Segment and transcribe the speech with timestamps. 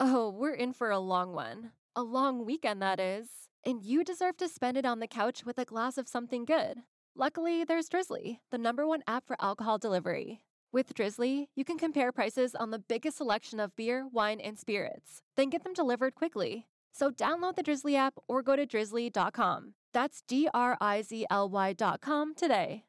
[0.00, 1.72] Oh, we're in for a long one.
[1.96, 3.28] A long weekend, that is.
[3.64, 6.78] And you deserve to spend it on the couch with a glass of something good.
[7.16, 10.40] Luckily, there's Drizzly, the number one app for alcohol delivery.
[10.70, 15.22] With Drizzly, you can compare prices on the biggest selection of beer, wine, and spirits,
[15.36, 16.68] then get them delivered quickly.
[16.92, 19.74] So download the Drizzly app or go to drizzly.com.
[19.92, 22.84] That's D R I Z L Y.com today.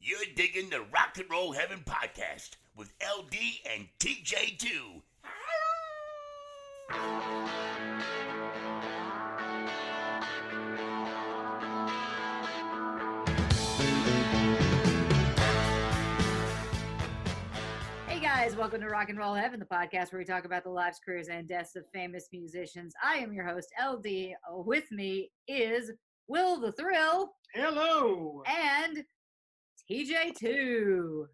[0.00, 3.34] You're digging the Rock and Roll Heaven podcast with LD
[3.74, 5.00] and TJ2.
[6.88, 6.94] Hey
[18.20, 21.00] guys, welcome to Rock and Roll Heaven, the podcast where we talk about the lives,
[21.04, 22.94] careers, and deaths of famous musicians.
[23.02, 24.34] I am your host, LD.
[24.64, 25.90] With me is
[26.28, 28.42] Will the Thrill Hello.
[28.46, 29.02] and
[29.90, 31.26] TJ2.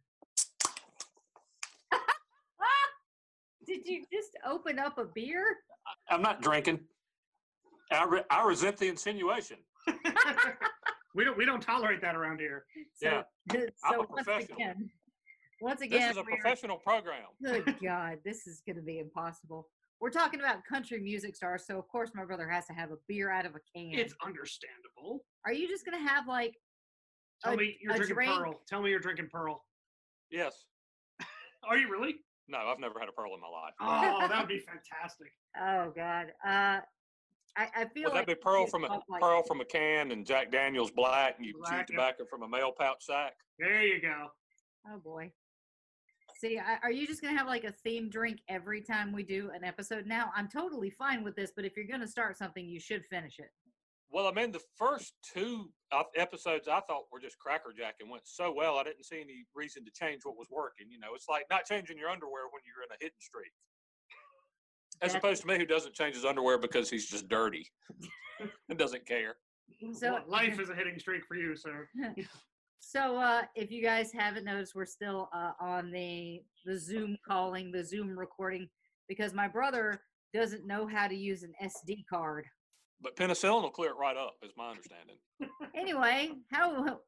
[3.73, 5.57] Did you just open up a beer?
[6.11, 6.81] I'm not drinking.
[7.91, 9.57] I, re- I resent the insinuation.
[11.15, 12.65] we don't we don't tolerate that around here.
[12.95, 14.57] So, Yeah, th- I'm so a once professional.
[14.57, 14.91] again,
[15.63, 17.25] once again, This is a we're- professional program.
[17.43, 19.67] Good God, this is going to be impossible.
[20.01, 22.97] We're talking about country music stars, so of course my brother has to have a
[23.09, 23.99] beer out of a can.
[23.99, 25.25] It's understandable.
[25.47, 26.55] Are you just going to have like
[27.43, 28.33] Tell A- me you're a drinking drink?
[28.33, 28.61] Pearl.
[28.69, 29.65] Tell me you're drinking Pearl.
[30.31, 30.65] Yes.
[31.69, 32.17] Are you really?
[32.49, 33.75] No, I've never had a pearl in my life.
[33.81, 35.33] Oh, that would be fantastic.
[35.61, 36.33] Oh God.
[36.45, 36.81] Uh,
[37.57, 40.11] I, I feel Would like that be pearl from a like- pearl from a can
[40.11, 41.87] and Jack Daniels black, and you chew Black, yep.
[41.87, 43.35] tobacco from a mail pouch sack?
[43.59, 44.29] There you go.
[44.91, 45.31] Oh boy.
[46.41, 49.51] See, I, are you just gonna have like a theme drink every time we do
[49.55, 50.07] an episode?
[50.07, 53.39] Now, I'm totally fine with this, but if you're gonna start something, you should finish
[53.39, 53.51] it.
[54.13, 58.25] Well, I mean, the first two uh, episodes I thought were just crackerjack and went
[58.27, 58.77] so well.
[58.77, 60.89] I didn't see any reason to change what was working.
[60.91, 63.53] You know, it's like not changing your underwear when you're in a hitting streak.
[65.01, 67.67] As opposed to me, who doesn't change his underwear because he's just dirty
[68.69, 69.37] and doesn't care.
[69.93, 71.89] So Li- life is a hitting streak for you, sir.
[72.85, 77.71] So uh, if you guys haven't noticed, we're still uh, on the the Zoom calling,
[77.71, 78.69] the Zoom recording,
[79.09, 80.01] because my brother
[80.35, 82.45] doesn't know how to use an SD card.
[83.03, 85.17] But penicillin will clear it right up, is my understanding.
[85.75, 87.01] Anyway, how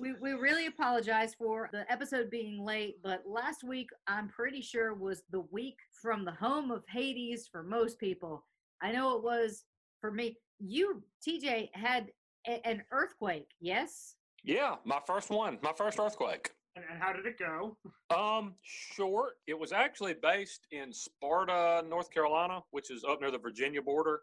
[0.00, 4.94] we we really apologize for the episode being late, but last week I'm pretty sure
[4.94, 8.44] was the week from the home of Hades for most people.
[8.82, 9.64] I know it was
[10.00, 10.36] for me.
[10.58, 12.10] You, TJ, had
[12.46, 14.16] a- an earthquake, yes?
[14.42, 16.50] Yeah, my first one, my first earthquake.
[16.76, 17.76] And, and how did it go?
[18.16, 19.32] Um, short.
[19.48, 24.20] It was actually based in Sparta, North Carolina, which is up near the Virginia border.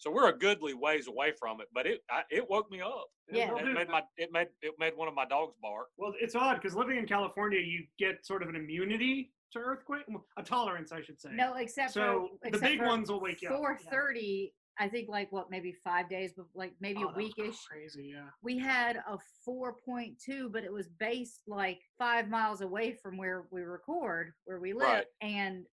[0.00, 3.06] So we're a goodly ways away from it, but it I, it woke me up.
[3.30, 3.52] Yeah.
[3.52, 5.88] Well, It made my it made it made one of my dogs bark.
[5.98, 10.04] well, it's odd because living in California, you get sort of an immunity to earthquake,
[10.38, 11.28] a tolerance, I should say.
[11.34, 13.56] No, except So for the except big for ones will wake you up.
[13.56, 14.46] Four Yeah.
[14.78, 17.56] I think like what maybe five days, but like maybe Oh, a weekish.
[17.68, 18.28] Crazy, yeah.
[18.42, 23.18] We had a four point two, but it was based like five miles away from
[23.18, 25.04] where we record, where we live, Right.
[25.20, 25.66] and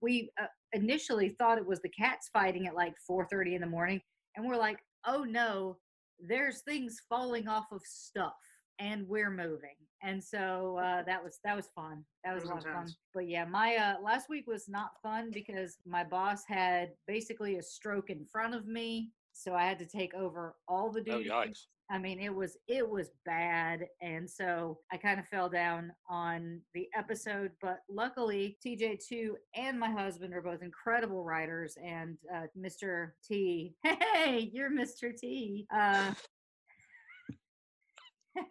[0.00, 3.66] we uh, initially thought it was the cats fighting at like four thirty in the
[3.66, 4.00] morning,
[4.36, 5.78] and we're like, oh no,
[6.20, 8.34] there's things falling off of stuff,
[8.78, 12.04] and we're moving, and so uh, that was that was fun.
[12.24, 12.86] That was, was a lot of fun.
[13.14, 17.62] But yeah, my uh, last week was not fun because my boss had basically a
[17.62, 21.30] stroke in front of me, so I had to take over all the Oh duties.
[21.30, 21.66] yikes!
[21.90, 26.60] I mean, it was it was bad, and so I kind of fell down on
[26.72, 27.50] the episode.
[27.60, 33.10] But luckily, TJ two and my husband are both incredible writers, and uh, Mr.
[33.26, 35.14] T, hey, you're Mr.
[35.14, 36.12] T, uh,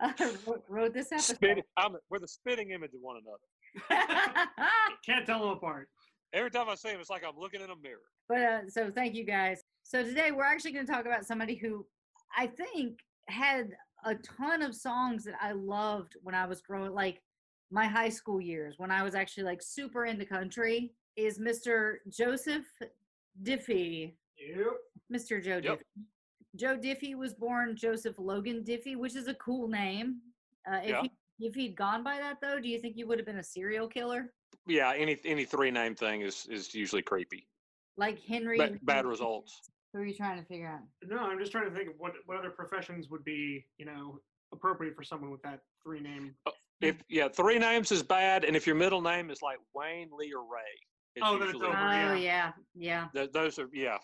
[0.00, 0.12] uh,
[0.46, 1.36] wrote, wrote this episode.
[1.36, 4.48] Spit, I'm, we're the spitting image of one another.
[5.04, 5.88] Can't tell them apart.
[6.32, 8.00] Every time I see him, it's like I'm looking in a mirror.
[8.28, 9.62] But uh, so thank you guys.
[9.84, 11.86] So today we're actually going to talk about somebody who
[12.36, 13.70] I think had
[14.04, 17.20] a ton of songs that I loved when I was growing, like
[17.70, 20.92] my high school years when I was actually like super into country.
[21.16, 21.96] Is Mr.
[22.10, 22.66] Joseph
[23.42, 24.66] Diffie, Yep.
[25.12, 25.42] Mr.
[25.42, 25.78] Joe Yep.
[25.80, 26.04] Diffie.
[26.56, 30.20] Joe Diffie was born Joseph Logan Diffie, which is a cool name.
[30.70, 31.02] Uh, if Yeah.
[31.02, 31.10] he,
[31.46, 33.88] if he'd gone by that though, do you think you would have been a serial
[33.88, 34.32] killer
[34.66, 37.48] Yeah, any any three name thing is is usually creepy.
[37.96, 38.58] like Henry?
[38.58, 39.70] Ba- bad results.
[39.92, 40.80] Who are you trying to figure out?
[41.08, 44.20] No, I'm just trying to think of what what other professions would be, you know,
[44.52, 46.34] appropriate for someone with that three name.
[46.46, 50.10] Oh, if yeah, three names is bad, and if your middle name is like Wayne,
[50.12, 50.60] Lee, or Ray,
[51.14, 52.14] it's Oh, then it's over, Oh yeah.
[52.14, 53.06] yeah, yeah.
[53.14, 53.96] th- those are yeah.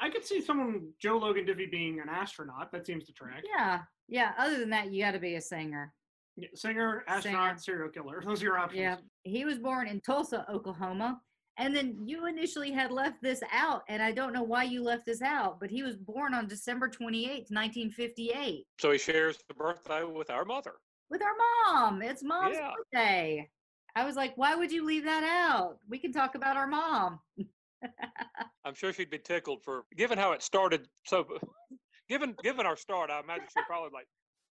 [0.00, 2.72] I could see someone Joe Logan Diffie being an astronaut.
[2.72, 3.42] That seems to track.
[3.56, 4.32] Yeah, yeah.
[4.38, 5.92] Other than that, you got to be a singer.
[6.36, 8.20] Yeah, Singer, astronaut, serial killer.
[8.26, 8.80] Those are your options.
[8.80, 8.96] Yeah.
[9.22, 11.20] He was born in Tulsa, Oklahoma,
[11.56, 15.06] And then you initially had left this out, and I don't know why you left
[15.06, 20.02] this out, but he was born on December 28th, 1958, So he shares the birthday
[20.02, 20.74] with our mother.
[21.10, 21.34] with our
[21.72, 22.02] mom.
[22.02, 22.72] It's mom's Yeah.
[22.76, 23.48] birthday.
[23.94, 25.78] I was like, why would you leave that out?
[25.88, 27.20] We can talk about our mom.
[28.64, 30.88] I'm sure she'd be tickled for given how it started.
[31.06, 31.24] So,
[32.08, 34.08] given given our start, I imagine she'd probably like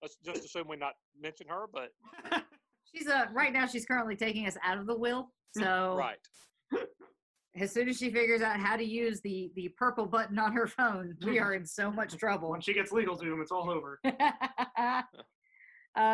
[0.01, 1.67] let's just assume we not mention her.
[1.71, 1.91] But
[2.95, 5.33] She's uh right now she's currently taking us out of the will.
[5.57, 6.19] So right,
[7.61, 10.67] as soon as she figures out how to use the the purple button on her
[10.67, 12.51] phone, we are in so much trouble.
[12.51, 14.01] When she gets legal to him, it's all over.
[14.79, 15.03] uh,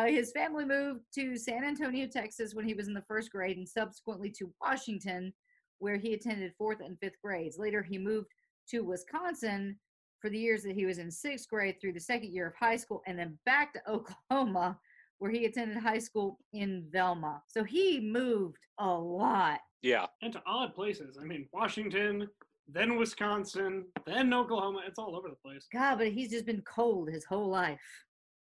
[0.05, 3.67] his family moved to San Antonio, Texas when he was in the first grade and
[3.67, 5.33] subsequently to Washington,
[5.79, 7.57] where he attended fourth and fifth grades.
[7.57, 8.27] Later, he moved
[8.69, 9.77] to Wisconsin
[10.21, 12.77] for the years that he was in sixth grade through the second year of high
[12.77, 14.79] school, and then back to Oklahoma,
[15.19, 17.41] where he attended high school in Velma.
[17.47, 19.59] So he moved a lot.
[19.83, 21.17] Yeah, And to odd places.
[21.21, 22.27] I mean, Washington,
[22.67, 24.81] then Wisconsin, then Oklahoma.
[24.87, 25.67] It's all over the place.
[25.71, 27.81] God, but he's just been cold his whole life.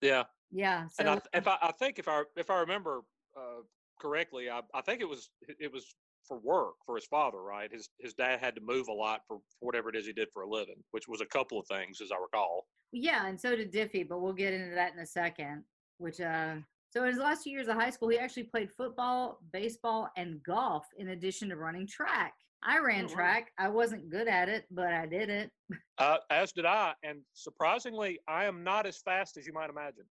[0.02, 0.25] yeah.
[0.50, 0.87] Yeah.
[0.88, 3.02] So and I, if I, I think if I if I remember
[3.37, 3.61] uh,
[4.00, 5.94] correctly, I, I think it was it was
[6.26, 7.70] for work for his father, right?
[7.70, 10.29] His his dad had to move a lot for, for whatever it is he did
[10.32, 12.67] for a living, which was a couple of things, as I recall.
[12.93, 15.64] Yeah, and so did Diffie, but we'll get into that in a second.
[15.99, 16.55] Which uh
[16.90, 20.43] so in his last two years of high school, he actually played football, baseball, and
[20.43, 22.32] golf in addition to running track.
[22.62, 23.14] I ran Oh, wow.
[23.14, 23.52] track.
[23.58, 25.50] I wasn't good at it, but I did it.
[25.99, 30.05] Uh, as did I, and surprisingly, I am not as fast as you might imagine.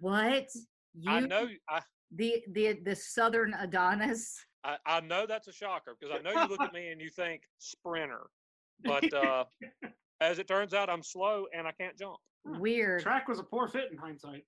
[0.00, 0.48] What?
[0.94, 1.80] You I know I,
[2.14, 4.44] the the the southern Adonis.
[4.64, 7.10] I I know that's a shocker because I know you look at me and you
[7.10, 8.26] think sprinter,
[8.84, 9.44] but uh,
[10.20, 12.16] as it turns out, I'm slow and I can't jump.
[12.44, 13.02] Weird.
[13.02, 14.44] Track was a poor fit in hindsight.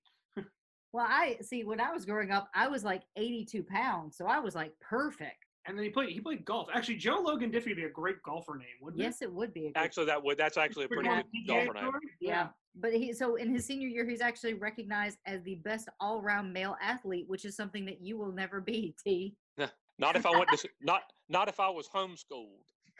[0.93, 4.39] Well, I see when I was growing up, I was like 82 pounds, so I
[4.39, 5.43] was like perfect.
[5.65, 6.69] And then he played he played golf.
[6.73, 9.65] Actually, Joe Logan Diffie would be a great golfer name, wouldn't Yes, it would be
[9.65, 11.21] a good Actually, that would that's actually a pretty Yeah.
[11.23, 11.91] good golfer name.
[12.21, 12.47] Yeah.
[12.79, 16.77] But he so in his senior year, he's actually recognized as the best all-round male
[16.81, 19.35] athlete, which is something that you will never be, T.
[19.99, 22.71] Not if I went to not not if I was homeschooled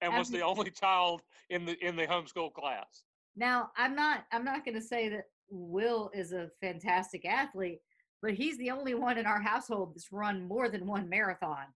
[0.00, 3.04] and was the only child in the in the homeschool class.
[3.34, 7.80] now, I'm not I'm not gonna say that Will is a fantastic athlete,
[8.22, 11.66] but he's the only one in our household that's run more than one marathon.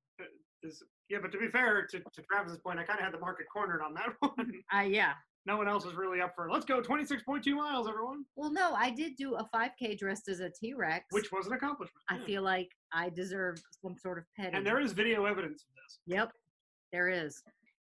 [1.08, 3.46] Yeah, but to be fair to, to Travis's point, I kind of had the market
[3.52, 4.52] cornered on that one.
[4.74, 5.14] Uh yeah.
[5.44, 6.48] no one else is really up for.
[6.50, 10.48] Let's go 26.2 miles, everyone, Well, no, I did do a 5K dressed as a
[10.50, 11.06] T-Rex.
[11.10, 12.02] which was an accomplishment.
[12.08, 12.24] I yeah.
[12.24, 14.54] feel like I deserve some sort of petting.
[14.54, 15.98] and there is video evidence of this.
[16.06, 16.32] Yep,
[16.92, 17.42] there is.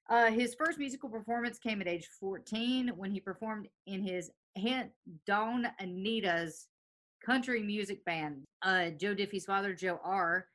[0.09, 4.89] Uh, his first musical performance came at age 14 when he performed in his Aunt
[5.25, 6.67] Dawn Anita's
[7.25, 8.43] country music band.
[8.61, 10.47] Uh, Joe Diffie's father, Joe R.,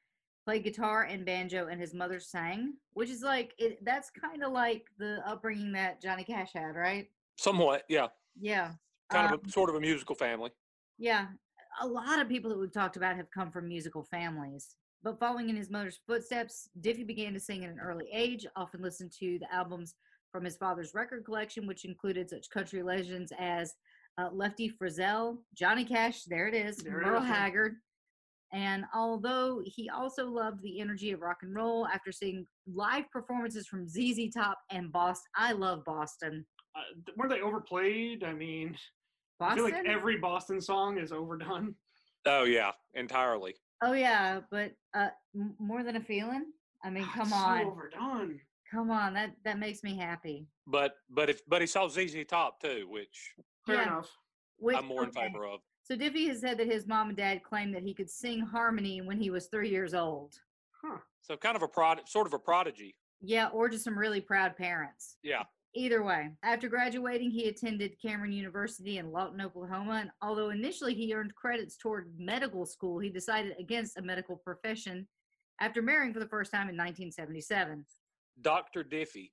[0.46, 4.52] played guitar and banjo, and his mother sang, which is like it, that's kind of
[4.52, 7.08] like the upbringing that Johnny Cash had, right?
[7.36, 8.08] Somewhat, yeah.
[8.40, 8.72] Yeah,
[9.10, 10.50] Kind Um, of a sort of a musical family.
[10.98, 11.26] yeah.
[11.80, 14.76] A lot of people that we've talked about have come from musical families.
[15.04, 18.82] But following in his mother's footsteps, Diffie began to sing at an early age, often
[18.82, 19.94] listened to the albums
[20.30, 23.74] from his father's record collection, which included such country legends as
[24.18, 27.28] uh, Lefty Frizzell, Johnny Cash, there it is, There Merle is.
[27.28, 27.76] Haggard.
[28.52, 33.66] And although he also loved the energy of rock and roll, after seeing live performances
[33.66, 36.44] from ZZ Top and Boston, I love Boston.
[36.76, 38.24] Uh, th- were they overplayed?
[38.24, 38.76] I mean,
[39.40, 41.74] I feel like every Boston song is overdone.
[42.24, 43.56] Oh yeah, entirely.
[43.82, 46.46] Oh yeah, but uh, m- more than a feeling.
[46.84, 48.40] I mean, come it's on, So overdone.
[48.70, 49.12] come on.
[49.14, 50.46] That that makes me happy.
[50.66, 53.32] But but if but he saw ZZ Top too, which
[53.66, 53.82] Fair Yeah.
[53.82, 54.10] enough.
[54.58, 55.26] Which, I'm more in okay.
[55.26, 55.60] favor of.
[55.82, 59.00] So Diffie has said that his mom and dad claimed that he could sing harmony
[59.00, 60.34] when he was three years old.
[60.80, 60.98] Huh.
[61.22, 62.94] So kind of a prod, sort of a prodigy.
[63.20, 65.16] Yeah, or just some really proud parents.
[65.24, 65.42] Yeah.
[65.74, 70.00] Either way, after graduating, he attended Cameron University in Lawton, Oklahoma.
[70.02, 75.08] And although initially he earned credits toward medical school, he decided against a medical profession
[75.60, 77.86] after marrying for the first time in 1977.
[78.42, 78.84] Dr.
[78.84, 79.30] Diffie.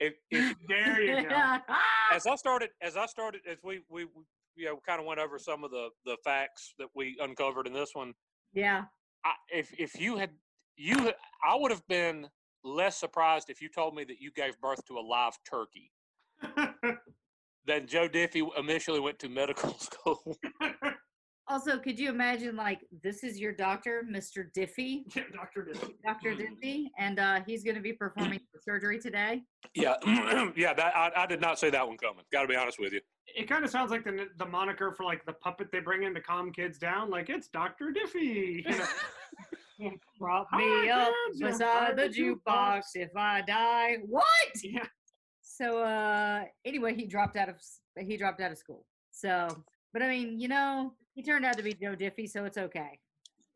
[0.00, 1.56] If, if There you go.
[2.12, 4.22] as I started, as I started, as we we we,
[4.56, 7.72] you know kind of went over some of the the facts that we uncovered in
[7.72, 8.14] this one.
[8.52, 8.84] yeah.
[9.24, 10.30] I, if if you had
[10.76, 11.12] you,
[11.44, 12.28] I would have been
[12.64, 15.90] less surprised if you told me that you gave birth to a live turkey
[17.66, 20.36] than Joe Diffie initially went to medical school.
[21.50, 24.52] Also, could you imagine like this is your doctor, Mr.
[24.54, 25.66] Diffie, Yeah, Dr.
[25.72, 25.94] Diffie.
[26.04, 26.34] Dr.
[26.34, 29.40] Diffie, and uh, he's going to be performing surgery today?
[29.74, 29.94] yeah,
[30.56, 30.74] yeah.
[30.74, 32.22] That I, I did not see that one coming.
[32.30, 33.00] Got to be honest with you.
[33.34, 36.12] It kind of sounds like the the moniker for like the puppet they bring in
[36.16, 37.08] to calm kids down.
[37.08, 37.94] Like it's Dr.
[37.94, 38.62] Diffie.
[38.66, 38.84] You know?
[40.18, 42.82] Prop Hi, me up kids, beside the jukebox jukebox.
[42.94, 43.96] if I die.
[44.06, 44.24] What?
[44.62, 44.84] Yeah.
[45.42, 47.56] So uh anyway, he dropped out of
[47.98, 48.84] he dropped out of school.
[49.10, 49.48] So,
[49.92, 52.98] but I mean, you know, he turned out to be Joe Diffie, so it's okay.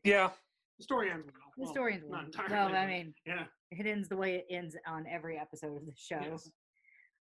[0.05, 0.31] Yeah.
[0.79, 1.53] The story ends well.
[1.57, 2.27] The Well, story ends not well.
[2.27, 3.45] entirely, Well, I mean, yeah.
[3.71, 6.19] it ends the way it ends on every episode of the show.
[6.21, 6.51] Yes.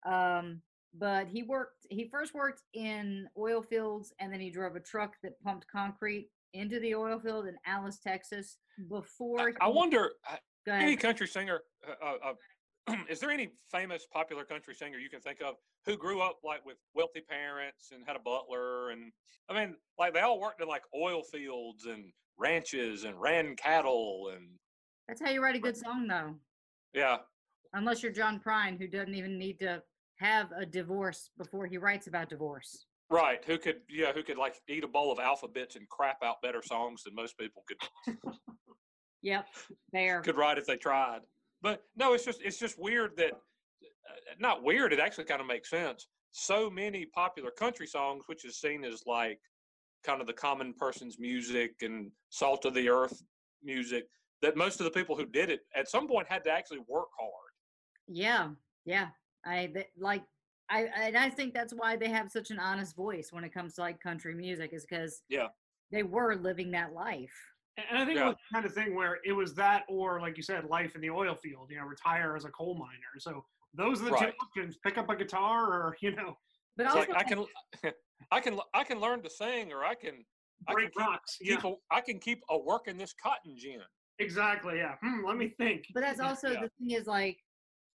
[0.04, 0.60] Um,
[0.98, 1.86] but he worked.
[1.90, 6.28] He first worked in oil fields, and then he drove a truck that pumped concrete
[6.56, 8.58] into the oil field in Alice, Texas.
[8.88, 10.36] Before I, I wonder, uh,
[10.70, 12.32] any country singer, uh, uh,
[12.88, 16.38] uh, is there any famous popular country singer you can think of who grew up
[16.44, 18.90] like with wealthy parents and had a butler?
[18.90, 19.12] And
[19.48, 24.32] I mean, like they all worked in like oil fields and ranches and ran cattle.
[24.34, 24.48] And
[25.08, 26.34] That's how you write a good song, though.
[26.92, 27.18] yeah,
[27.72, 29.82] Unless you're John Prine, who doesn't even need to
[30.16, 32.86] have a divorce before he writes about divorce.
[33.10, 33.44] Right.
[33.44, 36.62] Who could, yeah, who could like eat a bowl of alphabets and crap out better
[36.62, 38.16] songs than most people could
[39.22, 39.46] Yep,
[39.92, 40.20] there.
[40.20, 41.20] could write if they tried.
[41.62, 44.92] But no, it's just it's just weird that uh, not weird.
[44.92, 46.06] It actually kind of makes sense.
[46.32, 49.40] So many popular country songs, which is seen as like
[50.04, 53.20] kind of the common person's music and salt of the earth
[53.64, 54.04] music,
[54.42, 57.08] that most of the people who did it at some point had to actually work
[57.18, 57.50] hard.
[58.06, 58.50] Yeah,
[58.84, 59.08] yeah.
[59.44, 60.22] I th- like.
[60.68, 63.74] I and I think that's why they have such an honest voice when it comes
[63.74, 65.48] to like country music, is because Yeah.
[65.90, 67.34] they were living that life.
[67.76, 68.24] And I think Yeah.
[68.24, 70.94] it was the kind of thing where it was that, or like you said, life
[70.94, 71.70] in the oil field.
[71.70, 73.18] You know, retire as a coal miner.
[73.18, 73.44] So
[73.74, 74.32] those are the Right.
[74.32, 76.36] two options: pick up a guitar, or you know,
[76.76, 77.46] But also, like I can,
[78.30, 80.24] I can, I can learn to sing, or I can,
[80.66, 81.38] I can break keep, rocks.
[81.40, 83.82] Yeah, keep a, I can keep a work in this cotton gin.
[84.18, 84.78] exactly.
[84.78, 84.96] Yeah.
[85.00, 85.86] Hmm, let me think.
[85.94, 86.62] but that's also Yeah.
[86.62, 87.38] the thing is like,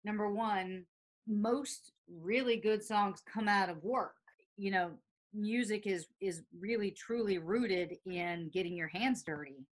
[0.04, 0.84] number one,
[1.28, 1.92] most
[2.22, 4.14] really good songs come out of work.
[4.56, 4.90] You know,
[5.34, 9.66] music is is really truly rooted in getting your hands dirty.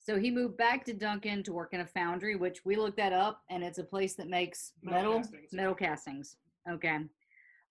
[0.00, 3.14] So he moved back to Duncan to work in a foundry, which we looked that
[3.14, 6.36] up, and it's a place that makes Metal metal castings, metal castings.
[6.70, 6.98] Okay.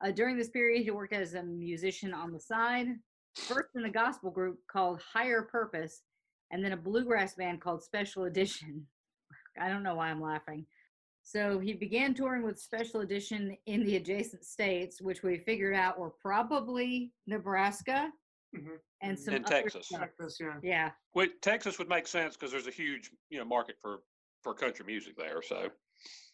[0.03, 2.87] Uh, during this period, he worked as a musician on the side,
[3.35, 6.01] first in a gospel group called Higher Purpose,
[6.51, 8.85] and then a bluegrass band called Special Edition.
[9.59, 10.65] I don't know why I'm laughing.
[11.23, 15.97] So he began touring with Special Edition in the adjacent states, which we figured out
[15.97, 18.11] were probably Nebraska
[18.53, 18.79] Mhm.
[19.01, 19.87] and some In Texas.
[19.87, 20.59] Texas, yeah.
[20.61, 20.91] Yeah.
[21.15, 24.03] Well, Texas would make sense because there's a huge, you know, market for
[24.43, 25.41] for country music there.
[25.41, 25.71] So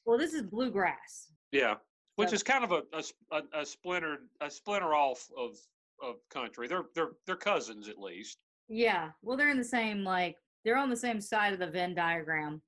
[0.03, 1.31] Well, this is bluegrass.
[1.51, 1.77] yeah,
[2.15, 5.55] which So- is kind of a a, s- a, a splintered a splinter off of
[6.01, 6.67] of country.
[6.67, 8.39] They're they're they're cousins at least.
[8.67, 9.11] Yeah.
[9.21, 12.63] Well, they're in the same like they're on the same side of the Venn diagram.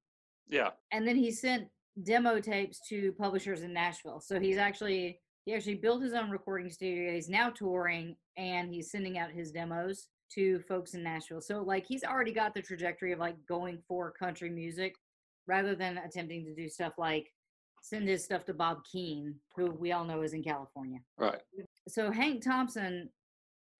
[0.48, 1.68] Yeah, and then he sent
[2.04, 4.20] demo tapes to publishers in Nashville.
[4.20, 7.14] So he's actually he actually built his own recording studio.
[7.14, 11.42] He's now touring and he's sending out his demos to folks in Nashville.
[11.42, 14.96] So like he's already got the trajectory of like going for country music
[15.48, 17.28] rather than attempting to do stuff like
[17.82, 21.00] send his stuff to Bob Keane, who we all know is in California.
[21.18, 21.42] right.
[21.88, 23.10] So Hank Thompson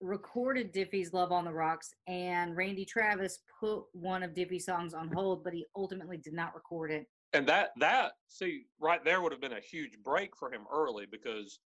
[0.00, 5.08] recorded Diffie's Love on the Rocks and Randy Travis put one of Diffie's songs on
[5.12, 7.06] hold, but he ultimately did not record it.
[7.34, 11.06] And that that see right there would have been a huge break for him early
[11.10, 11.60] because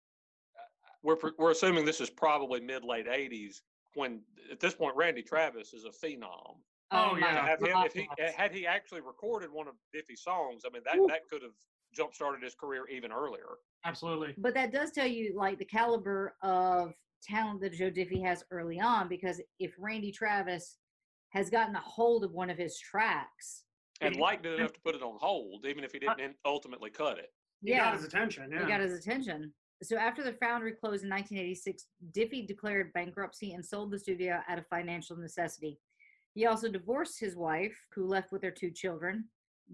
[0.57, 0.63] uh,
[1.03, 3.63] we're we're assuming this is probably mid late '80s
[3.95, 4.21] when
[4.51, 6.59] at this point Randy Travis is a phenom.
[6.93, 7.47] Oh, my yeah.
[7.47, 10.99] Have him, if he had he actually recorded one of Diffie's songs, I mean that
[10.99, 11.07] Woo.
[11.09, 11.53] that could have
[11.93, 13.57] jump started his career even earlier.
[13.85, 14.35] Absolutely.
[14.39, 16.93] but that does tell you like the caliber of
[17.23, 20.77] talent that Joe Diffie has early on because if Randy Travis
[21.31, 23.65] has gotten a hold of one of his tracks,
[24.01, 26.91] And liked it enough to put it on hold, even if he uh didn't ultimately
[26.91, 27.33] cut it.
[27.63, 28.51] He yeah, got his attention.
[28.53, 28.63] Yeah.
[28.63, 29.53] he got his attention.
[29.83, 34.59] So after the foundry closed in 1986, Diffie declared bankruptcy and sold the studio out
[34.59, 35.79] of financial necessity.
[36.35, 39.25] He also divorced his wife, who left with their two children.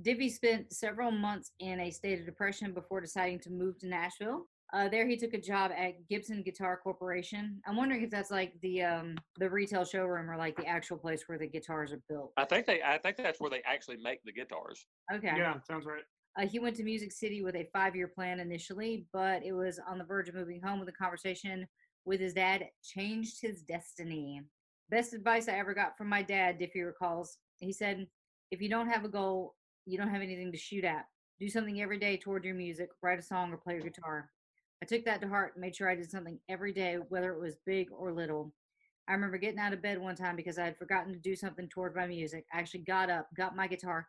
[0.01, 4.47] Diffie spent several months in a state of depression before deciding to move to Nashville.
[4.75, 7.61] Uh, there, he took a job at Gibson Guitar Corporation.
[7.67, 11.25] I'm wondering if that's like the um, the retail showroom or like the actual place
[11.27, 12.33] where the guitars are built.
[12.39, 14.87] I think they I think that's where they actually make the guitars.
[15.15, 15.33] Okay.
[15.37, 16.03] Yeah, sounds right.
[16.39, 19.79] Uh, he went to Music City with a five year plan initially, but it was
[19.87, 21.67] on the verge of moving home when the conversation
[22.07, 24.41] with his dad changed his destiny.
[24.89, 27.37] Best advice I ever got from my dad, Diffie recalls.
[27.59, 28.07] He said,
[28.51, 31.05] If you don't have a goal, you don't have anything to shoot at.
[31.41, 34.31] Do something every day toward your music, write a song or play your guitar.
[34.83, 37.41] I took that to heart and made sure I did something every day, whether it
[37.41, 38.53] was big or little.
[39.07, 41.69] I remember getting out of bed one time because I had forgotten to do something
[41.69, 42.47] toward my music.
[42.53, 44.09] I actually got up, got my guitar,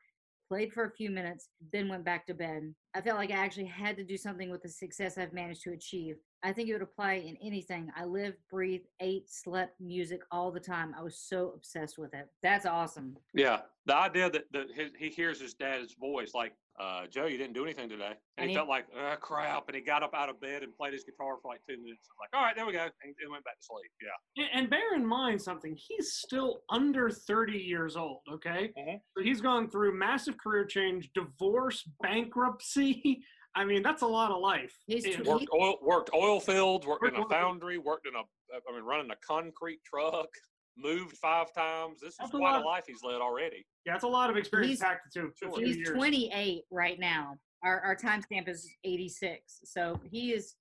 [0.49, 2.73] played for a few minutes, then went back to bed.
[2.95, 5.73] I felt like I actually had to do something with the success I've managed to
[5.73, 6.15] achieve.
[6.41, 7.91] I think it would apply in anything.
[7.95, 10.95] I lived, breathed, ate, slept music all the time.
[10.97, 12.29] I was so obsessed with it.
[12.41, 13.15] That's awesome.
[13.35, 17.37] Yeah, the idea that, that he, he hears his dad's voice, like, uh, Joe, you
[17.37, 18.07] didn't do anything today.
[18.07, 19.67] And, And he, he- felt like, oh, crap.
[19.67, 22.07] And he got up out of bed and played his guitar for like two minutes.
[22.19, 22.83] Like, all right, there we go.
[22.83, 23.91] And he went back to sleep.
[24.01, 24.43] Yeah.
[24.43, 28.71] And- And bear in mind something, he's still under 30 years old, okay?
[28.77, 28.99] Mhm.
[29.17, 33.23] So he's gone through massive career change, divorce, bankruptcy.
[33.55, 34.75] I mean, that's a lot of life.
[34.87, 38.19] He's And- tw- Worked oil, worked oil fields, worked in a foundry, worked in a,
[38.19, 40.29] I mean, running a concrete truck,
[40.77, 41.99] moved five times.
[42.01, 43.65] This is a quite a life he's led already.
[43.85, 45.59] yeah, it's a lot of experience He's- packed into a Sure.
[45.65, 45.89] He's years.
[45.89, 47.35] 28 right now.
[47.63, 49.61] Our, our timestamp is 86.
[49.63, 50.55] So he is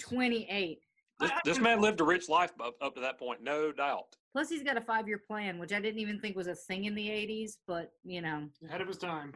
[0.00, 0.78] 28.
[1.20, 4.04] This, this man lived a rich life up, up to that point, no doubt.
[4.32, 6.84] Plus, he's got a five year plan, which I didn't even think was a thing
[6.84, 9.32] in the 80s, but you know, Ahead of his time.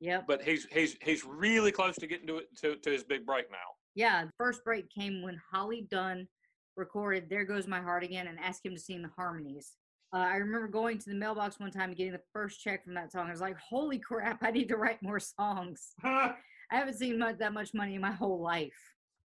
[0.00, 0.24] yep.
[0.26, 3.50] But he's he's he's really close to getting to it to, to his big break
[3.50, 3.56] now.
[3.94, 6.26] Yeah, the first break came when Holly Dunn
[6.76, 9.72] recorded There Goes My Heart Again and asked him to sing the harmonies.
[10.14, 12.94] Uh, I remember going to the mailbox one time and getting the first check from
[12.94, 13.28] that song.
[13.28, 15.92] I was like, holy crap, I need to write more songs.
[16.04, 16.34] I
[16.70, 18.72] haven't seen much, that much money in my whole life.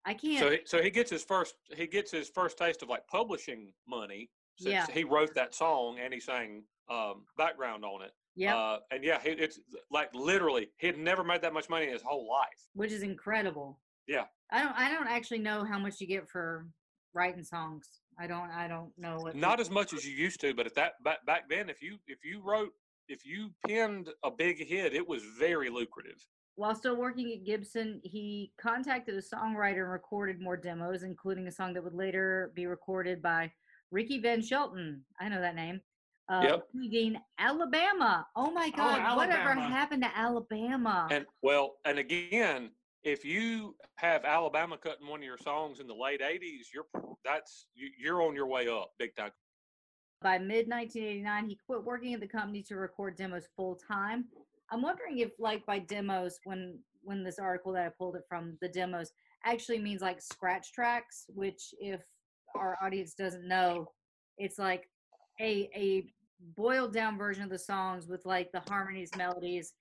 [0.05, 0.39] I can't.
[0.39, 3.73] So he, so he gets his first he gets his first taste of like publishing
[3.87, 4.85] money since Yeah.
[4.91, 8.11] he wrote that song and he sang um, background on it.
[8.35, 8.55] Yeah.
[8.55, 9.59] Uh, and yeah, he, it's
[9.89, 12.67] like literally he had never made that much money in his whole life.
[12.73, 13.79] which is incredible.
[14.07, 14.25] Yeah.
[14.51, 14.75] I don't.
[14.77, 16.67] I don't actually know how much you get for
[17.15, 17.89] writing songs.
[18.19, 18.51] I don't.
[18.51, 19.35] I don't know what.
[19.35, 21.97] Not as much as you used to, but at that back back then, if you
[22.07, 22.71] if you wrote
[23.07, 26.17] if you penned a big hit, it was very lucrative.
[26.57, 31.51] While still working at Gibson, he contacted a songwriter and recorded more demos, including a
[31.51, 33.51] song that would later be recorded by
[33.91, 35.03] Ricky Van Shelton.
[35.19, 35.81] I know that name.
[36.27, 36.67] Uh, Yep.
[36.73, 38.25] singing Alabama.
[38.35, 39.15] Oh my God!
[39.17, 41.07] whatever happened to Alabama?
[41.11, 42.71] And well, and again,
[43.05, 46.87] if you have Alabama cutting one of your songs in the late '80s, you're
[47.23, 49.31] that's you- you're on your way up big time.
[50.21, 54.25] By mid 1989, he quit working at the company to record demos full time.
[54.71, 58.57] I'm wondering if, like, by demos, when when this article that I pulled it from,
[58.61, 59.11] the demos
[59.43, 62.01] actually means like scratch tracks, which, if
[62.55, 63.93] our audience doesn't know,
[64.39, 64.89] it's like
[65.39, 69.73] a a boiled down version of the songs with like the harmonies, melodies,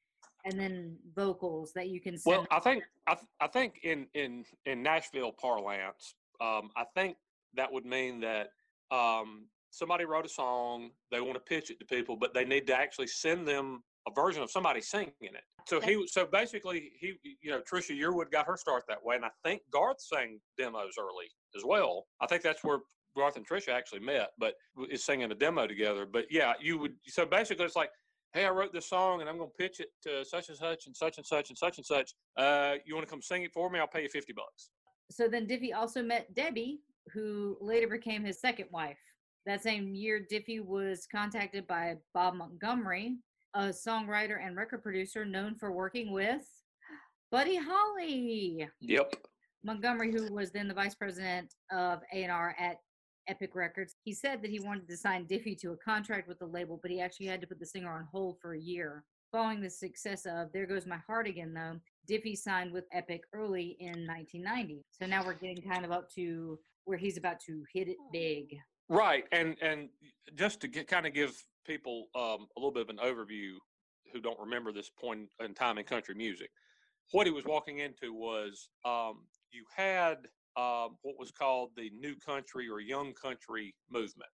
[0.45, 2.37] and then vocals that you can send.
[2.37, 7.17] Well, I think I, th- I think in in in Nashville parlance, um, I think
[7.55, 8.51] that would mean that
[8.91, 12.67] um, somebody wrote a song, they want to pitch it to people, but they need
[12.69, 15.45] to actually send them a version of somebody singing it.
[15.67, 19.25] So he so basically he you know Trisha Yearwood got her start that way, and
[19.25, 21.27] I think Garth sang demos early
[21.57, 22.05] as well.
[22.21, 22.81] I think that's where
[23.17, 24.55] Garth and Trisha actually met, but
[24.91, 26.05] is singing a demo together.
[26.05, 27.91] But yeah, you would so basically it's like
[28.35, 30.87] hey, I wrote this song and I'm going to pitch it to such and such
[30.87, 32.13] and such and such and such and such.
[32.37, 33.79] Uh, you want to come sing it for me?
[33.79, 34.71] I'll pay you 50 bucks.
[35.11, 36.81] so then Diffie also met Debbie,
[37.13, 38.99] who later became his second wife.
[39.47, 43.19] That same year, Diffie was contacted by Bob Montgomery,
[43.55, 46.43] a songwriter and record producer known for working with
[47.31, 48.67] Buddy Holly.
[48.81, 49.15] Yep.
[49.63, 52.79] Montgomery, who was then the vice president of A&R at
[53.29, 56.47] Epic Records, he said that he wanted to sign Diffie to a contract with the
[56.47, 59.05] label, but he actually had to put the singer on hold for a year.
[59.33, 63.77] Following the success of There Goes My Heart Again, though, Diffie signed with Epic early
[63.81, 64.85] in 1990.
[64.93, 68.57] So now we're getting kind of up to where he's about to hit it big.
[68.89, 69.25] Right.
[69.33, 69.89] And and
[70.37, 73.55] just to get, kind of give people um, a little bit of an overview
[74.13, 76.51] who don't remember this point in time in country music,
[77.13, 80.19] what he was walking into was um, you had
[80.57, 84.31] um, what was called the new country or young country movement,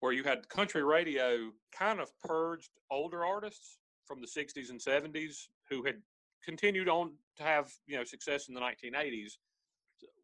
[0.00, 5.48] where you had country radio kind of purged older artists from the 60s and 70s
[5.68, 5.96] who had
[6.44, 9.32] continued on to have you know success in the 1980s,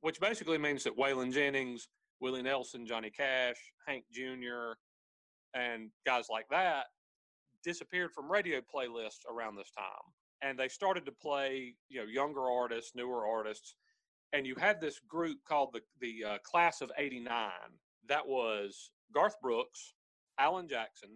[0.01, 1.89] which basically means that Waylon Jennings,
[2.21, 3.57] Willie Nelson, Johnny Cash,
[3.87, 4.73] Hank Jr.,
[5.55, 6.87] and guys like that
[7.67, 10.13] disappeared from radio playlists around this time.
[10.43, 13.75] And they started to play, you know, younger artists, newer artists.
[14.33, 17.51] And you had this group called the, the uh, Class of 89.
[18.09, 19.95] That was Garth Brooks,
[20.39, 21.11] Alan Jackson,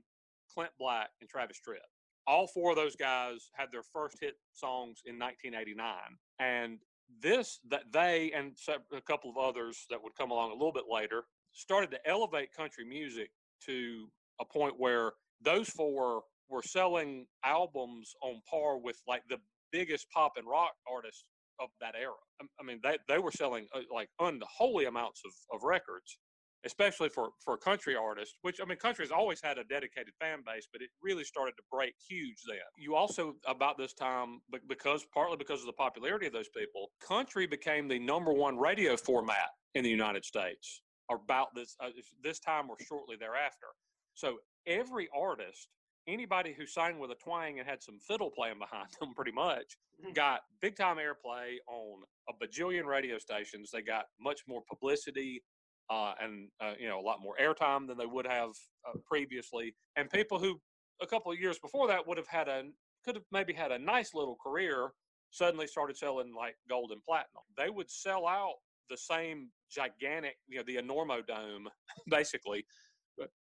[0.52, 1.78] Clint Black, and Travis Tritt.
[2.26, 5.94] All four of those guys had their first hit songs in 1989.
[6.38, 6.78] And
[7.20, 8.56] this, that they and
[8.92, 12.54] a couple of others that would come along a little bit later, started to elevate
[12.54, 13.30] country music
[13.66, 14.08] to
[14.40, 19.38] a point where those four were selling albums on par with like the
[19.72, 21.24] biggest pop and rock artists
[21.60, 22.12] of that era.
[22.40, 26.18] I- mean, they, they were selling uh, like unholy amounts of, of records,
[26.64, 30.40] especially for, for country artists, which I mean, country has always had a dedicated fan
[30.44, 32.58] base, but it really started to break huge then.
[32.76, 36.90] You also, about this time, be- because partly because of the popularity of those people,
[37.06, 41.88] country became the number one radio format in the United States about this uh,
[42.22, 43.66] this time or shortly thereafter.
[44.14, 45.68] So every artist,
[46.12, 49.76] anybody who sang with a twang and had some fiddle playing behind them, pretty much
[50.02, 50.14] Mhm.
[50.14, 53.70] got big time airplay on a bajillion radio stations.
[53.70, 55.42] They got much more publicity
[55.90, 58.50] uh, and uh, you know a lot more airtime than they would have
[58.86, 59.74] uh, previously.
[59.96, 60.60] And people who
[61.02, 62.64] a couple of years before that would have had a
[63.04, 64.92] could have maybe had a nice little career
[65.30, 67.42] suddenly started selling like gold and platinum.
[67.56, 68.54] They would sell out
[68.88, 71.68] the same gigantic, you know, the Enormo Dome,
[72.08, 72.64] basically,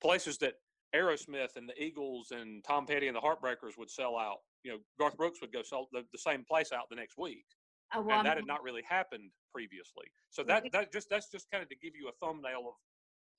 [0.02, 0.56] places that
[0.96, 4.38] Aerosmith and the Eagles and Tom Petty and the Heartbreakers would sell out.
[4.64, 7.46] You know, Garth Brooks would go sell the, the same place out the next week,
[7.96, 10.06] well, and that had not really happened previously.
[10.30, 12.74] So that that just that's just kind of to give you a thumbnail of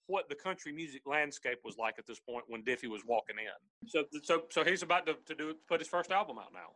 [0.09, 3.89] what the country music landscape was like at this point when Diffie was walking in.
[3.89, 6.73] So so so he's about to, to do put his first album out now.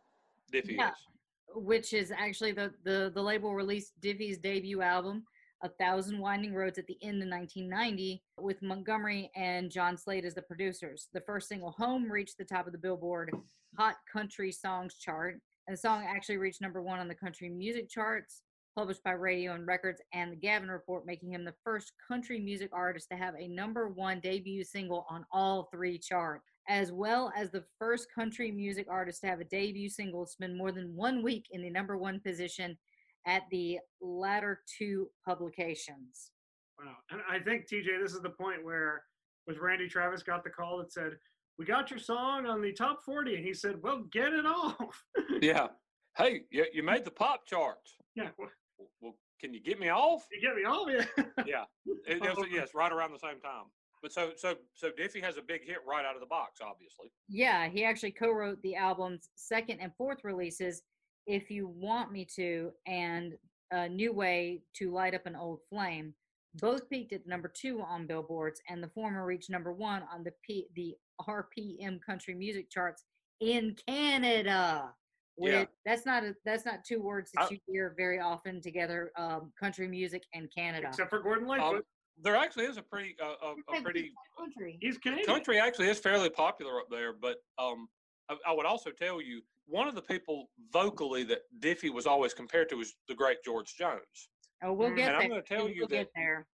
[0.53, 0.91] Diffie Yeah.
[0.91, 0.95] is.
[1.55, 5.25] which is actually the, the the label released Diffie's debut album,
[5.61, 10.35] A Thousand Winding Roads, at the end of 1990, with Montgomery and John Slate as
[10.35, 11.07] the producers.
[11.13, 13.31] The first single, "Home," reached the top of the Billboard
[13.75, 17.89] Hot Country Songs chart, and the song actually reached number one on the country music
[17.89, 18.43] charts,
[18.75, 22.69] published by Radio and Records and the Gavin Report, making him the first country music
[22.71, 27.49] artist to have a number one debut single on all three charts as well as
[27.49, 31.47] the first country music artist to have a debut single spend more than one week
[31.51, 32.77] in the number one position
[33.27, 36.31] at the latter two publications.
[36.79, 36.95] Wow.
[37.11, 39.03] And I think TJ, this is the point where
[39.45, 41.13] with Randy Travis got the call that said,
[41.57, 45.03] "We got your song on the top 40," and he said, "Well, get it off."
[45.41, 45.67] Yeah.
[46.17, 47.95] Hey, you, you made the pop charts.
[48.15, 48.29] yeah.
[48.39, 50.25] well, Well, well, can you get me off?
[50.31, 51.23] You get me off, yeah.
[51.45, 51.63] Yeah.
[52.07, 53.65] It, it was, yes, right around the same time.
[54.01, 57.11] But so so so Diffie has a big hit right out of the box, obviously.
[57.27, 60.81] Yeah, he actually co-wrote the album's second and fourth releases,
[61.27, 63.37] "If You Want Me to" and
[63.71, 66.15] "A New Way to Light Up an Old Flame."
[66.55, 70.31] Both peaked at number two on billboards, and the former reached number one on the
[70.41, 73.03] P- the RPM country music charts
[73.41, 74.93] in Canada.
[75.35, 75.65] With, Yeah.
[75.85, 79.11] that's not a, that's not two words that I- you hear very often together.
[79.15, 80.87] Um, country music and Canada.
[80.87, 81.75] Except for Gordon Lightfoot.
[81.75, 81.83] Um,
[82.19, 84.79] there actually is a pretty uh, a, a pretty country.
[84.81, 85.27] He's Canadian.
[85.27, 87.13] country actually is fairly popular up there.
[87.13, 87.87] But um,
[88.29, 92.33] I, I would also tell you one of the people vocally that Diffie was always
[92.33, 94.29] compared to was the great George Jones.
[94.63, 94.95] Oh, we'll Mm.
[94.95, 95.21] get And there.
[95.21, 96.47] I'm going to tell we'll you that there.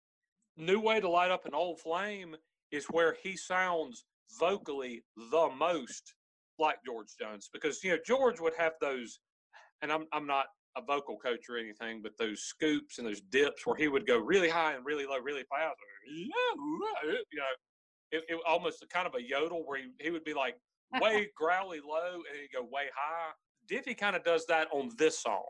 [0.57, 2.35] New Way to Light Up an Old Flame
[2.71, 4.05] is where he sounds
[4.39, 6.15] vocally the most
[6.59, 9.19] like George Jones because you know George would have those,
[9.81, 13.65] and I'm I'm not a vocal coach or anything, but those scoops and those dips
[13.65, 15.75] where he would go really high and really low, really fast.
[16.07, 16.29] You
[17.37, 17.43] know,
[18.11, 20.55] it, it almost kind of a yodel where he, he would be like
[21.01, 23.31] way growly low and he'd go way high.
[23.69, 25.43] Diffie kind of does that on this song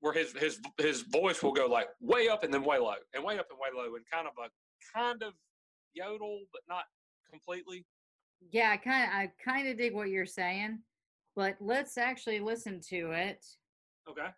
[0.00, 3.24] where his his his voice will go like way up and then way low and
[3.24, 4.48] way up and way low and kind of a
[4.96, 5.32] kind of
[5.94, 6.84] yodel but not
[7.30, 7.84] completely.
[8.50, 10.80] Yeah, I kind of I kind of dig what you're saying,
[11.34, 13.44] but let's actually listen to it,
[14.08, 14.28] Okay.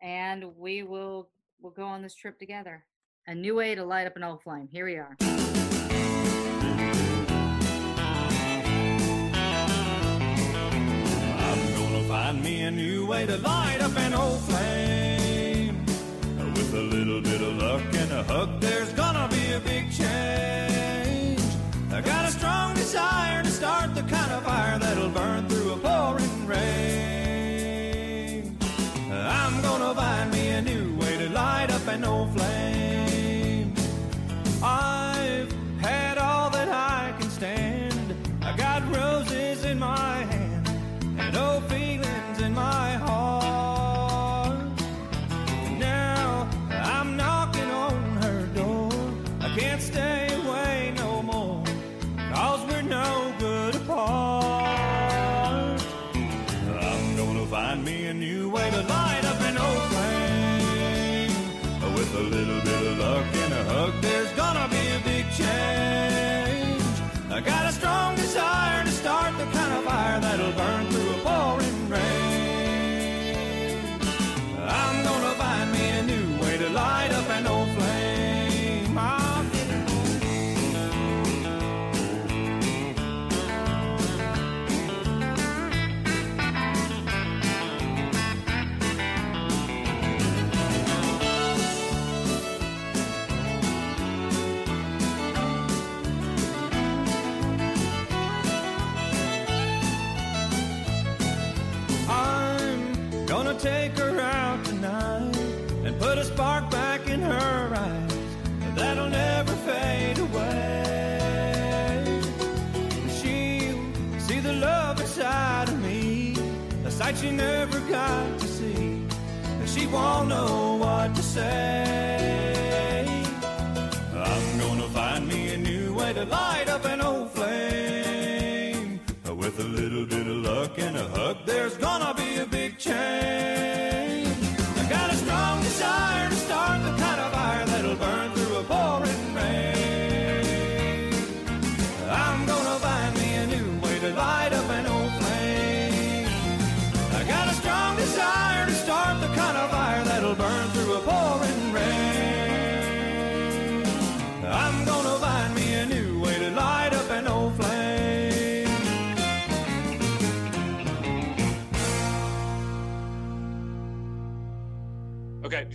[0.00, 1.28] and we will
[1.60, 2.84] we'll go on this trip together.
[3.26, 4.68] A new way to light up an old flame.
[4.70, 5.39] Here we are.
[12.30, 15.84] Find me a new way to light up an old flame.
[16.54, 21.40] With a little bit of luck and a hug, there's gonna be a big change.
[21.90, 25.76] I got a strong desire to start the kind of fire that'll burn through a
[25.76, 28.56] pouring rain.
[29.10, 33.74] I'm gonna find me a new way to light up an old flame.
[34.62, 38.14] I've had all that I can stand.
[38.40, 40.68] I got roses in my hand
[41.18, 42.19] and old feelings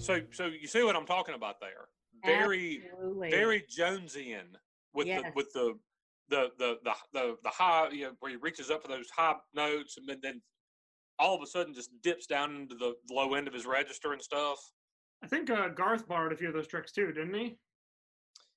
[0.06, 1.88] so so you see what I'm talking about there?
[2.26, 3.30] Very Absolutely.
[3.30, 4.56] very Jonesian
[4.94, 5.74] with the with the
[6.30, 9.36] the the the the, the high you know, where he reaches up for those high
[9.54, 10.41] notes and then, then
[11.20, 14.22] all of a sudden just dips down into the low end of his register and
[14.22, 14.58] stuff.
[15.24, 17.58] I think uh, Garth borrowed a few of those tricks too, didn't he?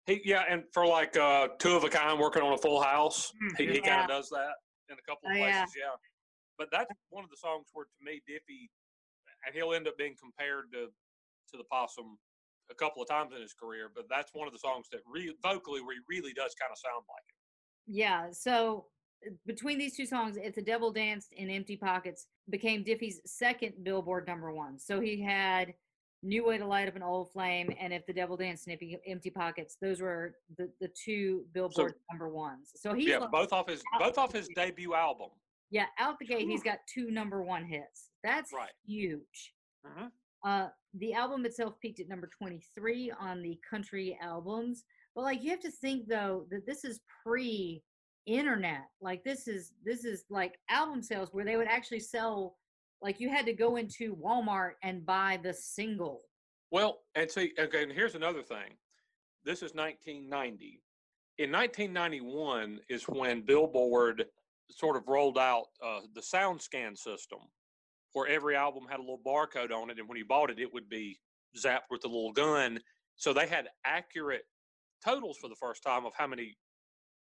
[0.07, 3.33] He yeah, and for like uh two of a kind working on a full house,
[3.43, 4.55] Mm, he, he kind of does that
[4.89, 5.85] in a couple of Oh, places, yeah.
[5.85, 5.97] yeah.
[6.57, 8.69] But that's one of the songs where to me Diffie
[9.47, 10.89] and he'll end up being compared to
[11.51, 12.19] to the possum
[12.71, 15.35] a couple of times in his career, but that's one of the songs that re-
[15.43, 17.35] vocally where he really does kind of sound like it.
[17.87, 18.31] Yeah.
[18.33, 18.87] So
[19.27, 23.75] uh, between these two songs, "If the Devil Danced" in "Empty Pockets" became Diffie's second
[23.83, 24.79] Billboard number one.
[24.79, 25.73] So he had
[26.23, 29.31] "New Way to Light Up an Old Flame" and "If the Devil Danced" in Empty,
[29.31, 29.77] Pockets.
[29.81, 32.73] Those were the, the two Billboard number ones.
[32.77, 35.31] So he yeah, both off his both off his debut album.
[35.71, 36.47] yeah out the gate.
[36.47, 38.11] He's got two number one hits.
[38.23, 38.73] That's Right.
[38.87, 39.55] huge.
[39.87, 40.11] Mhm.
[40.45, 44.85] Uh, the album itself peaked at number 23 on the country albums.
[45.15, 47.83] But like you have to think though that this is pre
[48.27, 48.85] internet.
[49.01, 52.57] Like this is this is like album sales where they would actually sell
[53.01, 56.23] like you had to go into Walmart and buy the single.
[56.71, 58.77] Well, and see, okay, and here's another thing.
[59.45, 60.83] This is 1990.
[61.39, 64.27] In 1991 is when Billboard
[64.71, 67.39] sort of rolled out uh, the SoundScan system,
[68.19, 70.73] where every album had a little barcode on it, and when you bought it, it
[70.75, 71.17] would be
[71.57, 72.81] zapped with a little gun.
[73.15, 74.43] So they had accurate
[75.05, 76.57] totals for the first time of how many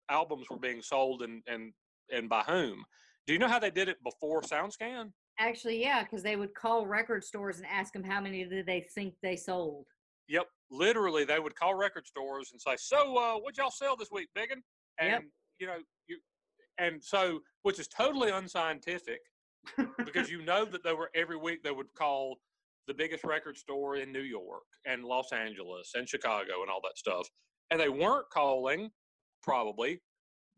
[0.10, 1.74] albums were being sold and and
[2.12, 2.86] and by whom.
[3.26, 5.12] Do you know how they did it before SoundScan?
[5.40, 8.86] Actually, yeah, because they would call record stores and ask them how many did they
[8.94, 9.88] think they sold.
[10.28, 14.12] Yep, literally, they would call record stores and say, "So, uh, what y'all sell this
[14.12, 14.62] week, Biggin?"
[15.00, 15.24] And Yep.
[15.58, 16.20] you know, you
[16.78, 19.22] and so, which is totally unscientific
[19.98, 22.38] because you know that they were every week they would call
[22.88, 26.98] the biggest record store in New York and Los Angeles and Chicago and all that
[26.98, 27.28] stuff,
[27.72, 28.90] and they weren't calling
[29.42, 30.00] probably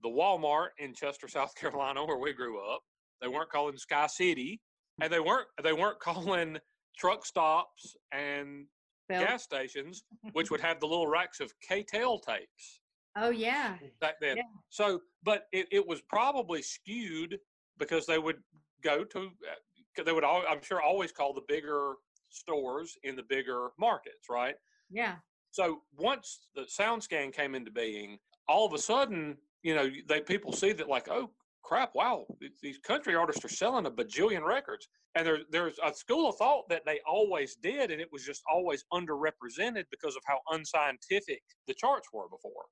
[0.02, 2.82] the Walmart in Chester, South Carolina, where we grew up.
[3.22, 4.62] They weren't calling Sky City,
[5.02, 6.58] and they weren't they weren't calling
[6.98, 8.66] truck stops and
[9.10, 12.82] gas stations, which would have the little racks of K-Tel tapes
[13.18, 14.38] Oh yeah, back then.
[14.38, 14.44] Yeah.
[14.70, 17.40] So, but it, it was probably skewed
[17.78, 18.38] because they would
[18.86, 21.96] go to, uh, they would, all, I'm sure, always call the bigger
[22.30, 24.56] stores in the bigger markets, right?
[24.90, 25.16] yeah,
[25.52, 28.18] So once the SoundScan came into being,
[28.48, 31.32] all of a sudden, you know, they people see that like, oh
[31.64, 32.26] crap, wow,
[32.62, 36.70] these country artists are selling a bajillion records, and there, there's a school of thought
[36.70, 41.74] that they always did, and it was just always underrepresented because of how unscientific the
[41.74, 42.66] charts were before.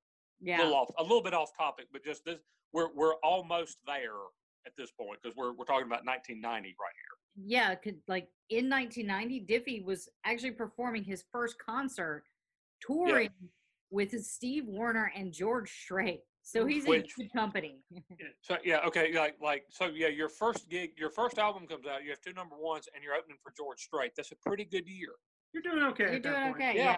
[0.43, 0.57] A yeah.
[0.59, 2.39] little off, a little bit off topic, but just this,
[2.73, 4.19] we're we're almost there
[4.65, 7.45] at this point because we're we're talking about 1990 right here.
[7.45, 12.23] yeah, could, like in 1990, Diffie was actually performing his first concert,
[12.81, 13.29] touring
[13.91, 16.21] with his Steve Wariner and George Strait.
[16.45, 17.79] So he's Which- in good company.
[18.41, 22.03] So yeah, okay, like like so yeah, your first gig, your first album comes out,
[22.03, 24.11] you have two number ones, and you're opening for George Strait.
[24.17, 25.11] That's a pretty good year.
[25.53, 26.03] You're doing okay.
[26.05, 26.55] You're at that doing point.
[26.55, 26.77] okay.
[26.77, 26.83] Yeah.
[26.83, 26.97] Yeah.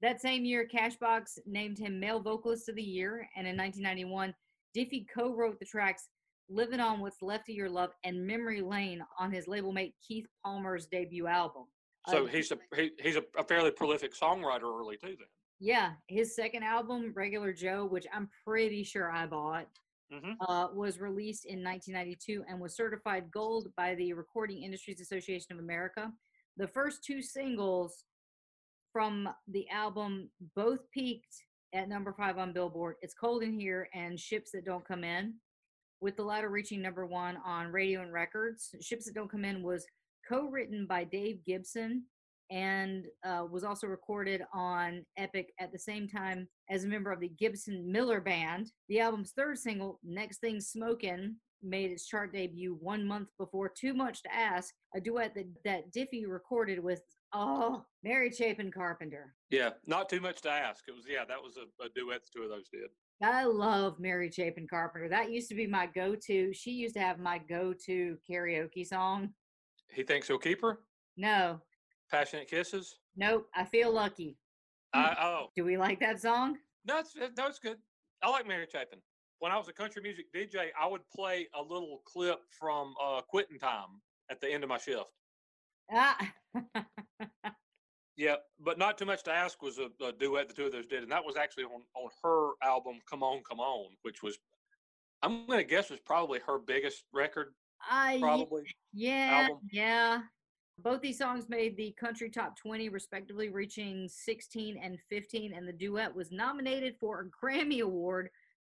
[0.00, 4.32] That same year, Cashbox named him Male Vocalist of the Year, and in 1991,
[4.76, 6.08] Diffie co-wrote the tracks
[6.48, 10.26] "Living on What's Left of Your Love" and "Memory Lane" on his label mate Keith
[10.44, 11.66] Palmer's debut album.
[12.08, 15.16] So Uh, he's a he, he's a, a fairly prolific songwriter early too.
[15.18, 15.28] Then
[15.60, 19.68] Yeah, his second album, Regular Joe, which I'm pretty sure I bought,
[20.12, 20.36] Mhm.
[20.40, 25.58] uh, was released in 1992 and was certified gold by the Recording Industries Association of
[25.58, 26.12] America.
[26.56, 28.04] The first two singles
[28.92, 32.96] from the album both peaked at number five on Billboard.
[33.02, 35.40] It's Cold in Here and Ships That Don't Come In,
[36.00, 38.74] with the latter reaching number one on radio and records.
[38.80, 39.86] Ships That Don't Come In was
[40.28, 42.04] co written by Dave Gibson
[42.50, 47.20] and uh, was also recorded on Epic at the same time as a member of
[47.20, 48.70] the Gibson Miller Band.
[48.88, 53.92] The album's third single, Next Thing Smokin', made its chart debut one month before Too
[53.92, 57.00] Much to Ask, a duet that, that Diffie recorded with,
[57.34, 59.34] oh, Mary Chapin Carpenter.
[59.50, 60.84] Yeah, not too much to ask.
[60.88, 62.88] It was yeah, that was a, a duet the two of those did.
[63.22, 65.08] I love Mary Chapin Carpenter.
[65.08, 66.52] That used to be my go to.
[66.52, 69.30] She used to have my go to karaoke song.
[69.90, 70.80] He thinks he'll keep her.
[71.16, 71.60] No,
[72.10, 72.98] Passionate kisses.
[73.16, 74.38] nope, I feel lucky.
[74.94, 76.56] I, oh Do we like that song?
[76.86, 77.76] no, it's, no, it's good.
[78.22, 79.00] I like Mary Chapin.
[79.40, 83.20] When I was a country music DJ, I would play a little clip from uh,
[83.28, 84.00] Quitting Time
[84.30, 85.04] at the end of my shift.
[85.92, 86.32] Ah.
[88.18, 90.86] Yeah, but not too much to ask was a, a duet the two of those
[90.86, 94.36] did, and that was actually on on her album "Come On, Come On," which was
[95.22, 97.54] I'm gonna guess was probably her biggest record.
[97.88, 98.62] I ye- Probably.
[98.92, 99.60] yeah, album.
[99.72, 100.22] yeah.
[100.80, 105.52] Both these songs made the country top 20, respectively, reaching 16 and 15.
[105.52, 108.30] And the duet was nominated for a Grammy Award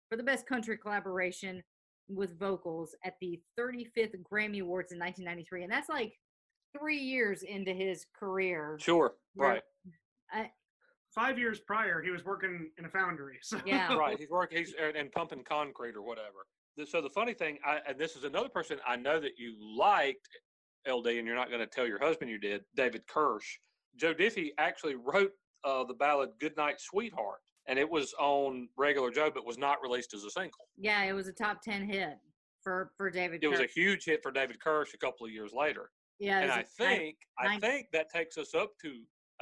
[0.09, 1.63] for the best country collaboration
[2.09, 5.65] with vocals at the 35th Grammy Awards in 1993.
[5.65, 6.15] And that's like
[6.79, 8.79] three years into his career.
[8.81, 9.63] Sure, Right.
[10.33, 10.51] right,
[11.13, 13.39] Five years prior, he was working in a foundry.
[13.43, 13.97] So Yeah.
[13.97, 14.17] right.
[14.19, 14.59] He's working.
[14.59, 16.47] He's and, and pumping concrete or whatever.
[16.87, 20.29] So the funny thing, I, and this is another person I know that you liked,
[20.89, 23.59] LD, and you're not going to tell your husband you did, David Kersh.
[23.97, 25.33] Joe Diffie actually wrote
[25.65, 30.15] uh, the ballad "Goodnight, Sweetheart," and it was on Regular Joe, but was not released
[30.15, 30.69] as a single.
[30.79, 32.19] Yeah, it was a top 10 hit
[32.63, 35.53] for, for David It was a huge hit for David Kersh a couple of years
[35.53, 35.91] later.
[36.21, 38.93] Yeah, and was I a- think I think that takes us up to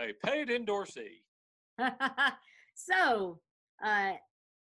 [0.01, 1.23] a paid endorsee.
[2.75, 3.41] so,
[3.85, 4.13] uh,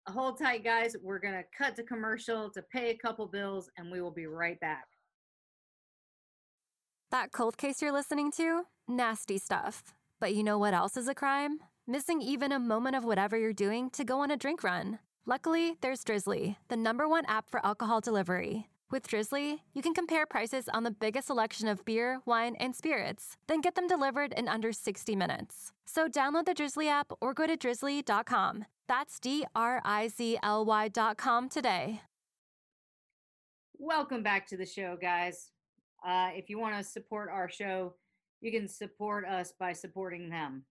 [0.08, 0.96] hold tight, guys.
[1.02, 4.26] We're going to cut to commercial to pay a couple bills, and we will be
[4.26, 4.86] right back.
[7.12, 8.64] That cold case you're listening to?
[8.88, 9.94] Nasty stuff.
[10.20, 11.60] But you know what else is a crime?
[11.88, 15.00] Missing even a moment of whatever you're doing to go on a drink run.
[15.26, 18.68] Luckily, there's Drizzly, the number one app for alcohol delivery.
[18.96, 23.36] With Drizzly, you can compare prices on the biggest selection of beer, wine, and spirits,
[23.46, 25.74] then get them delivered in under 60 minutes.
[25.86, 28.64] So download the Drizzly app or go to drizzly.com.
[28.88, 32.04] That's D R I Z L Y.com today.
[33.78, 35.52] Welcome back to the show, guys.
[36.08, 37.96] Uh, if you want to support our show,
[38.40, 40.64] you can support us by supporting them.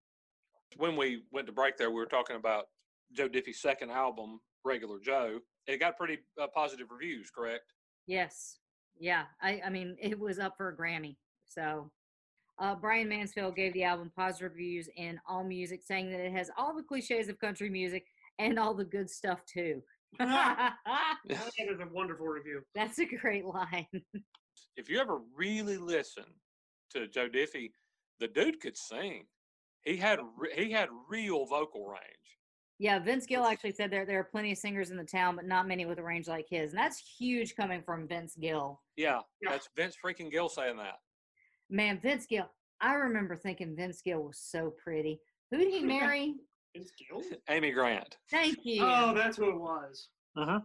[0.79, 2.69] When we went to break there, we were talking about
[3.13, 5.41] Joe Diffie's second album, Regular Joe.
[5.67, 7.74] It got pretty uh, positive reviews, correct?
[8.07, 8.59] Yes.
[8.99, 9.25] Yeah.
[9.43, 11.17] I, I mean, it was up for a Grammy.
[11.47, 11.91] So,
[12.59, 16.51] uh, Brian Mansfield gave the album positive reviews in All Music, saying that it has
[16.57, 18.07] all the cliches of country music
[18.39, 19.83] and all the good stuff, too.
[20.19, 20.75] that
[21.27, 22.63] is a wonderful review.
[22.75, 23.87] That's a great line.
[24.77, 26.25] If you ever really listen
[26.91, 27.73] to Joe Diffie,
[28.21, 29.27] the dude could sing.
[29.83, 32.39] He had re- he had real vocal range.
[32.79, 35.45] Yeah, Vince Gill actually said there there are plenty of singers in the town, but
[35.47, 38.81] not many with a range like his, and that's huge coming from Vince Gill.
[38.97, 39.51] Yeah, Yeah.
[39.53, 40.97] that's Vince freaking Gill saying that.
[41.71, 42.51] Man, Vince Gill.
[42.81, 45.21] I remember thinking Vince Gill was so pretty.
[45.51, 46.35] Who did he marry?
[46.75, 47.23] It's Gil?
[47.49, 48.17] Amy Grant.
[48.31, 48.83] Thank you.
[48.85, 50.09] Oh, that's who it was.
[50.37, 50.61] Uh huh.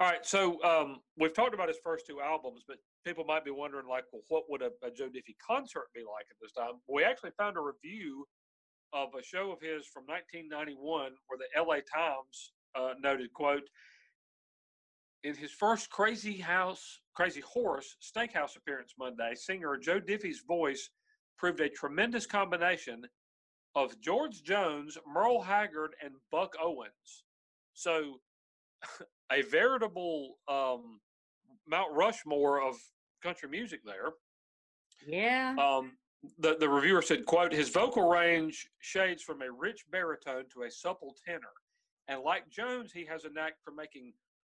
[0.00, 3.52] All right, so um, we've talked about his first two albums, but people might be
[3.52, 6.80] wondering, like, well, what would a, a Joe Diffie concert be like at this time?
[6.88, 8.26] We actually found a review
[8.94, 13.68] of a show of his from 1991, where the LA Times uh, noted, "quote
[15.24, 20.90] In his first Crazy House, Crazy Horse Steakhouse appearance Monday, singer Joe Diffie's voice
[21.36, 23.02] proved a tremendous combination
[23.74, 27.24] of George Jones, Merle Haggard, and Buck Owens."
[27.74, 28.20] So
[29.32, 31.00] a veritable um,
[31.66, 32.76] Mount Rushmore of
[33.22, 34.12] country music there.
[35.06, 35.56] yeah.
[35.58, 35.92] Um,
[36.38, 40.70] the, the reviewer said, quote, his vocal range shades from a rich baritone to a
[40.70, 41.52] supple tenor.
[42.08, 44.12] And like Jones, he has a knack for making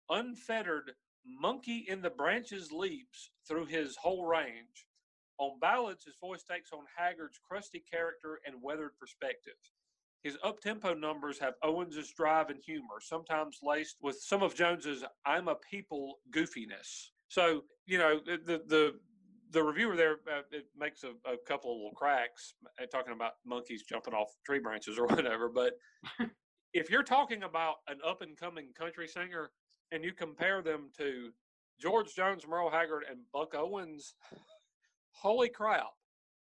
[0.08, 0.92] unfettered
[1.24, 4.86] monkey in the branches leaps through his whole range.
[5.38, 9.54] On ballads, his voice takes on Haggard's crusty character and weathered perspective.
[10.22, 15.48] His up-tempo numbers have Owens's drive and humor, sometimes laced with some of Jones's "I'm
[15.48, 17.08] a people" goofiness.
[17.28, 19.00] So you know the the
[19.50, 23.32] the, reviewer there uh, it makes a, a couple of little cracks uh, talking about
[23.44, 25.48] monkeys jumping off tree branches or whatever.
[25.48, 25.74] But
[26.72, 29.50] if you're talking about an up-and-coming country singer
[29.92, 31.30] and you compare them to
[31.80, 34.14] George Jones, Merle Haggard, and Buck Owens,
[35.12, 35.90] holy crap!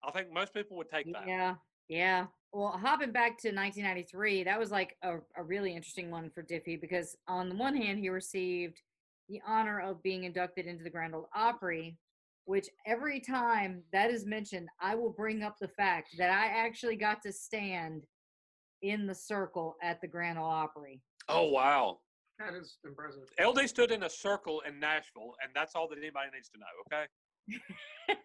[0.04, 1.26] I think most people would take that.
[1.26, 1.54] Yeah,
[1.88, 2.26] yeah.
[2.52, 6.80] Well, hopping back to 1993, that was like a, a really interesting one for Diffie
[6.80, 8.80] because, on the one hand, he received
[9.28, 11.98] the honor of being inducted into the Grand Ole Opry,
[12.46, 16.96] which every time that is mentioned, I will bring up the fact that I actually
[16.96, 18.02] got to stand
[18.82, 21.02] in the circle at the Grand Ole Opry.
[21.28, 21.98] Oh wow!
[22.38, 23.22] That is impressive.
[23.44, 26.66] LD stood in a circle in Nashville, and that's all that anybody needs to know.
[26.86, 27.06] Okay.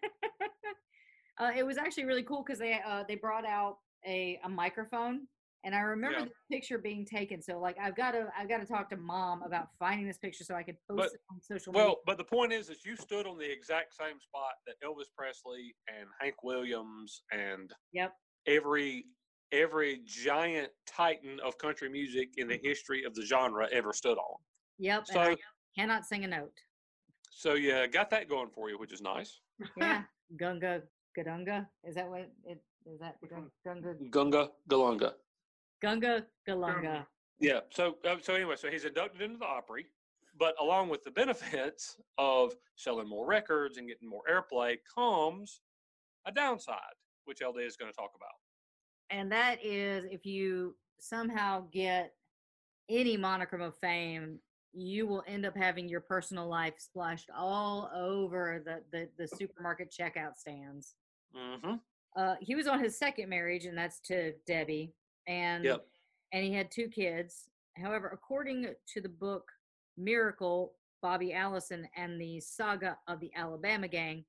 [1.38, 5.26] uh, it was actually really cool because they uh, they brought out a, a microphone
[5.64, 6.24] and I remember Yeah.
[6.26, 7.40] the picture being taken.
[7.42, 10.44] So like I've got to I've got to talk to mom about finding this picture
[10.44, 11.86] so I could post But- it on social media.
[11.86, 15.06] Well, but the point is, is you stood on the exact same spot that Elvis
[15.16, 18.14] Presley and Hank Williams and Yep.
[18.46, 19.06] every
[19.52, 24.36] every giant titan of country music in the history of the genre ever stood on.
[24.78, 25.06] Yep.
[25.08, 25.36] So,
[25.76, 26.54] cannot sing a note.
[27.30, 29.40] so yeah, got that going for you, which is nice.
[29.76, 30.04] Yeah.
[30.36, 30.82] Gunga
[31.16, 31.68] Gadunga.
[31.84, 33.50] Is that what it is that Which Gun- one?
[33.64, 35.14] Gunga Gunga Galunga.
[35.82, 37.04] Gunga Galunga.
[37.40, 37.60] Yeah.
[37.70, 39.86] So uh, so anyway, so he's inducted into the Opry,
[40.38, 45.60] but along with the benefits of selling more records and getting more airplay comes
[46.26, 46.76] a downside,
[47.24, 48.30] which LD is going to talk about.
[49.10, 52.12] And that is if you somehow get
[52.88, 54.38] any monicum of fame,
[54.72, 59.92] you will end up having your personal life splashed all over the, the, the supermarket
[59.92, 60.94] checkout stands.
[61.36, 61.74] Mm-hmm.
[62.16, 64.94] Uh, he was on his second marriage, and that's to Debbie.
[65.26, 65.86] And Yep.
[66.32, 67.48] and he had two kids.
[67.76, 69.50] However, according to the book
[69.96, 74.24] Miracle, Bobby Allison and the Saga of the Alabama Gang,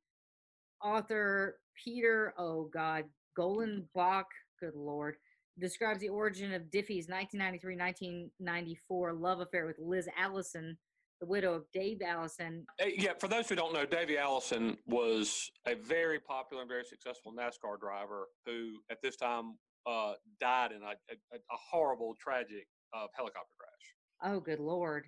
[0.81, 3.05] author Peter, oh God,
[3.37, 4.25] Golenbock,
[4.59, 5.17] good Lord,
[5.59, 10.77] describes the origin of Diffie's 1993-1994 love affair with Liz Allison,
[11.19, 12.65] the widow of Dave Allison.
[12.85, 17.33] Yeah, for those who don't know, Davey Allison was a very popular and very successful
[17.33, 23.07] NASCAR driver who, at this time, uh, died in a, a, a horrible, tragic uh,
[23.15, 24.31] helicopter crash.
[24.33, 25.05] Oh, good Lord.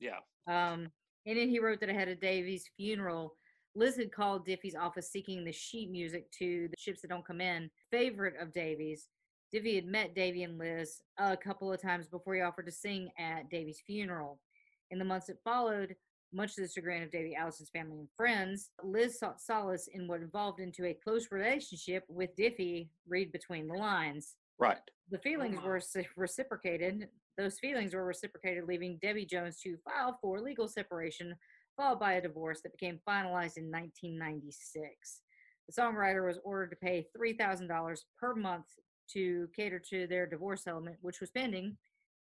[0.00, 0.18] Yeah.
[0.46, 0.90] Um,
[1.26, 3.36] and then he wrote that ahead of Davy's funeral,
[3.76, 7.42] Liz had called Diffie's office seeking the sheet music to the ships that don't come
[7.42, 9.08] in, favorite of Davy's.
[9.54, 13.10] Diffie had met Davy and Liz a couple of times before he offered to sing
[13.18, 14.40] at Davy's funeral.
[14.90, 15.94] In the months that followed,
[16.32, 20.22] much to the chagrin of Davy Allison's family and friends, Liz sought solace in what
[20.22, 24.78] evolved into a close relationship with Diffie, read between the lines Right.
[25.10, 25.68] the feelings uh-huh.
[25.68, 25.82] were
[26.16, 27.08] reciprocated.
[27.36, 31.34] Those feelings were reciprocated, leaving Debbie Jones to file for legal separation,
[31.76, 35.20] followed by a divorce that became finalized in 1996.
[35.68, 38.66] The songwriter was ordered to pay $3,000 per month
[39.12, 41.76] to cater to their divorce settlement, which was pending,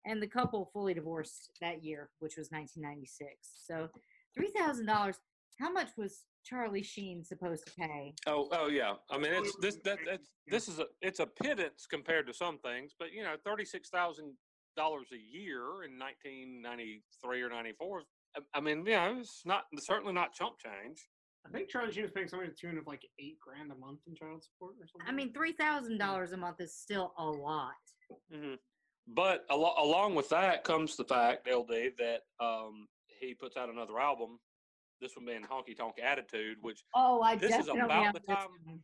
[0.06, 3.36] and the couple fully divorced that year, which was 1996.
[3.66, 3.90] So,
[4.38, 5.16] $3,000.
[5.60, 8.14] How much was Charlie Sheen supposed to pay?
[8.28, 8.94] Oh, oh yeah.
[9.12, 12.58] I mean, it's this that that's this is a it's a pittance compared to some
[12.60, 14.34] things, but you know, thirty six thousand
[14.78, 18.04] dollars a year in nineteen ninety three or ninety four.
[18.54, 21.10] I mean, you know, it's not certainly not chump change.
[21.46, 23.76] I think Charlie Sheen was paying something to the tune of like eight grand a
[23.76, 25.08] month in child support or something.
[25.08, 27.74] I mean, $3,000 a month is still a lot.
[28.32, 28.56] hmm
[29.16, 32.88] But al- along with that comes the fact, LD, that um,
[33.20, 34.40] he puts out another album.
[35.02, 38.80] This one being Honky Tonk Attitude, which Oh, I This is about the time- you.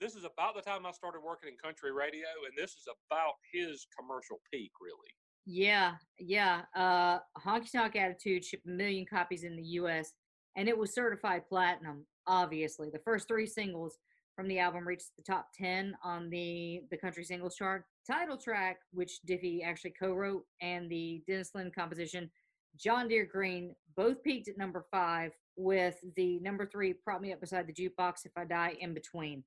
[0.00, 3.34] this is about the time I started working in country radio, and this is about
[3.52, 5.14] his commercial peak, really.
[5.46, 6.62] Yeah, yeah.
[6.74, 10.12] Uh, Honky Tonk Attitude shipped a million copies in the U.S.
[10.56, 12.06] and it was certified platinum.
[12.26, 13.96] Obviously, the first three singles
[14.34, 17.84] from the album reached the top ten on the the country singles chart.
[18.06, 22.30] Title track, which Diffie actually co-wrote, and the Dennis Lynn composition,
[22.76, 27.40] John Deere Green, both peaked at number five, with the number three "Prop Me Up
[27.40, 29.44] Beside the Jukebox If I Die" in between.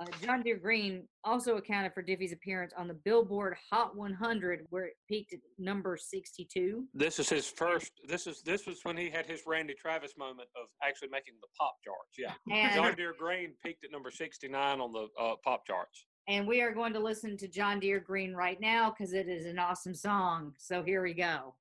[0.00, 4.86] Uh, John Deere Green also accounted for Diffie's appearance on the Billboard Hot 100, where
[4.86, 6.84] it peaked at number 62.
[6.94, 7.92] This is his first.
[8.08, 11.48] This is this was when he had his Randy Travis moment of actually making the
[11.58, 12.16] pop charts.
[12.48, 16.06] Yeah, John Deere Green peaked at number sixty nine on the uh, pop charts.
[16.28, 19.44] and we are going to listen to John Deere Green right now because it is
[19.46, 20.52] an awesome song.
[20.56, 21.54] So here we go.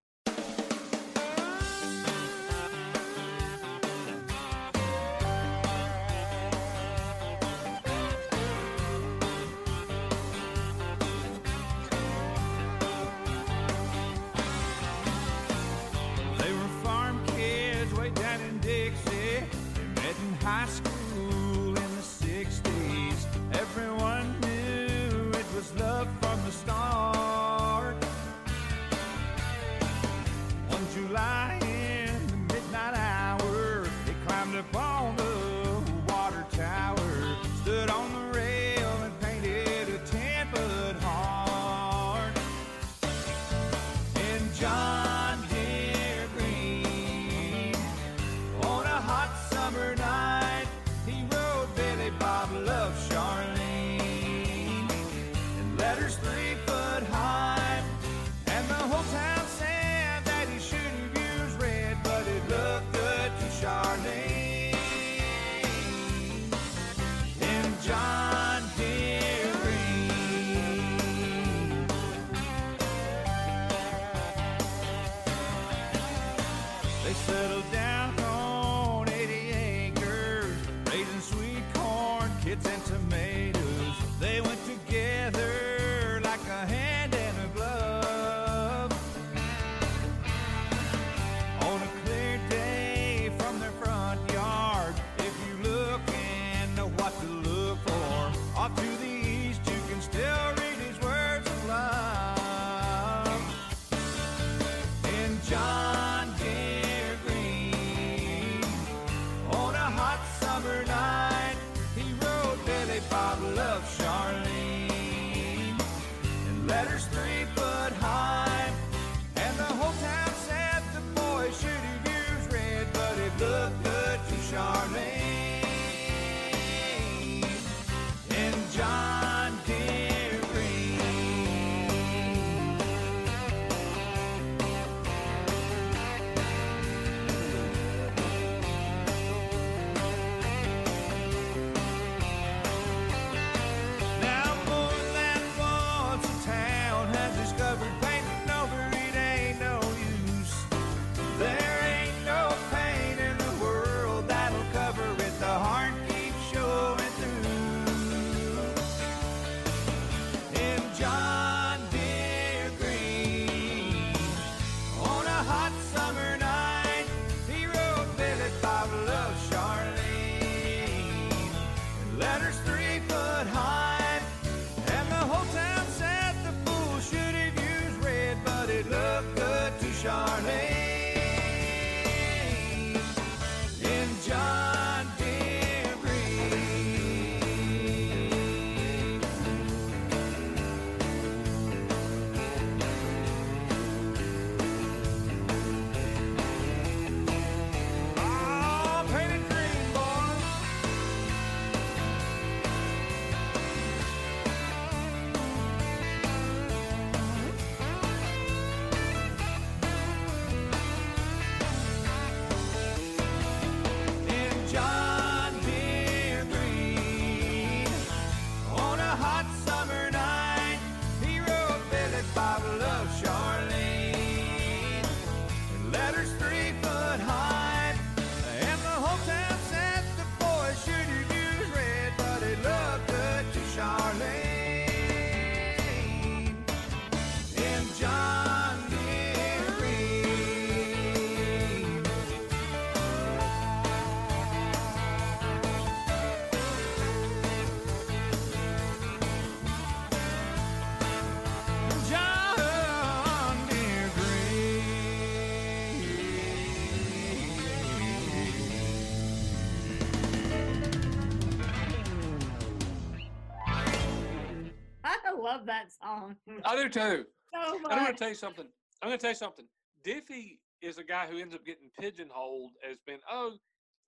[266.47, 267.25] That I do too.
[267.53, 268.65] so oh And I'm going to tell you something.
[269.01, 269.65] I'm going to tell you something.
[270.05, 273.53] Diffie is a guy who ends up getting pigeonholed as being, oh,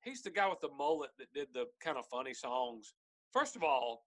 [0.03, 2.93] he's the guy with the mullet that did the kind of funny songs.
[3.31, 4.03] First of all,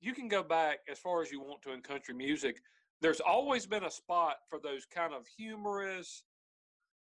[0.00, 2.60] you can go back as far as you want to in country music.
[3.02, 6.22] There's always been a spot for those kind of humorous,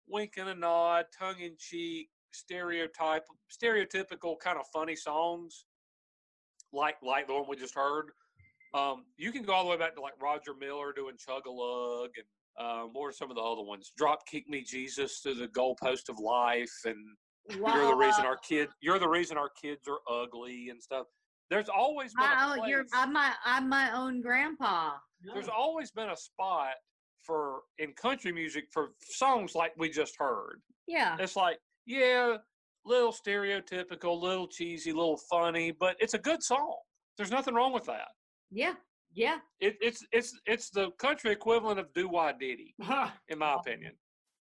[0.08, 5.64] wink and a nod, tongue in cheek, stereotype, stereotypical kind of funny songs,
[6.72, 8.10] like like the one we just heard.
[8.74, 11.50] Um, you can go all the way back to like Roger Miller doing Chug a
[11.50, 12.26] Lug and
[12.58, 13.92] um, what are some of the other ones?
[13.96, 16.96] Drop Kick Me Jesus to the goalpost of life, and
[17.48, 18.68] you're the reason our kid.
[18.80, 21.06] You're the reason our kids are ugly and stuff.
[21.48, 24.92] There's always been a Wow, place, you're I'm my I'm my own grandpa.
[25.22, 26.74] there's always been a spot
[27.22, 30.60] for in country music for songs like we just heard.
[30.86, 31.16] Yeah.
[31.18, 32.36] It's like, yeah,
[32.84, 36.76] little stereotypical, little cheesy, little funny, but it's a good song.
[37.16, 38.08] There's nothing wrong with that.
[38.52, 38.74] Yeah.
[39.14, 39.38] Yeah.
[39.60, 42.74] It, it's it's it's the country equivalent of Do Wah Diddy,
[43.28, 43.92] in my opinion.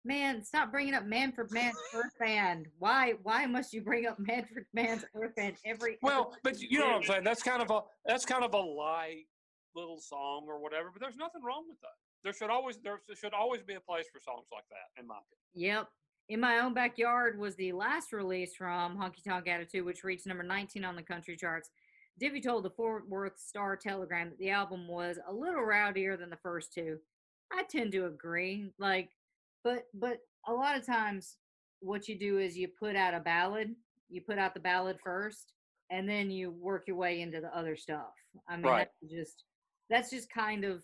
[0.06, 2.68] Man, stop bringing up Manfred Mann's Earth Band.
[2.78, 3.14] Why?
[3.24, 5.98] Why must you bring up Manfred Mann's Earth Band every?
[6.02, 7.24] Well, but you know what I'm saying.
[7.24, 9.26] That's kind of a that's kind of a light
[9.76, 10.90] little song or whatever.
[10.92, 11.98] But there's nothing wrong with that.
[12.24, 15.16] There should always there should always be a place for songs like that, in my
[15.16, 15.78] opinion.
[15.78, 15.88] Yep.
[16.30, 20.44] In My Own Backyard was the last release from Honky Tonk Attitude, which reached number
[20.44, 21.72] 19 on the country charts.
[22.22, 26.30] Diffie told the Fort Worth Star Telegram that the album was a little rowdier than
[26.30, 26.98] the first two.
[27.52, 28.72] I tend to agree.
[28.78, 29.10] Like,
[29.64, 31.38] but but a lot of times,
[31.82, 33.74] what you do is you put out a ballad.
[34.10, 35.54] You put out the ballad first,
[35.90, 38.14] and then you work your way into the other stuff.
[38.48, 38.90] I mean, Right.
[39.02, 39.44] that's just
[39.90, 40.84] that's just kind of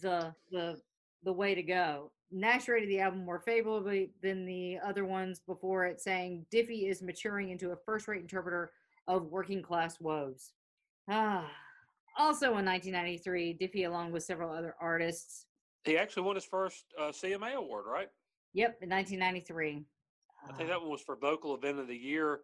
[0.00, 0.80] the the
[1.22, 2.10] the way to go.
[2.30, 7.00] Nash rated the album more favorably than the other ones before it, saying Diffie is
[7.00, 8.72] maturing into a first-rate interpreter
[9.06, 10.52] of working class woes.
[11.08, 11.50] Ah.
[12.16, 15.46] Also in 1993, Diffie, along with several other artists,
[15.84, 18.08] He actually won his first uh, CMA award, right?
[18.52, 19.84] yep, in 1993.
[20.48, 22.40] I think Ah, that one was for vocal event of the year.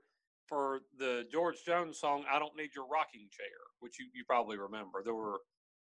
[0.49, 3.47] for the George Jones song "I Don't Need Your Rocking Chair,"
[3.79, 5.01] which you, you probably remember.
[5.05, 5.43] There were,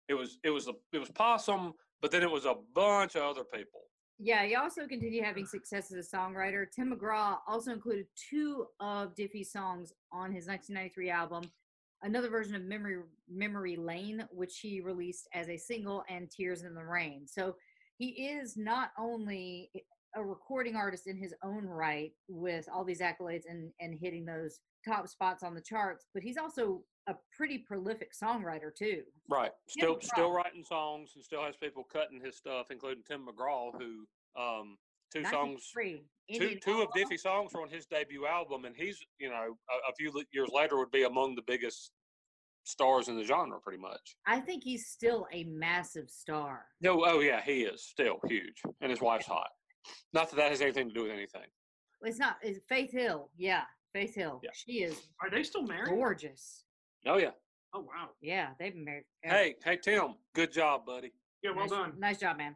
[0.07, 3.21] it was it was a it was Possum, but then it was a bunch of
[3.21, 3.81] other people.
[4.17, 6.65] Yeah, he also continued having success as a songwriter.
[6.71, 11.43] Tim McGraw also included two of Diffie's songs on his 1993 album,
[12.03, 12.97] another version of Memory
[13.29, 17.25] Memory Lane, which he released as a single, and Tears in the Rain.
[17.27, 17.55] So
[17.97, 19.71] he is not only
[20.15, 24.59] a recording artist in his own right with all these accolades and, and hitting those
[24.85, 29.03] top spots on the charts, but he's also a pretty prolific songwriter too.
[29.29, 29.51] Right.
[29.67, 34.05] Still still writing songs and still has people cutting his stuff, including Tim McGraw, who
[34.41, 34.77] um
[35.13, 36.03] two songs 93,
[36.33, 36.91] two two of Outlaw.
[36.95, 40.49] Diffie's songs are on his debut album, and he's you know a, a few years
[40.53, 41.91] later would be among the biggest
[42.63, 44.17] stars in the genre, pretty much.
[44.25, 46.65] I think he's still a massive star.
[46.81, 49.49] No, oh yeah, he is still huge, and his wife's hot.
[50.13, 51.47] Not that that has anything to do with anything.
[52.01, 53.29] It's not it's Faith Hill.
[53.37, 54.41] Yeah, Faith Hill.
[54.43, 54.49] Yeah.
[54.53, 55.89] She is Are they still married?
[55.89, 56.63] gorgeous.
[57.05, 57.31] Oh yeah.
[57.73, 58.09] Oh wow.
[58.21, 59.05] Yeah, they've been married.
[59.23, 61.13] Hey, hey Tim, good job, buddy.
[61.43, 61.93] Yeah, well nice, done.
[61.97, 62.55] Nice job, man.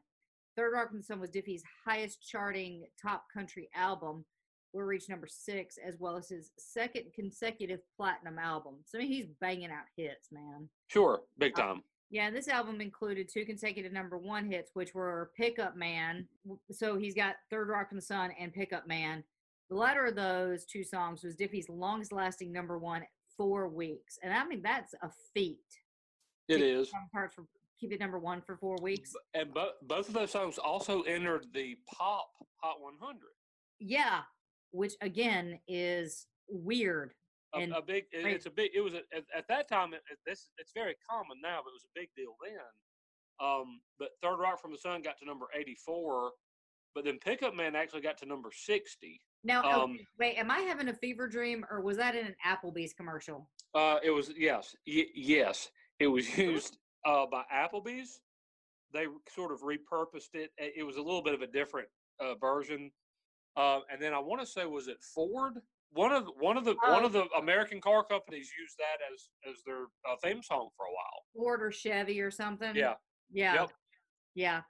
[0.56, 4.26] Third Rock from the Sun was Diffie's highest charting top country album.
[4.74, 8.76] We reached number six, as well as his second consecutive platinum album.
[8.86, 10.70] So I mean, he's banging out hits, man.
[10.88, 11.84] Sure, big Uh, time.
[12.10, 16.28] Yeah, and this album included two consecutive number one hits, which were Pickup Man.
[16.72, 19.24] So he's got Third Rock from the Sun and Pickup Man.
[19.70, 23.04] The latter of those two songs was Diffie's longest lasting number one,
[23.38, 24.20] four weeks.
[24.22, 25.60] And I mean, that's a feat.
[26.49, 26.60] It is.
[26.60, 26.88] to is.
[26.88, 27.45] Keep Part for
[27.82, 29.14] keep it number one for four weeks.
[29.34, 32.30] And both both of those songs also entered the pop
[32.62, 33.18] Hot 100.
[33.80, 34.22] Yeah,
[34.72, 37.14] which again is weird.
[37.54, 38.72] A, And a big, it- it's a big.
[38.74, 39.94] It was a, at, at that time.
[39.94, 42.62] It, this it's very common now, but it was a big deal then.
[43.46, 46.32] Um, but Third Rock from the Sun got to number 84,
[46.94, 49.20] but then Pickup Man actually got to number 60.
[49.44, 52.36] Now, okay, Um, wait, am I having a fever dream or was that in an
[52.46, 53.50] Applebee's commercial?
[53.74, 55.72] Uh, it was yes, y- yes.
[56.00, 58.22] It was used uh, by Applebee's.
[58.93, 60.52] They sort of repurposed it.
[60.58, 61.88] It was a little bit of a different
[62.20, 62.91] uh, version.
[63.56, 65.54] Uh, and then I want to say, was it Ford?
[65.93, 67.06] One of one of the one Oh.
[67.06, 70.89] of the American car companies used that as as their uh, theme song for a
[70.89, 71.26] while.
[71.36, 72.76] Ford or Chevy or something?
[72.76, 72.93] Yeah.
[73.30, 73.54] Yeah.
[73.56, 73.72] Yep.
[74.36, 74.62] Yeah.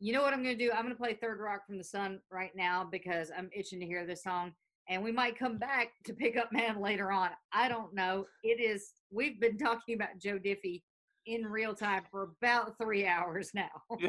[0.00, 0.72] You know what I'm going to do?
[0.72, 3.86] I'm going to play Third Rock from the Sun right now because I'm itching to
[3.86, 4.52] hear this song.
[4.88, 7.30] And we might come back to Pick Up Man later on.
[7.52, 8.26] I don't know.
[8.44, 10.82] It is, we've been talking about Joe Diffie
[11.26, 13.68] in real time for about three hours now.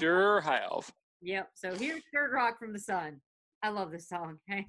[0.00, 0.90] sure have.
[1.22, 1.48] yep.
[1.54, 3.20] So here's Third Rock from the Sun.
[3.62, 4.38] I love this song.
[4.46, 4.66] Hey.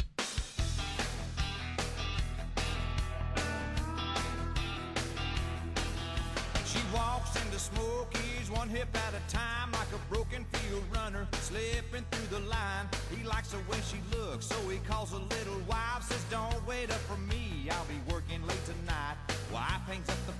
[6.65, 12.05] She walks into Smokey's one hip at a time like a broken field runner slipping
[12.11, 12.87] through the line.
[13.15, 16.89] He likes the way she looks, so he calls a little wife, says, Don't wait
[16.89, 19.15] up for me, I'll be working late tonight.
[19.51, 20.33] Wife hangs up the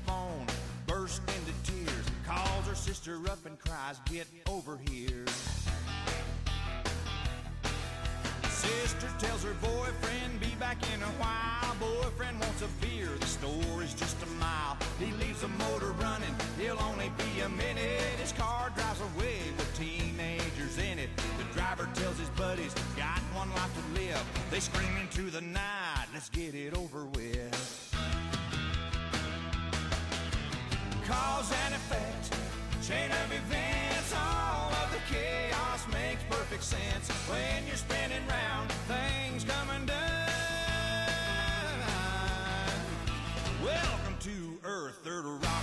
[2.69, 5.25] her sister up and cries, Get over here.
[8.47, 11.75] Sister tells her boyfriend be back in a while.
[11.79, 14.77] Boyfriend wants a beer, the store is just a mile.
[14.99, 18.01] He leaves the motor running, he'll only be a minute.
[18.21, 21.09] His car drives away with teenagers in it.
[21.39, 24.23] The driver tells his buddies, got one life to live.
[24.51, 27.89] They scream into the night, let's get it over with.
[31.07, 32.48] Cause and effect,
[32.89, 39.43] chain of events, all of the chaos makes perfect sense when you're spinning round, things
[39.43, 39.95] come undone.
[43.63, 45.58] Welcome to Earth, third rock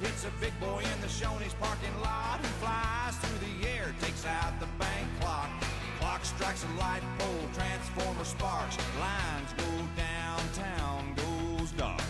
[0.00, 2.38] hits a big boy in the Shoney's parking lot.
[2.40, 5.48] He flies through the air, takes out the bank clock.
[6.00, 8.76] Clock strikes a light pole, transformer sparks.
[8.98, 12.02] Lines go downtown, goes dark.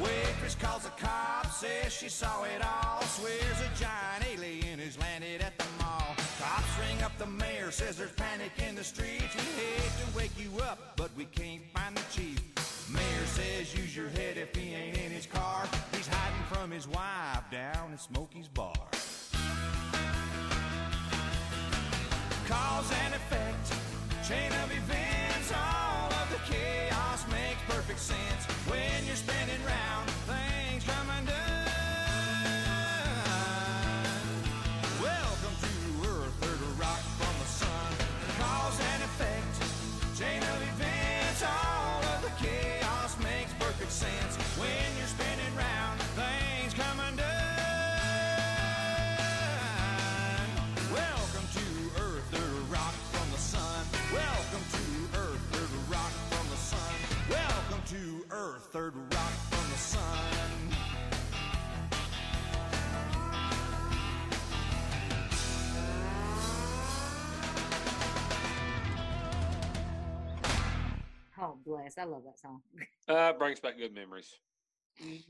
[0.00, 3.02] Waitress calls the cops, says she saw it all.
[3.02, 6.14] Swears a giant alien has landed at the mall.
[6.40, 9.34] Cops ring up the mayor, says there's panic in the streets.
[9.34, 12.51] We hate to wake you up, but we can't find the chief.
[13.32, 15.64] Says use your head if he ain't in his car.
[15.92, 18.74] He's hiding from his wife down at Smokey's bar.
[22.46, 23.72] Cause and effect,
[24.28, 30.01] chain of events, all of the chaos makes perfect sense when you're spinning round,
[71.76, 72.62] I love that song.
[73.08, 74.32] Uh, brings back good memories.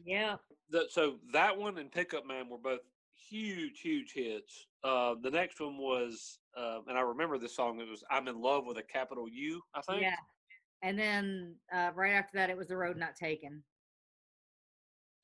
[0.05, 0.37] yeah.
[0.71, 2.81] The, so that one and Pickup Man were both
[3.29, 4.67] huge, huge hits.
[4.85, 7.81] Uh, the next one was, uh, and I remember this song.
[7.81, 10.03] It was "I'm in Love with a Capital U." I think.
[10.03, 10.17] Yeah.
[10.83, 13.63] And then uh, right after that, it was The Road Not Taken.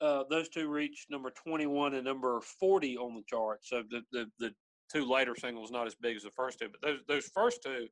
[0.01, 3.59] Uh, those two reached number 21 and number 40 on the chart.
[3.63, 4.55] So the, the, the
[4.93, 7.89] two later singles not as big as the first two, but those those first two,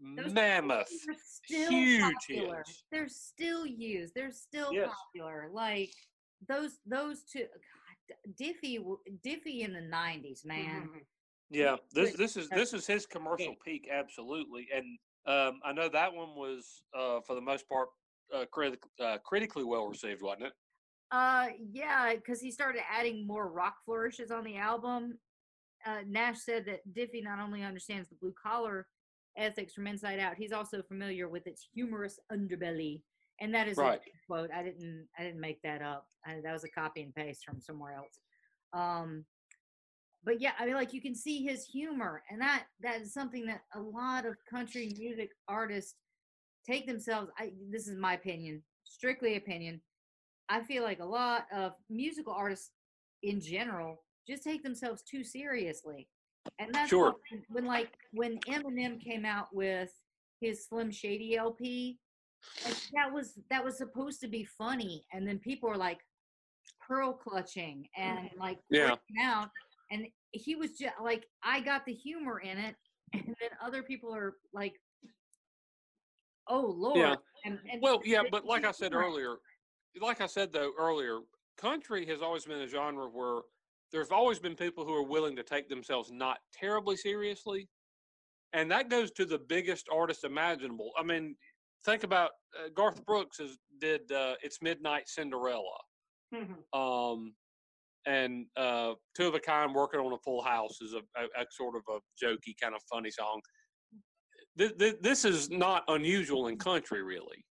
[0.00, 2.56] Those mammoth, They're still huge popular.
[2.58, 2.84] hits.
[2.90, 4.14] They're still used.
[4.14, 4.90] They're still Yes.
[4.90, 5.48] popular.
[5.52, 5.90] Like
[6.48, 7.46] those those two.
[7.46, 8.78] God, Diffie
[9.24, 10.88] Diffie in the '90s, man.
[10.88, 11.06] Mhm.
[11.50, 14.68] Yeah, this this is this is his commercial peak, absolutely.
[14.74, 17.88] And um, I know that one was uh, for the most part
[18.32, 20.52] uh, critic, uh, critically well received, wasn't it?
[21.10, 25.18] Uh, yeah, because he started adding more rock flourishes on the album.
[25.86, 28.88] Uh, Nash said that Diffie not only understands the blue collar
[29.36, 33.00] ethics from inside out, he's also familiar with its humorous underbelly,
[33.40, 34.00] and that is Right.
[34.00, 34.50] a quote.
[34.54, 36.06] I didn't, I didn't make that up.
[36.26, 38.20] I, that was a copy and paste from somewhere else.
[38.72, 39.24] Um,
[40.24, 43.44] but yeah, I mean, like you can see his humor, and that that is something
[43.46, 45.96] that a lot of country music artists
[46.66, 47.30] take themselves.
[47.38, 49.80] I this is my opinion, strictly opinion.
[50.48, 52.70] I feel like a lot of musical artists
[53.22, 56.08] in general just take themselves too seriously.
[56.58, 57.16] And that's Sure.
[57.30, 59.90] when, when like when Eminem came out with
[60.40, 61.98] his Slim Shady LP,
[62.64, 66.00] like, that was that was supposed to be funny, and then people were like
[66.86, 68.96] pearl clutching and like Yeah.
[69.20, 69.50] out,
[69.90, 72.76] and he was just like, I got the humor in it,
[73.12, 74.74] and then other people are like,
[76.48, 77.14] oh lord, Yeah.
[77.44, 79.36] and, and Well, yeah, but like I said earlier,
[80.00, 81.20] like I said though earlier,
[81.56, 83.40] country has always been a genre where
[83.94, 87.68] there's always been people who are willing to take themselves not terribly seriously,
[88.52, 90.90] and that goes to the biggest artist imaginable.
[90.98, 91.36] I mean,
[91.84, 93.40] think about uh, Garth Brooks
[93.80, 95.78] did uh, "It's Midnight Cinderella,"
[96.34, 96.56] Mhm.
[96.76, 97.34] um,
[98.04, 101.46] and uh, "Two of a Kind" working on a Full House is a, a, a
[101.52, 103.40] sort of a jokey kind of funny song.
[104.56, 107.44] This, this is not unusual in country, really.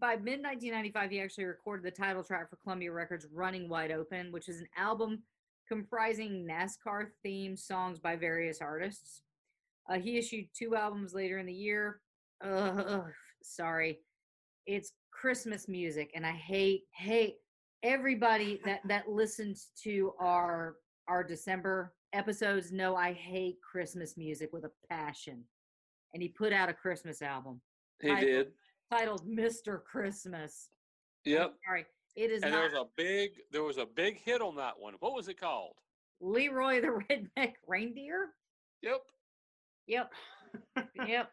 [0.00, 4.32] by mid 1995, he actually recorded the title track for Columbia Records' "Running Wide Open,"
[4.32, 5.22] which is an album
[5.68, 9.22] comprising NASCAR themed songs by various artists.
[9.88, 12.00] Uh, he issued two albums later in the year.
[12.44, 13.04] Ugh,
[13.42, 14.00] sorry,
[14.66, 17.36] it's Christmas music, and I hate hate
[17.82, 20.76] everybody that that listens to our
[21.08, 22.72] our December episodes.
[22.72, 25.44] Know I hate Christmas music with a passion,
[26.14, 27.60] and he put out a Christmas album
[28.02, 28.52] He I- did.
[28.90, 29.82] titled "Mr.
[29.82, 30.68] Christmas."
[31.24, 31.54] I'm Yep.
[31.66, 31.86] Sorry,
[32.16, 34.94] it is And there was a big there was a big hit on that one.
[35.00, 35.74] What was it called?
[36.20, 36.88] Leroy the
[37.38, 38.30] Redneck Reindeer.
[38.82, 39.00] Yep.
[39.86, 40.12] Yep,
[41.06, 41.30] yep.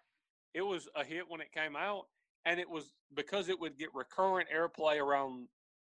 [0.54, 2.06] It was a hit when it came out
[2.46, 5.48] and it was because it would get recurrent airplay around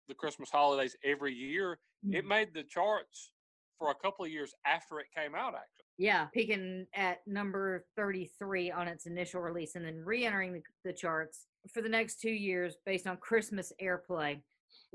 [0.07, 1.79] the Christmas holidays every year.
[2.11, 2.27] It Mhm.
[2.27, 3.31] made the charts
[3.77, 5.85] for a couple of years after it came out actually.
[5.97, 10.93] Yeah, peaking at number 33 on its initial release and then re entering the, the
[10.93, 14.41] charts for the next two years based on Christmas airplay,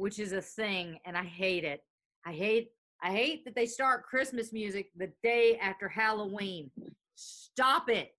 [0.01, 1.85] which is a thing, and I hate it.
[2.27, 2.71] I hate
[3.03, 6.71] I hate that they start Christmas music the day after Halloween.
[7.15, 8.13] Stop it.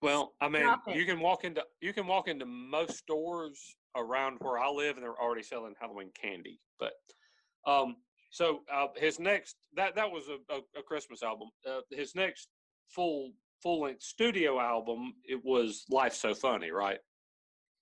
[0.00, 4.58] Well, I mean, you can walk into you can walk into most stores around where
[4.58, 6.60] I live, and they're already selling Halloween candy.
[6.78, 6.92] But
[7.66, 7.96] um,
[8.30, 11.48] so uh, his next that that was a, a, a Christmas album.
[11.68, 12.48] Uh, his next
[12.88, 16.98] full full length studio album it was Life So Funny, right?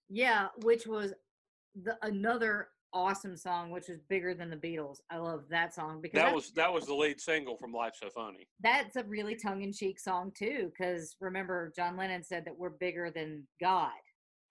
[0.09, 1.13] Yeah, which was
[1.83, 4.99] the another awesome song, which is bigger than the Beatles.
[5.11, 8.09] I love that song because That was that was the lead single from Life So
[8.11, 8.49] Funny.
[8.63, 13.47] that's a really tongue-in-cheek song too because remember john lennon said that we're bigger than
[13.61, 13.91] god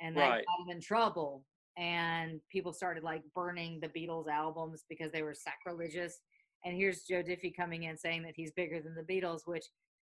[0.01, 0.45] and that Right.
[0.45, 1.45] got him in trouble
[1.77, 6.19] and people started like burning the beatles albums because they were sacrilegious
[6.65, 9.65] and here's joe diffie coming in saying that he's bigger than the beatles which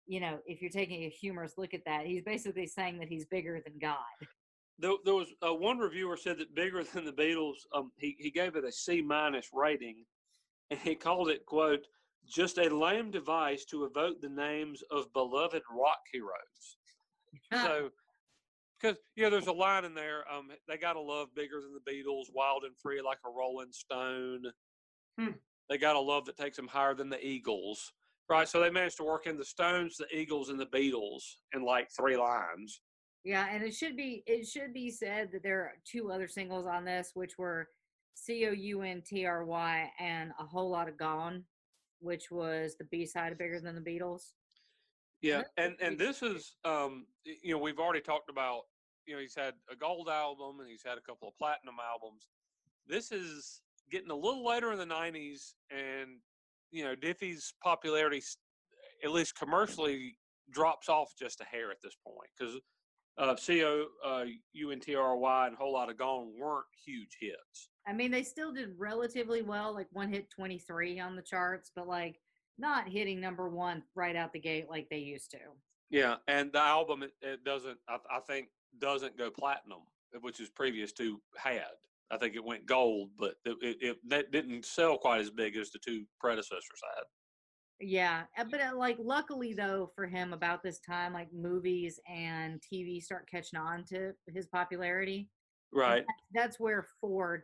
[0.07, 3.27] you know if you're taking a humorous look at that he's basically saying that he's
[3.27, 3.99] bigger than god
[4.79, 7.57] There, there was uh, one reviewer said that bigger than the Beatles.
[7.75, 10.05] Um, he he gave it a C minus rating,
[10.71, 11.87] and he called it quote
[12.29, 16.77] just a lame device to evoke the names of beloved rock heroes.
[17.65, 17.91] so,
[18.81, 20.25] because yeah, there's a line in there.
[20.33, 23.73] Um, they got to love bigger than the Beatles, wild and free like a Rolling
[23.73, 24.45] Stone.
[25.19, 25.33] Hmm.
[25.69, 27.93] They got a love that takes them higher than the Eagles.
[28.31, 31.23] Right, so they managed to work in the Stones, the Eagles, and the Beatles
[31.55, 32.83] in like three lines.
[33.25, 36.67] Yeah, and it should be it should be said that there are two other singles
[36.67, 37.69] on this, which were
[38.15, 41.45] C O U N T R Y and a whole lot of Gone,
[42.01, 44.33] which was the B side of Bigger Than the Beatles.
[45.21, 48.63] Yeah, and and this is um you know we've already talked about
[49.07, 52.29] you know he's had a gold album and he's had a couple of platinum albums.
[52.87, 56.21] This is getting a little later in the '90s, and
[56.71, 58.23] you know Diffie's popularity,
[59.03, 60.17] at least commercially,
[60.51, 62.61] drops off just a hair at this point because
[63.19, 67.71] uh, "Co uh, UNTRY" and "Whole Lot of Gone" weren't huge hits.
[67.87, 71.89] I mean, they still did relatively well, like one hit 23 on the charts, but
[71.89, 72.21] like
[72.59, 75.39] not hitting number one right out the gate like they used to.
[75.91, 77.79] Yeah, and the album it, it doesn't.
[77.89, 78.49] I, I think
[78.79, 79.81] doesn't go platinum,
[80.21, 81.63] which is previous to had.
[82.11, 85.57] I think it went gold, but it, it, it that didn't sell quite as big
[85.57, 87.05] as the two predecessors had.
[87.81, 92.61] Yeah, uh, but uh, like luckily though for him about this time, like movies and
[92.61, 95.29] TV start catching on to his popularity.
[95.73, 96.05] Right.
[96.07, 97.43] that- That's where Ford.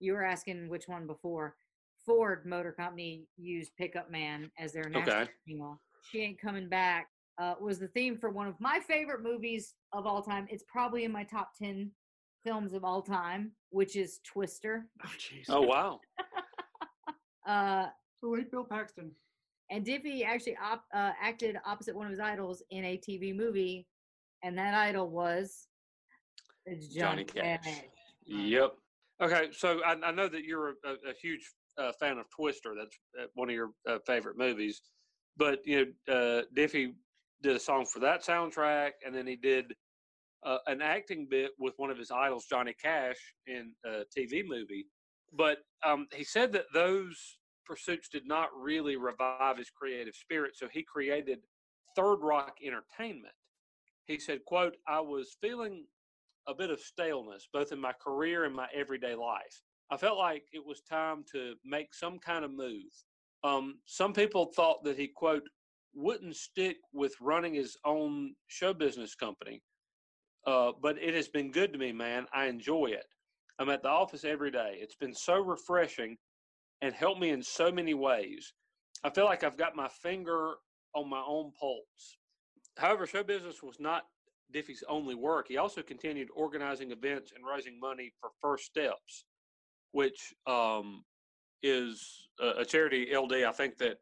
[0.00, 1.56] You were asking which one before.
[2.04, 5.30] Ford Motor Company used "Pickup Man" as their national Okay.
[5.46, 5.80] single.
[6.10, 7.08] She ain't coming back
[7.38, 10.46] uh, was the theme for one of my favorite movies of all time.
[10.50, 11.90] It's probably in my top ten
[12.44, 14.86] films of all time, which is Twister.
[15.04, 15.44] Oh, jeez.
[15.48, 16.00] Oh wow.
[17.46, 17.88] Uh,
[18.22, 19.10] the late Bill Paxton.
[19.70, 23.86] And Diffie actually op- uh, acted opposite one of his idols in a TV movie,
[24.42, 25.68] and that idol was
[26.66, 27.82] Johnny Johnny, Cash.
[28.26, 28.74] Yep.
[29.22, 32.74] Okay, so I, I know that you're a, a huge uh, fan of Twister.
[32.76, 34.82] That's uh, one of your uh, favorite movies.
[35.36, 36.94] But you know, uh, Diffie
[37.42, 39.74] did a song for that soundtrack, and then he did
[40.44, 44.86] uh, an acting bit with one of his idols, Johnny Cash, in a TV movie.
[45.32, 50.68] But um, he said that those pursuits did not really revive his creative spirit, so
[50.72, 51.40] he created
[51.96, 53.34] Third Rock Entertainment.
[54.06, 55.86] He said, "quote I was feeling
[56.46, 59.62] a bit of staleness, both in my career and my everyday life.
[59.90, 62.92] I felt like it was time to make some kind of move.
[63.42, 65.48] Um, some people thought that he, quote,
[65.94, 69.62] wouldn't stick with running his own show business company.
[70.46, 72.26] Uh, but it has been good to me, man.
[72.34, 73.06] I enjoy it.
[73.58, 74.78] I'm at the office every day.
[74.80, 76.16] It's been so refreshing
[76.84, 78.52] and helped me in so many ways.
[79.02, 80.52] I feel like I've got my finger
[80.94, 82.18] on my own pulse.
[82.76, 84.02] However, show business was not
[84.52, 85.46] Diffie's only work.
[85.48, 89.24] He also continued organizing events and raising money for First Steps,
[89.92, 91.02] which um,
[91.62, 93.96] is a, a charity LD I think that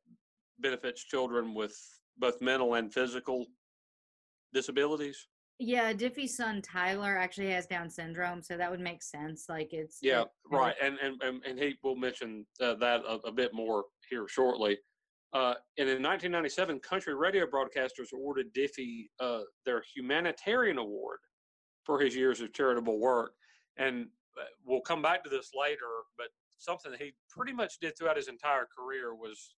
[0.58, 1.76] benefits children with
[2.18, 3.46] both mental and physical
[4.52, 5.28] disabilities.
[5.64, 9.46] Yeah, Diffie's son Tyler actually has Down syndrome, so that would make sense.
[9.48, 10.74] Like it's Yeah, right.
[10.82, 14.78] And and and, and he will mention uh, that a, a bit more here shortly.
[15.32, 21.20] Uh, and in 1997, country radio broadcasters awarded Diffie uh, their humanitarian award
[21.84, 23.32] for his years of charitable work.
[23.76, 24.08] And
[24.38, 25.86] uh, we'll come back to this later,
[26.18, 26.26] but
[26.58, 29.54] something that he pretty much did throughout his entire career was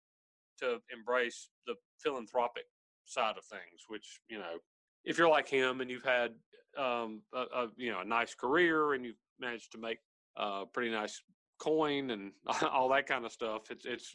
[0.58, 2.64] to embrace the philanthropic
[3.06, 4.58] side of things, which, you know,
[5.04, 6.32] if you're like him and you've had,
[6.78, 9.98] um, a, a, you know, a nice career and you've managed to make
[10.36, 11.22] uh, pretty nice
[11.58, 12.32] coin and
[12.72, 14.14] all that kind of stuff, it's, it's,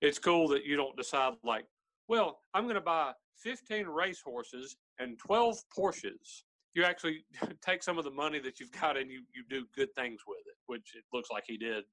[0.00, 1.64] it's cool that you don't decide like,
[2.08, 3.12] well, I'm going to buy
[3.42, 6.42] 15 racehorses and 12 Porsches.
[6.74, 7.24] You actually
[7.64, 10.40] take some of the money that you've got and you, you do good things with
[10.46, 11.84] it, which it looks like he did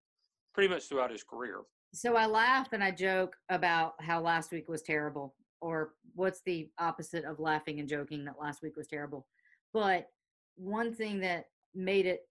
[0.53, 1.61] pretty much throughout his career.
[1.93, 5.35] So I laugh and I joke about how last week was terrible,
[5.65, 9.25] or what's the opposite of laughing and joking that last week was terrible.
[9.73, 10.09] But
[10.57, 12.21] one thing that made it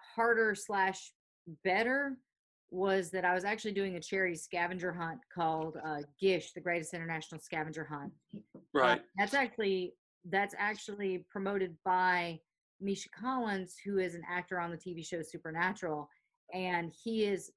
[0.00, 1.12] harder slash
[1.62, 2.16] better
[2.72, 6.92] was that I was actually doing a charity scavenger hunt called uh, Gish, the Greatest
[6.92, 8.12] International Scavenger Hunt.
[8.98, 9.94] Uh, that's actually
[10.28, 12.40] that's actually promoted by
[12.80, 16.08] Misha Collins, who is an actor on the TV show Supernatural,
[16.52, 17.52] and he is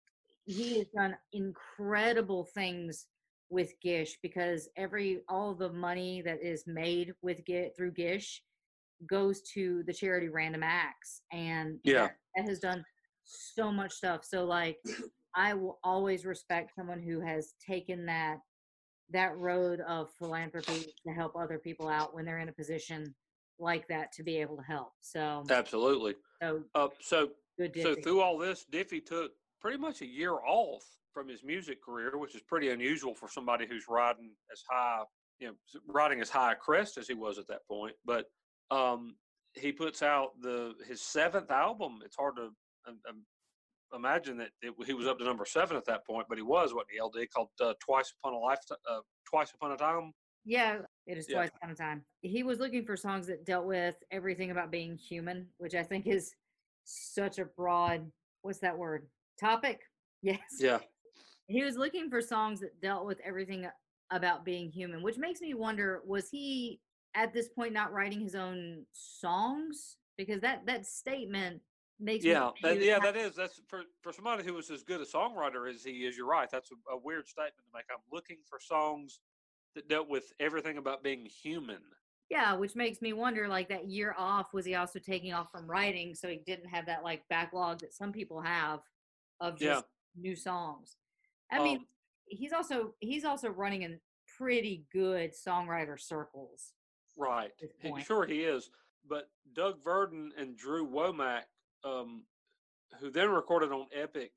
[0.46, 3.08] he has done incredible things
[3.50, 8.42] with Gish because every all the money that is made with Gish through Gish
[9.08, 12.10] goes to the charity Random Acts, and Yeah.
[12.36, 12.84] that, has done
[13.24, 14.26] so much stuff.
[14.26, 14.78] So like,
[15.36, 18.40] I will always respect someone who has taken that
[19.12, 23.14] that road of philanthropy to help other people out when they're in a position
[23.60, 24.94] like that to be able to help.
[25.02, 26.16] So, Absolutely.
[26.42, 27.30] so Uh, so.
[27.82, 29.32] So through all this, Diffie took
[29.62, 30.84] pretty much a year off
[31.16, 35.02] from his music career, which is pretty unusual for somebody who's riding as high,
[35.40, 35.54] you know,
[35.88, 37.96] riding as high a crest as he was at that point.
[38.06, 38.26] But
[38.70, 39.16] um,
[39.54, 42.00] he puts out the his seventh album.
[42.04, 42.50] It's hard to
[42.88, 43.24] um, um,
[43.96, 46.74] imagine that it, he was up to number seven at that point, but he was
[46.74, 50.12] what the LD called uh, Twice Upon a Life, uh, Twice Upon a Time.
[50.44, 51.38] Yeah, it is Yeah.
[51.38, 52.06] twice upon a time.
[52.22, 56.06] He was looking for songs that dealt with everything about being human, which I think
[56.06, 56.36] is
[56.84, 58.12] such a broad
[58.42, 59.08] what's that word?
[59.40, 59.80] Topic?
[60.22, 60.40] Yes.
[60.60, 60.80] Yeah,
[61.48, 63.68] He was looking for songs that dealt with everything
[64.12, 66.82] about being human, which makes me wonder was he
[67.14, 71.62] at this point not writing his own songs because that that statement
[72.00, 73.36] makes Yeah, me that, yeah, that is.
[73.36, 76.18] That's for for somebody who was as good a songwriter as he is.
[76.18, 76.50] You're right.
[76.50, 77.86] That's a, a weird statement to make.
[77.92, 79.20] I'm looking for songs
[79.76, 81.82] that dealt with everything about being human.
[82.30, 85.70] yeah, which makes me wonder like that year off was he also taking off from
[85.70, 88.80] writing so he didn't have that like backlog that some people have
[89.40, 89.76] of Yeah.
[89.76, 89.86] just
[90.16, 90.98] new songs.
[91.52, 91.88] I mean, Um,
[92.28, 94.00] he's also he's also running in
[94.38, 96.74] pretty good songwriter circles.
[97.18, 97.52] Right.
[97.80, 98.70] He- sure he is.
[99.08, 101.44] But Doug Virden and Drew Womack,
[101.84, 102.26] um,
[103.00, 104.32] who then recorded on Epic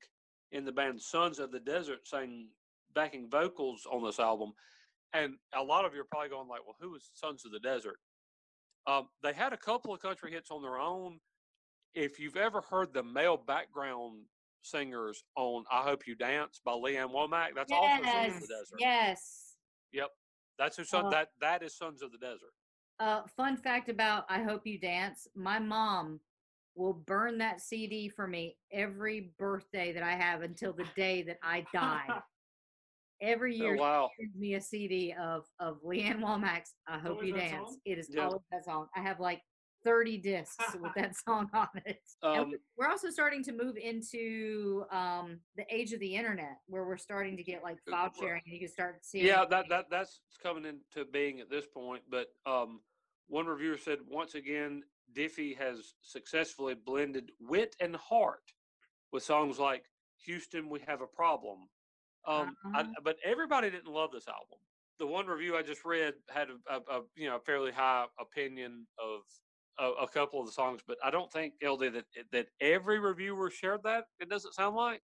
[0.51, 2.47] in the band Sons of the Desert, sang
[2.93, 4.53] backing vocals on this album.
[5.13, 7.59] And a lot of you are probably going like, well, who is Sons of the
[7.59, 7.99] Desert?
[8.85, 11.19] Um, they had a couple of country hits on their own.
[11.95, 14.25] If you've ever heard the male background
[14.61, 18.39] singers on "I Hope You Dance" by Lee Ann Womack, that's also Sons of yes,
[18.41, 18.79] the Desert.
[18.79, 19.55] yes.
[19.91, 20.09] Yep,
[20.57, 22.53] that's who son, Uh, that that is Sons of the Desert.
[22.99, 26.19] Uh, fun fact about I Hope You Dance My mom
[26.75, 31.37] will burn that CD for me every birthday that I have until the day that
[31.43, 32.07] I die.
[33.21, 34.09] Every year, Oh, she wow.
[34.17, 37.51] sends me a CD of, of Lee Ann Womack's I Hope You Dance.
[37.51, 37.77] song?
[37.83, 38.27] It is Yeah.
[38.27, 38.87] always that song.
[38.95, 39.41] I have like
[39.89, 42.01] 30 discs with that song on it.
[42.21, 46.85] Um, we- we're also starting to move into um, the age of the internet where
[46.85, 49.25] we're starting to get like file sharing and you can start seeing.
[49.25, 52.03] Yeah, that that that's coming into being at this point.
[52.09, 52.81] But um,
[53.27, 54.83] one reviewer said once again,
[55.17, 58.43] Diffie has successfully blended wit and heart
[59.11, 59.85] with songs like
[60.25, 61.67] "Houston, We Have a Problem."
[62.27, 62.83] Um, Uh-huh.
[63.03, 64.59] but everybody didn't love this album.
[64.99, 68.05] The one review I just read had a, a, a you know a fairly high
[68.19, 69.21] opinion of
[69.79, 73.49] a, a couple of the songs, but I don't think LD that that every reviewer
[73.49, 74.05] shared that.
[74.19, 75.01] It doesn't sound like.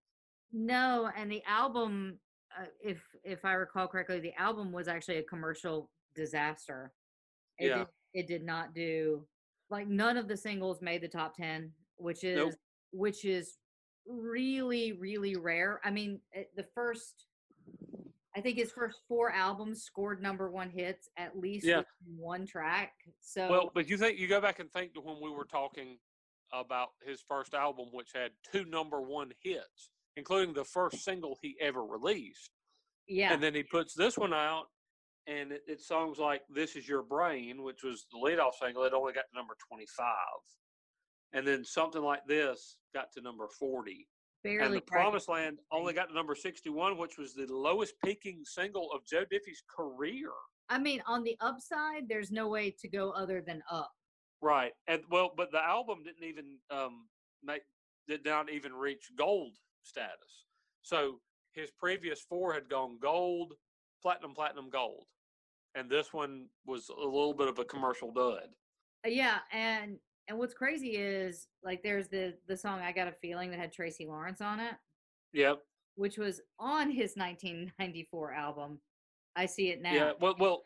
[0.52, 2.20] No, and the album,
[2.58, 6.94] uh, if if I recall correctly, the album was actually a commercial disaster.
[7.58, 7.78] It Yeah.
[7.80, 9.28] did, it did not do
[9.70, 12.54] like none of the singles made the top ten, which is Nope.
[12.92, 13.58] which is
[14.08, 15.82] really really rare.
[15.84, 17.26] I mean, it, the first,
[18.36, 21.84] I think his first four albums scored number one hits at least Yeah.
[22.06, 22.94] one track.
[23.22, 25.98] So Well, but you think you go back and think to when we were talking
[26.52, 31.58] about his first album, which had two number one hits, including the first single he
[31.62, 32.52] ever released,
[33.08, 34.66] yeah, and then he puts this one out,
[35.28, 38.84] and it, it's songs like "This Is Your Brain," which was the leadoff single.
[38.84, 40.42] It only got to number twenty-five,
[41.34, 44.08] and then something like this got to number forty,
[44.46, 44.66] barely.
[44.66, 48.92] and the Promised Land only got to number sixty-one, which was the lowest peaking single
[48.94, 50.30] of Joe Diffie's career.
[50.70, 53.92] I mean, on the upside, there's no way to go other than up.
[54.42, 57.08] Right, and well, but the album didn't even um
[57.44, 57.64] make
[58.08, 60.46] did not even reach gold status.
[60.82, 61.20] So
[61.54, 63.54] his previous four had gone gold,
[64.02, 65.06] platinum, platinum, gold,
[65.74, 68.50] and this one was a little bit of a commercial dud.
[69.06, 73.52] Yeah and and what's crazy is like there's the the song i got a feeling
[73.52, 74.74] that had tracy lawrence on it
[75.34, 75.60] Yep.
[75.96, 78.80] which was on his 1994 album
[79.36, 80.12] i see it now Yeah.
[80.20, 80.62] Well, well,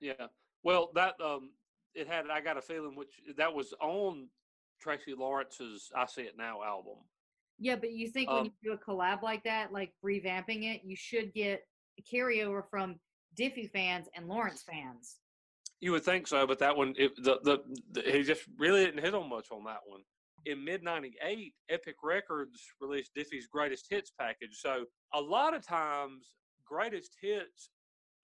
[0.00, 0.26] yeah.
[0.62, 1.50] Well, that um,
[1.94, 2.26] it had.
[2.30, 4.28] I got a feeling which that was on
[4.80, 6.96] Tracy Lawrence's "I See It Now" album.
[7.58, 10.82] Yeah, but you think when Um, you do a collab like that like revamping it
[10.84, 11.66] you should get
[12.12, 12.96] carryover from
[13.38, 15.16] diffie fans and lawrence fans
[15.80, 17.58] You would think so, but that one, it, the, the
[17.92, 20.00] the he just really didn't hit on much on that one.
[20.46, 24.58] In mid '98, Epic Records released Diffie's Greatest Hits package.
[24.58, 26.34] So a lot of times,
[26.66, 27.70] Greatest Hits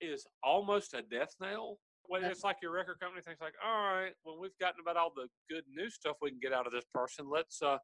[0.00, 1.78] is almost a death knell.
[2.08, 5.12] When it's like your record company thinks like, all right, well we've gotten about all
[5.14, 7.26] the good new stuff we can get out of this person.
[7.28, 7.78] Let's uh,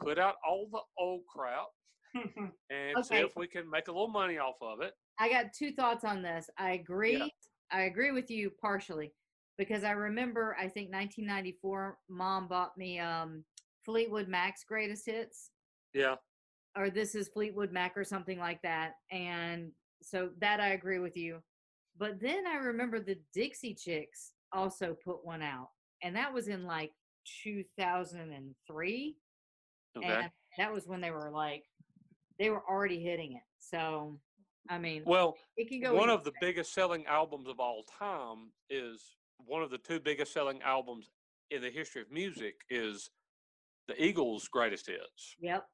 [0.00, 1.68] put out all the old crap
[2.70, 4.92] and see if we can make a little money off of it.
[5.18, 6.50] I got two thoughts on this.
[6.58, 7.32] I agree.
[7.72, 9.12] I agree with you partially
[9.58, 13.44] because I remember I think 1994 mom bought me um
[13.84, 15.50] Fleetwood Mac's greatest hits
[15.94, 16.16] Yeah,
[16.76, 19.70] or this is Fleetwood Mac or something like that and
[20.02, 21.38] so that I agree with you.
[21.98, 25.68] But then I remember the Dixie Chicks also put one out
[26.02, 26.92] and that was in like
[27.44, 29.16] 2003
[29.96, 30.06] okay.
[30.06, 31.62] and that was when they were like
[32.38, 33.42] they were already hitting it.
[33.58, 34.18] So
[34.68, 38.52] I mean, well, it can go one of the biggest selling albums of all time
[38.70, 41.10] is one of the two biggest selling albums
[41.50, 43.10] in the history of music is
[43.88, 45.66] the Eagles' greatest hits, Yep.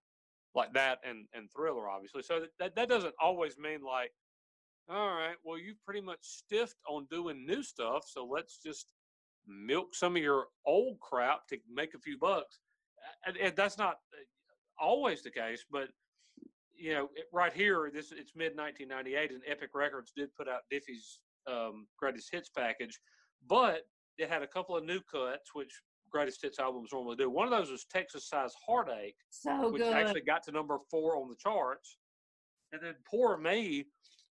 [0.54, 2.22] like that and and Thriller, obviously.
[2.22, 4.12] So that- that that doesn't always mean like,
[4.88, 8.88] all right, well you've pretty much stiffed on doing new stuff, so let's just
[9.46, 12.60] milk some of your old crap to make a few bucks.
[13.26, 14.24] And, and that's not uh,
[14.78, 15.90] always the case, but
[16.78, 20.62] you know, it- right here, this it's mid 1998, and Epic Records did put out
[20.72, 22.98] Diffie's um, greatest hits package,
[23.46, 23.82] but
[24.18, 25.72] it had a couple of new cuts, which
[26.10, 27.28] greatest hits albums normally do.
[27.30, 29.92] One of those was Texas Size Heartache, So which good.
[29.94, 31.98] actually got to number four on the charts.
[32.72, 33.86] And then Poor Me,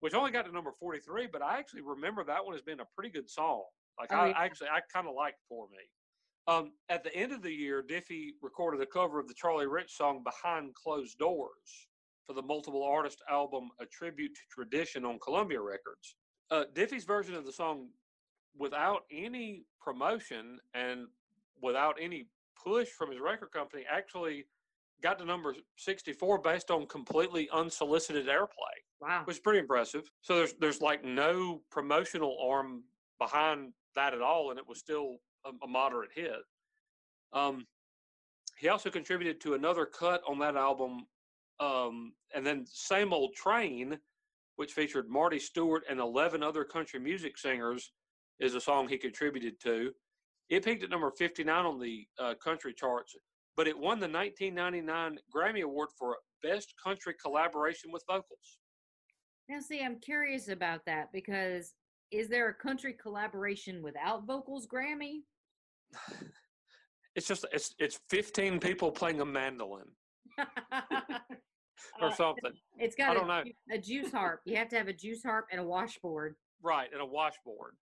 [0.00, 2.84] which only got to number 43, but I actually remember that one as being a
[2.94, 3.64] pretty good song.
[3.98, 4.34] Like, Oh, I yeah.
[4.38, 5.78] actually, I kind of liked Poor Me.
[6.46, 9.96] Um, at the end of the year, Diffie recorded a cover of the Charlie Rich
[9.96, 11.88] song Behind Closed Doors
[12.30, 16.14] for the multiple artist album A Tribute to Tradition on Columbia Records.
[16.48, 17.88] Uh, Diffie's version of the song,
[18.56, 21.08] without any promotion and
[21.60, 22.28] without any
[22.62, 24.44] push from his record company, actually
[25.02, 29.22] got to number 64 based on completely unsolicited airplay, wow.
[29.24, 30.08] which is pretty impressive.
[30.22, 32.84] So there's there's like no promotional arm
[33.18, 36.42] behind that at all, and it was still a, a moderate hit.
[37.32, 37.66] Um,
[38.56, 41.06] he also contributed to another cut on that album,
[41.60, 43.98] um, and then "Same Old Train,"
[44.56, 47.92] which featured Marty Stuart and 11 other country music singers,
[48.40, 49.92] is a song he contributed to.
[50.48, 53.14] It peaked at number 59 on the uh, country charts,
[53.56, 58.58] but it won the 1999 Grammy Award for Best Country Collaboration with Vocals.
[59.48, 61.74] Now, see, I'm curious about that because
[62.10, 65.20] is there a country collaboration without vocals Grammy?
[67.16, 69.88] It's just it's it's 15 people playing a mandolin
[72.00, 73.50] or Uh, something, it's got don't a, know.
[73.70, 74.40] a juice harp.
[74.44, 76.36] You have to have a juice harp and a washboard.
[76.62, 76.92] right?
[76.92, 77.74] And a washboard.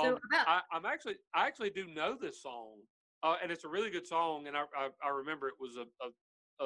[0.00, 2.80] So Um, about- I, I'm actually I actually do know this song,
[3.22, 4.46] uh, and it's a really good song.
[4.46, 6.10] And I I, I remember it was a, a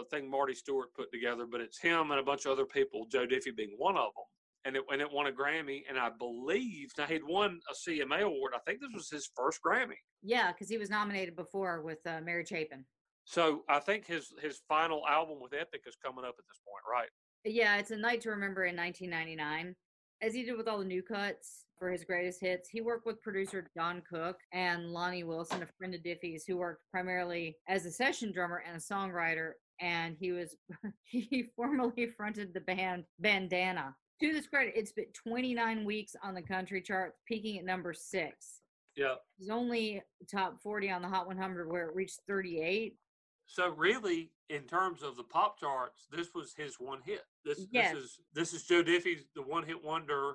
[0.01, 3.07] a thing Marty Stuart put together, but it's him and a bunch of other people,
[3.07, 4.25] Joe Diffie being one of them.
[4.65, 8.21] And it and it won a Grammy, and I believe now he'd won a CMA
[8.23, 8.53] award.
[8.55, 9.99] I think this was his first Grammy.
[10.23, 12.85] Yeah, because he was nominated before with uh, Mary Chapin.
[13.27, 16.85] So I think his his final album with Epic is coming up at this point,
[16.91, 17.09] right?
[17.45, 19.75] Yeah, it's a night to remember in 1999.
[20.23, 23.21] As he did with all the new cuts for his greatest hits, he worked with
[23.21, 27.91] producer Don Cook and Lonnie Wilson, a friend of Diffie's, who worked primarily as a
[27.91, 29.53] session drummer and a songwriter.
[29.81, 30.57] And he was
[31.05, 33.95] he formerly fronted the band Bandana.
[34.21, 38.61] To this credit, it's been 29 weeks on the country charts, peaking at number six.
[38.97, 39.17] Yeah.
[39.39, 40.01] It's only
[40.31, 42.97] top 40 on the Hot 100 where it reached 38.
[43.47, 47.23] So really, in terms of the pop charts, this was his one hit.
[47.45, 47.95] This Yes.
[47.95, 50.35] this is this is Joe Diffie's the one hit wonder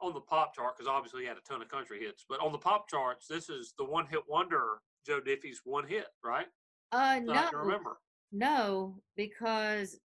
[0.00, 2.24] on the pop chart because obviously he had a ton of country hits.
[2.28, 6.06] But on the pop charts, this is the one hit wonder Joe Diffie's one hit,
[6.22, 6.46] right?
[6.92, 7.98] Uh, I no, can remember.
[8.32, 9.98] no, because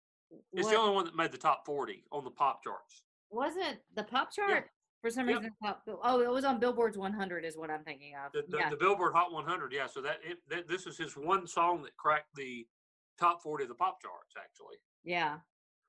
[0.54, 3.04] It's what- the only one that made the top forty on the pop charts.
[3.30, 4.70] wasn't the pop chart
[5.02, 5.38] for some Yep.
[5.40, 5.52] reason
[6.04, 8.78] oh it was on billboard's 100 is what i'm thinking of The, the, yeah the
[8.78, 9.88] Billboard Hot 100, yeah.
[9.88, 12.66] So that, it, that this is his one song that cracked the
[13.20, 14.76] top forty of the pop charts, actually.
[15.04, 15.38] yeah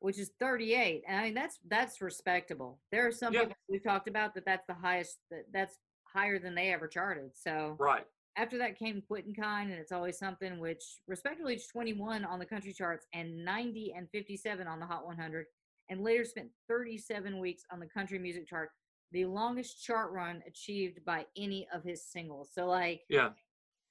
[0.00, 3.40] which is 38 and i mean that's that's respectable there are some Yeah.
[3.40, 7.30] people we've talked about that that's the highest that that's higher than they ever charted
[7.34, 8.06] so Right.
[8.36, 12.46] after that came quitting kind and it's always something which respectively reached 21 on the
[12.46, 15.46] country charts and 90 and 57 on the hot 100
[15.90, 18.70] and later spent 37 weeks on the country music chart
[19.12, 23.30] the longest chart run achieved by any of his singles so like Yeah.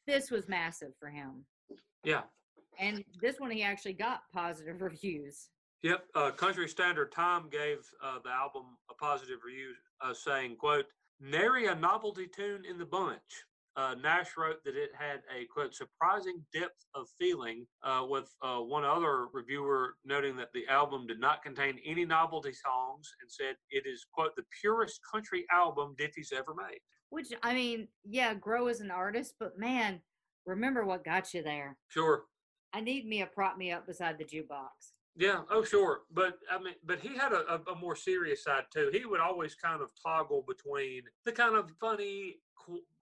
[0.05, 1.45] this was massive for him
[2.03, 2.23] Yeah.
[2.79, 5.49] and this one he actually got positive reviews
[5.83, 6.05] Yep.
[6.15, 10.87] Uh, Country Standard Time gave uh, the album a positive review, uh, saying, "quote
[11.19, 13.45] Nary a novelty tune in the bunch."
[13.77, 18.57] Uh, Nash wrote that it had a quote surprising depth of feeling, uh, with uh,
[18.57, 23.55] one other reviewer noting that the album did not contain any novelty songs and said
[23.69, 26.79] it is quote the purest country album Diffie's ever made.
[27.09, 30.01] which i mean yeah grow as an artist but man
[30.45, 32.23] remember what got you there Sure.
[32.73, 36.57] i need me a prop me up beside the jukebox Yeah, oh sure, but I
[36.63, 38.89] mean, but he had a, a, a more serious side too.
[38.93, 42.37] He would always kind of toggle between the kind of funny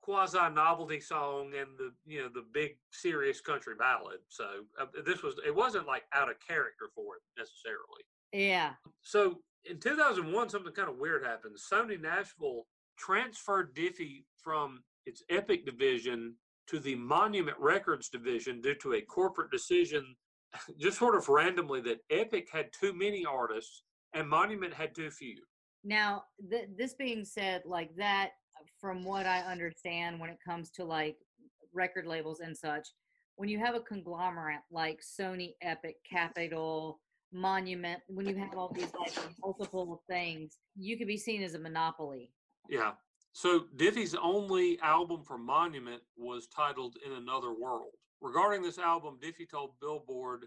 [0.06, 4.20] quasi novelty song and the you know the big serious country ballad.
[4.30, 4.46] So
[4.80, 8.04] uh, this was it wasn't like out of character for it necessarily.
[8.32, 11.56] yeah So in 2001, something kind of weird happened.
[11.58, 12.68] Sony Nashville
[13.00, 16.36] transferred Diffie from its Epic division
[16.68, 20.16] to the Monument Records division due to a corporate decision,
[20.80, 23.82] just sort of randomly, that Epic had too many artists
[24.14, 25.42] and Monument had too few.
[25.84, 28.32] Now, th- this being said, like that,
[28.80, 31.18] from what I understand, when it comes to like
[31.74, 32.88] record labels and such,
[33.36, 37.00] when you have a conglomerate like Sony, Epic, Capitol,
[37.34, 39.14] Monument, when you have all these like
[39.44, 42.32] multiple things, you could be seen as a monopoly.
[42.70, 42.92] Yeah.
[43.34, 47.92] So Diffie's only album for Monument was titled In Another World.
[48.22, 50.46] Regarding this album, Diffie told Billboard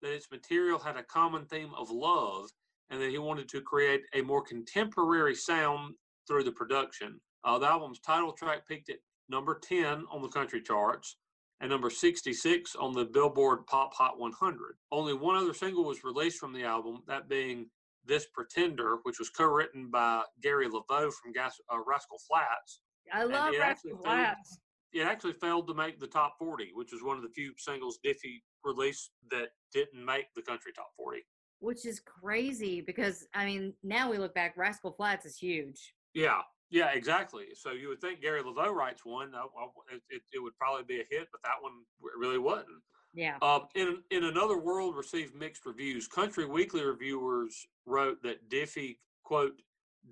[0.00, 2.48] that its material had a common theme of love
[2.88, 5.94] and that he wanted to create a more contemporary sound
[6.26, 7.20] through the production.
[7.44, 8.98] Uh, the album's title track peaked at
[9.28, 11.16] number 10 on the country charts,
[11.60, 14.76] and number 66 on the Billboard Pop Hot 100.
[14.92, 17.66] Only one other single was released from the album, that being
[18.04, 22.80] This Pretender, which was co written by Gary LeVox from Gas- uh, Rascal Flatts.
[23.12, 24.58] I love Rascal failed- Flatts.
[24.92, 28.00] It actually failed to make the top 40, which was one of the few singles
[28.04, 31.22] Diffie released that didn't make the country top 40.
[31.60, 35.94] which is crazy because I mean now we look back, Rascal Flatts is huge.
[36.14, 36.40] Yeah,
[36.70, 37.46] yeah, exactly.
[37.54, 39.44] So you would think Gary LeVox writes one, uh,
[39.92, 42.82] it, it, it would probably be a hit, but that one really wasn't.
[43.12, 43.36] Yeah.
[43.42, 46.06] Um, in in another world, received mixed reviews.
[46.06, 49.62] Country Weekly reviewers wrote that Diffie quote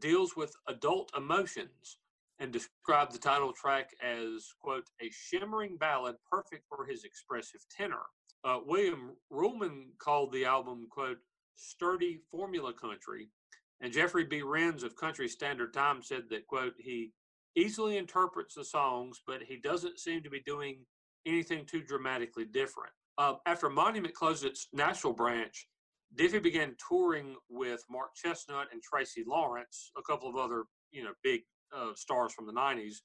[0.00, 1.98] deals with adult emotions
[2.40, 8.02] and described the title track as quote a shimmering ballad perfect for his expressive tenor.
[8.44, 11.18] Uh, William Ruhlmann called the album quote
[11.56, 13.28] sturdy formula country,
[13.80, 14.40] and Jeffrey B.
[14.40, 17.12] Remz of Country Standard Time said that quote he
[17.56, 20.84] easily interprets the songs, but he doesn't seem to be doing
[21.26, 22.92] anything too dramatically different.
[23.18, 25.66] Uh, after Monument closed its Nashville branch,
[26.16, 31.12] Diffie began touring with Mark Chesnutt and Tracy Lawrence, a couple of other you know
[31.22, 31.42] big
[31.76, 32.96] uh, stars from the '90s,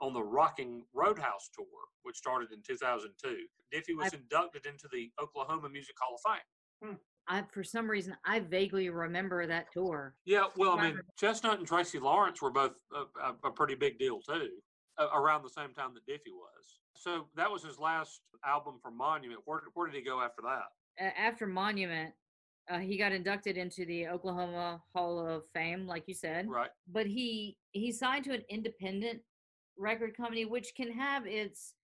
[0.00, 1.66] on the Rocking Roadhouse tour,
[2.02, 3.36] which started in 2002.
[3.74, 6.98] Diffie was I- inducted into the Oklahoma Music Hall of Fame.
[7.28, 10.14] I for some reason I vaguely remember that tour.
[10.24, 13.98] Yeah, well, I mean, Chesnutt and Tracy Lawrence were both a, a, a pretty big
[13.98, 14.48] deal too,
[14.98, 16.80] uh, around the same time that Diffie was.
[16.96, 19.40] So that was his last album for Monument.
[19.44, 21.12] Where, where did he go after that?
[21.18, 22.14] After Monument,
[22.70, 26.48] uh, he got inducted into the Oklahoma Hall of Fame, like you said.
[26.48, 26.70] Right.
[26.90, 29.20] But he he signed to an independent
[29.78, 31.74] record company, which can have its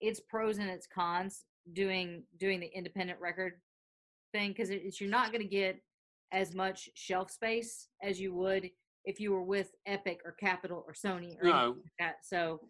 [0.00, 1.44] its pros and its cons.
[1.74, 3.60] Doing doing the independent record
[4.32, 5.80] thing because it's you're not going to get
[6.32, 8.70] as much shelf space as you would
[9.04, 11.76] if you were with Epic or Capitol or Sony or No.
[11.82, 12.16] like that.
[12.22, 12.60] So,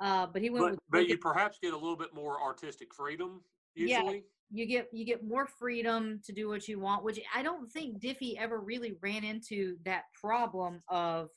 [0.00, 2.92] uh, but he went But, with but you perhaps get a little bit more artistic
[2.94, 3.40] freedom
[3.74, 4.00] Yeah.
[4.02, 4.24] usually.
[4.50, 8.00] you get you get more freedom to do what you want which i don't think
[8.00, 11.28] diffie ever really ran into that problem of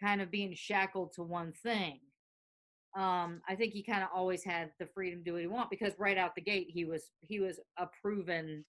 [0.00, 1.98] kind of being shackled to one thing
[2.96, 5.68] um i think he kind of always had the freedom to do what he want
[5.68, 8.64] because right out the gate he was he was a proven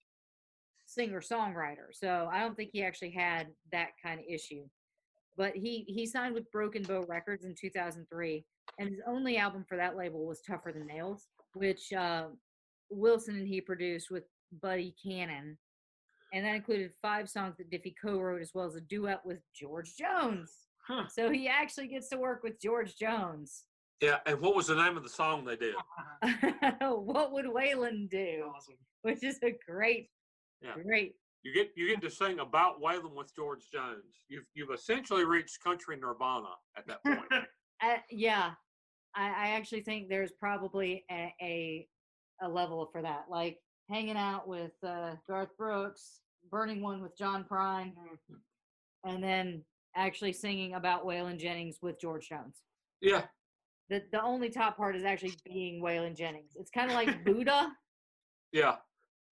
[0.90, 4.64] singer songwriter so i don't think he actually had that kind of issue
[5.38, 8.44] but he he signed with broken bow records in 2003
[8.80, 12.26] and his only album for that label was tougher than nails which uh
[12.90, 14.24] Wilson and he produced with
[14.62, 15.58] Buddy Cannon.
[16.34, 19.40] And that included five songs that Diffie co wrote as well as a duet with
[19.56, 20.52] George Jones.
[20.88, 21.08] Huh.
[21.08, 23.66] So he actually gets to work with George Jones.
[24.02, 24.18] Yeah.
[24.26, 25.76] And what was the name of the song they did?
[26.82, 28.52] what would Waylon do?
[28.56, 28.76] Awesome.
[29.02, 30.10] Which is a great,
[30.62, 30.74] Yeah.
[30.84, 31.14] great.
[31.44, 34.04] You get you get to sing about Waylon with George Jones.
[34.28, 37.22] You've you've essentially reached country nirvana at that point.
[37.82, 38.52] Uh, yeah,
[39.16, 41.88] I, I actually think there's probably a, a
[42.44, 43.58] a level for that, like
[43.90, 46.20] hanging out with uh, Garth Brooks,
[46.52, 47.94] burning one with John Prine,
[49.06, 49.64] and then
[49.96, 52.64] actually singing about Waylon Jennings with George Jones.
[53.02, 53.24] yeah.
[53.90, 56.52] The the only top part is actually being Waylon Jennings.
[56.58, 57.72] It's kind of like Buddha.
[58.52, 58.76] Yeah.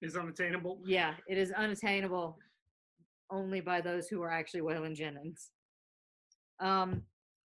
[0.03, 0.81] Is unattainable.
[0.85, 2.39] Yeah, it is unattainable
[3.31, 5.51] only by those who are actually Waylon Jennings.
[6.61, 7.03] Um,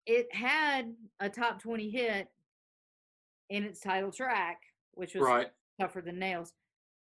[0.06, 2.28] it had a top 20 hit
[3.51, 4.60] in its title track,
[4.93, 5.52] which was Right.
[5.78, 6.52] tougher than nails,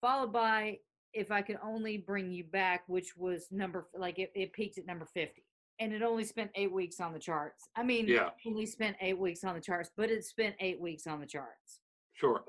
[0.02, 0.80] followed by
[1.14, 4.86] If I Could Only Bring You Back, which was number, like it, it peaked at
[4.86, 5.44] number 50.
[5.80, 7.70] And it only spent eight weeks on the charts.
[7.76, 8.28] I mean, Yeah.
[8.28, 11.26] it only spent eight weeks on the charts, but it spent eight weeks on the
[11.26, 11.80] charts.
[12.14, 12.44] Sure.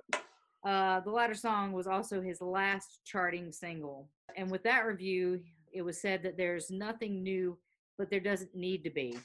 [0.64, 4.08] Uh, the latter song was also his last charting single.
[4.36, 5.40] And with that review,
[5.72, 7.56] it was said that there's nothing new,
[7.96, 9.18] but there doesn't need to be.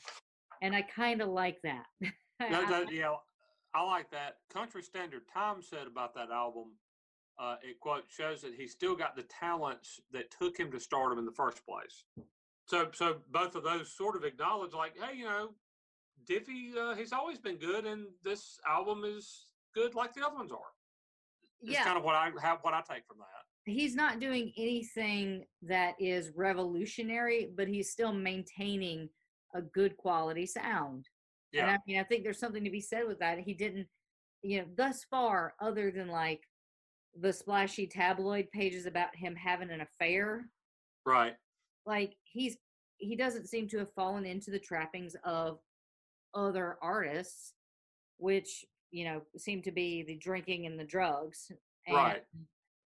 [0.62, 1.86] And I kind of like that.
[2.38, 3.14] No, I- yeah,
[3.74, 4.40] I like that.
[4.54, 6.74] Country Standard Time said about that album,
[7.40, 11.18] uh, it quote shows that he still got the talents that took him to stardom
[11.18, 12.04] in the first place.
[12.66, 15.52] So, so both of those sort of acknowledge, like, hey, you know,
[16.30, 20.52] Diffie, uh, he's always been good, and this album is good, like the other ones
[20.52, 20.74] are.
[21.62, 23.72] It's yeah, kind of what I have, what I take from that.
[23.72, 29.10] he's not doing anything that is revolutionary, but he's still maintaining
[29.56, 31.08] a good quality sound.
[31.54, 33.40] And Yeah, I mean, I think there's something to be said with that.
[33.40, 33.88] He didn't,
[34.44, 36.42] you know, thus far, other than like
[37.20, 40.46] the splashy tabloid pages about him having an affair,
[41.06, 41.36] right.
[41.86, 42.58] like he's
[42.98, 45.60] he doesn't seem to have fallen into the trappings of
[46.34, 47.54] other artists,
[48.18, 51.52] which you know seem to be the drinking and the drugs.
[51.88, 52.24] And, Right.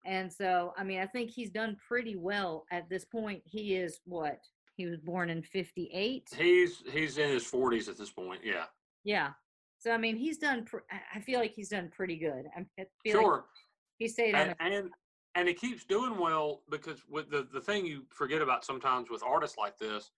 [0.06, 3.42] And so, I mean, I think he's done pretty well at this point.
[3.46, 4.40] He is what?
[4.76, 6.30] He was born in 58.
[6.38, 8.42] He's he's in his forties at this point.
[8.44, 8.66] Yeah,
[9.04, 9.32] Yeah.
[9.78, 10.66] So I mean, he's done.
[10.66, 12.46] Pr- I- feel like he's done pretty good.
[12.56, 12.66] I
[13.04, 13.46] feel like Sure.
[13.98, 14.90] he stayed and, and
[15.36, 19.22] and he keeps doing well because with the the thing you forget about sometimes with
[19.24, 20.12] artists like this,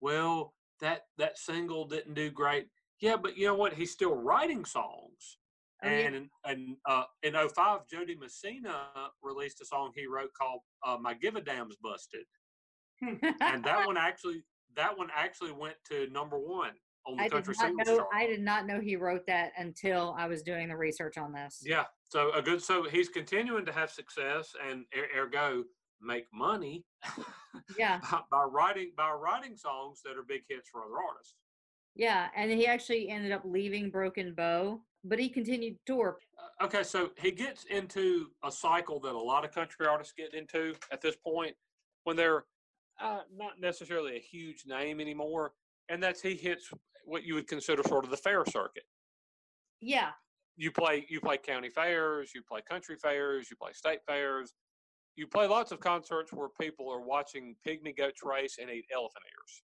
[0.00, 2.68] well, that that single didn't do great.
[3.00, 3.74] Yeah, but you know what?
[3.74, 5.38] He's still writing songs.
[5.84, 5.92] Oh, yeah.
[5.98, 8.88] And in, and uh, in 05, Jo Dee Messina
[9.22, 12.24] released a song he wrote called uh, "My Give a Damn's Busted,"
[13.02, 14.42] and that one actually
[14.74, 16.72] that one actually went to number one
[17.06, 17.96] on the I country singles know.
[17.98, 18.08] chart.
[18.14, 21.60] I did not know he wrote that until I was doing the research on this.
[21.62, 21.84] Yeah.
[22.04, 22.62] So a good.
[22.62, 25.64] So he's continuing to have success and er- ergo
[26.00, 26.84] make money
[27.78, 31.34] Yeah, by- by writing by writing songs that are big hits for other artists.
[31.96, 36.18] Yeah, and he actually ended up leaving Broken Bow, but he continued to tour.
[36.38, 40.32] Uh, Okay, so he gets into a cycle that a lot of country artists get
[40.32, 41.54] into at this point
[42.04, 42.44] when they're
[43.00, 45.52] uh, not necessarily a huge name anymore,
[45.88, 46.70] and that's he hits
[47.04, 48.84] what you would consider sort of the fair circuit.
[49.80, 50.10] Yeah,
[50.56, 54.54] you play you play county fairs, you play country fairs, you play state fairs,
[55.16, 59.24] you play lots of concerts where people are watching pygmy goats race and eat elephant
[59.26, 59.62] ears.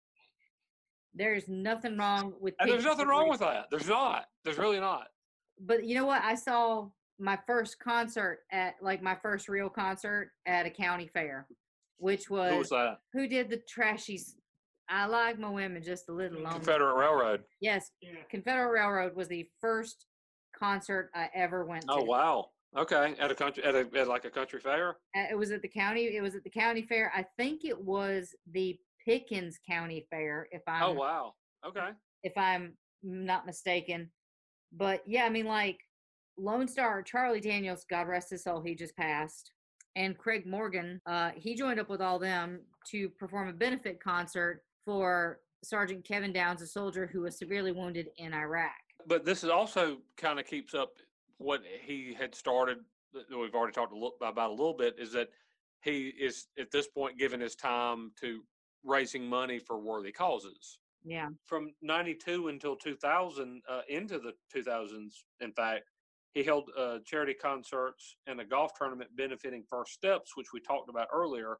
[1.14, 2.54] There's nothing wrong with.
[2.60, 3.66] And there's nothing wrong with that.
[3.70, 4.26] There's not.
[4.44, 5.08] There's really not.
[5.60, 6.22] But you know what?
[6.22, 11.46] I saw my first concert at like my first real concert at a county fair,
[11.98, 12.98] which was Who was that?
[13.12, 14.32] who did the trashies.
[14.88, 16.56] I like my women just a little longer.
[16.58, 17.42] Confederate Railroad.
[17.60, 18.10] Yes, Yeah.
[18.30, 20.06] Confederate Railroad was the first
[20.58, 21.92] concert I ever went to.
[21.92, 22.46] Oh wow.
[22.76, 23.14] Okay.
[23.20, 24.96] At a country at, a, at like a country fair.
[25.16, 26.16] Uh, It was at the county.
[26.16, 27.12] It was at the county fair.
[27.14, 31.34] I think it was the Pickens County Fair, if I'm Oh wow.
[31.66, 31.90] Okay.
[32.22, 34.10] if I'm not mistaken.
[34.72, 35.78] But yeah, I mean, like
[36.38, 39.52] Lone Star, Charlie Daniels, God rest his soul, he just passed,
[39.96, 42.60] and Craig Morgan, uh, he joined up with all them
[42.90, 48.08] to perform a benefit concert for Sergeant Kevin Downs, a soldier who was severely wounded
[48.16, 48.72] in Iraq.
[49.06, 50.90] But this is also kind of keeps up
[51.38, 52.78] what he had started.
[53.12, 54.94] That we've already talked a little, about a little bit.
[54.98, 55.28] Is that
[55.82, 58.42] he is at this point giving his time to
[58.84, 60.78] raising money for worthy causes.
[61.04, 61.28] Yeah.
[61.46, 65.84] From '92 until 2000, uh, into the 2000s, in fact,
[66.34, 70.88] he held uh, charity concerts and a golf tournament benefiting First Steps, which we talked
[70.88, 71.58] about earlier,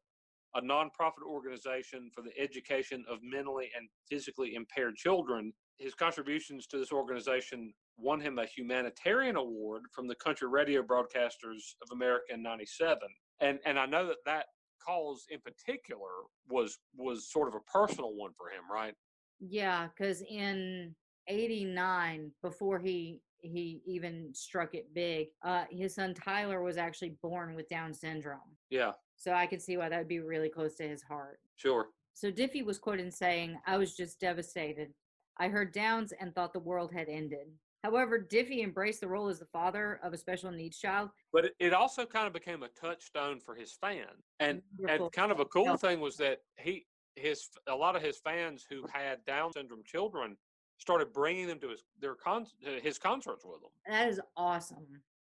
[0.55, 5.53] a nonprofit organization for the education of mentally and physically impaired children.
[5.77, 11.75] His contributions to this organization won him a humanitarian award from the Country Radio Broadcasters
[11.81, 12.97] of America in '97,
[13.41, 14.45] and and I know that that
[14.85, 16.09] cause in particular
[16.49, 18.93] was was sort of a personal one for him, right?
[19.39, 20.95] Yeah, because in
[21.27, 27.55] '89, before he he even struck it big, uh, his son Tyler was actually born
[27.55, 28.39] with Down syndrome.
[28.69, 31.39] Yeah, So I could see why that would be really close to his heart.
[31.57, 31.87] sure.
[32.13, 34.93] So Diffie was quoted saying, I was just devastated.
[35.39, 37.47] I heard Downs and thought the world had ended.
[37.83, 41.09] However, Diffie embraced the role as the father of a special needs child.
[41.33, 44.07] But it, also kind of became a touchstone for his fans,
[44.39, 45.05] and Wonderful.
[45.05, 46.85] and kind of a cool thing was that he
[47.15, 50.37] his a lot of his fans who had Down syndrome children
[50.77, 52.45] started bringing them to his their con
[52.81, 53.71] his concerts with them.
[53.87, 54.85] That is awesome.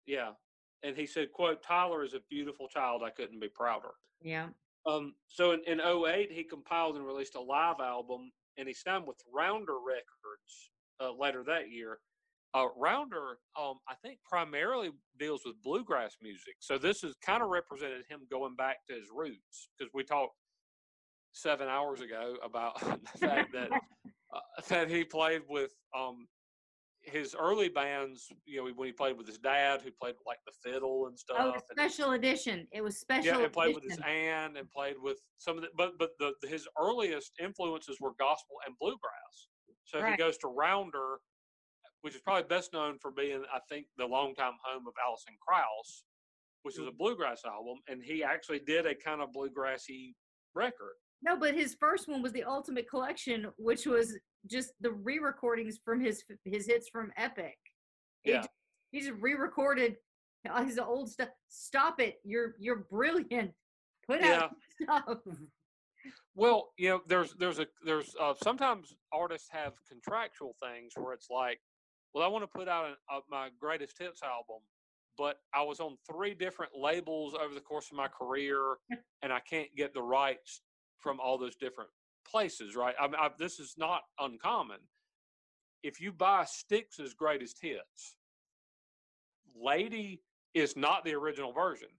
[0.05, 0.31] Yeah,
[0.83, 3.01] and he said, "quote Tyler is a beautiful child.
[3.05, 3.91] I couldn't be prouder."
[4.21, 4.49] Yeah.
[4.85, 9.05] Um, so in, in 08, he compiled and released a live album, and he signed
[9.05, 11.99] with Rounder Records uh, later that year.
[12.53, 16.55] Uh, Rounder, um, I think, primarily deals with bluegrass music.
[16.59, 20.33] So this is kind of represented him going back to his roots because we talked
[21.31, 22.79] seven hours ago about
[23.13, 23.69] the fact that
[24.33, 26.27] uh, that he played with um,
[27.03, 28.27] his early bands.
[28.45, 31.37] You know, when he played with his dad, who played like the fiddle and stuff.
[31.39, 32.67] Oh, and- special edition.
[32.73, 35.69] It was special yeah, and played with his aunt and played with some of the,
[35.77, 39.47] but but the his earliest influences were gospel and bluegrass.
[39.85, 41.17] So he goes to Rounder,
[42.01, 46.03] which is probably best known for being, I think, the longtime home of Alison Krauss,
[46.63, 50.13] which is a bluegrass album, and he actually did a kind of bluegrassy
[50.55, 50.93] record.
[51.23, 54.17] No, but his first one was the Ultimate Collection, which was
[54.47, 57.57] just the re-recordings from his his hits from Epic.
[58.23, 58.45] He Yeah.
[58.91, 59.97] he just re-recorded
[60.49, 61.29] all his old stuff.
[61.47, 62.15] Stop it!
[62.23, 63.51] You're you're brilliant.
[64.07, 65.19] Put out stuff.
[66.33, 71.29] Well, you know, there's there's a there's uh, sometimes artists have contractual things where it's
[71.29, 71.59] like,
[72.13, 74.61] well, I want to put out an, uh, my greatest hits album,
[75.17, 78.77] but I was on three different labels over the course of my career,
[79.21, 80.61] and I can't get the rights
[80.99, 81.89] from all those different
[82.29, 82.95] places, right?
[82.99, 84.79] I mean, I, this is not uncommon.
[85.83, 88.15] If you buy Styx's greatest hits,
[89.55, 90.21] Lady
[90.53, 91.89] is not the original version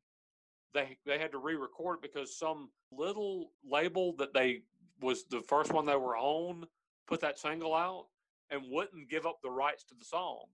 [0.74, 4.62] they they had to re-record it because some little label that they
[5.01, 6.66] was the first one they were on
[7.06, 8.06] put that single out
[8.53, 10.45] and wouldn't give up the rights to the song.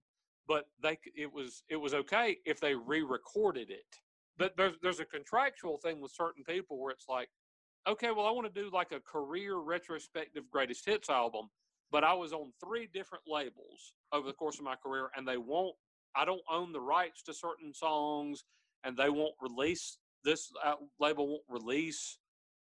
[0.46, 3.96] But they it was it was okay if they re-recorded it.
[4.38, 7.28] But there's there's a contractual thing with certain people where it's like,
[7.86, 11.50] okay, well I want to do like a career retrospective greatest hits album,
[11.90, 15.36] but I was on three different labels over the course of my career, and they
[15.36, 15.74] won't.
[16.16, 18.44] I don't own the rights to certain songs,
[18.84, 22.18] and they won't release this uh, label won't release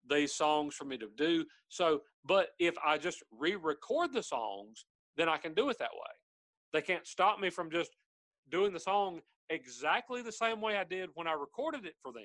[0.10, 1.46] these songs for me to do.
[1.70, 4.86] So, but if I just re-record the songs,
[5.18, 6.14] then I can do it that way.
[6.74, 7.92] They can't stop me from just
[8.50, 9.20] doing the song
[9.50, 12.24] exactly the same way I did when I recorded it for them.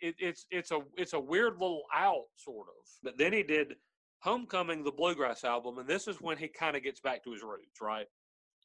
[0.00, 2.84] It, it's it's a it's a weird little out sort of.
[3.02, 3.76] But then he did
[4.22, 7.42] Homecoming, the bluegrass album, and this is when he kind of gets back to his
[7.42, 8.06] roots, right?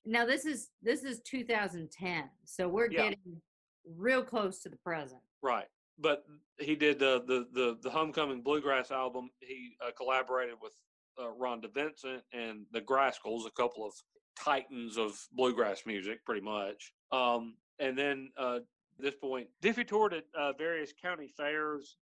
[0.06, 3.10] Now this is this is 2010, so we're Yeah.
[3.10, 3.42] getting
[3.86, 5.22] real close to the present.
[5.44, 5.68] Right.
[6.00, 6.24] But
[6.60, 9.30] he did uh, the the the Homecoming Bluegrass album.
[9.42, 10.74] He uh, collaborated with
[11.20, 13.94] uh, Rhonda Vincent and the Grascals, a couple of
[14.38, 16.94] titans of bluegrass music, pretty much.
[17.12, 18.60] Um, and then uh,
[19.00, 21.98] this point, Diffie toured at uh, various county fairs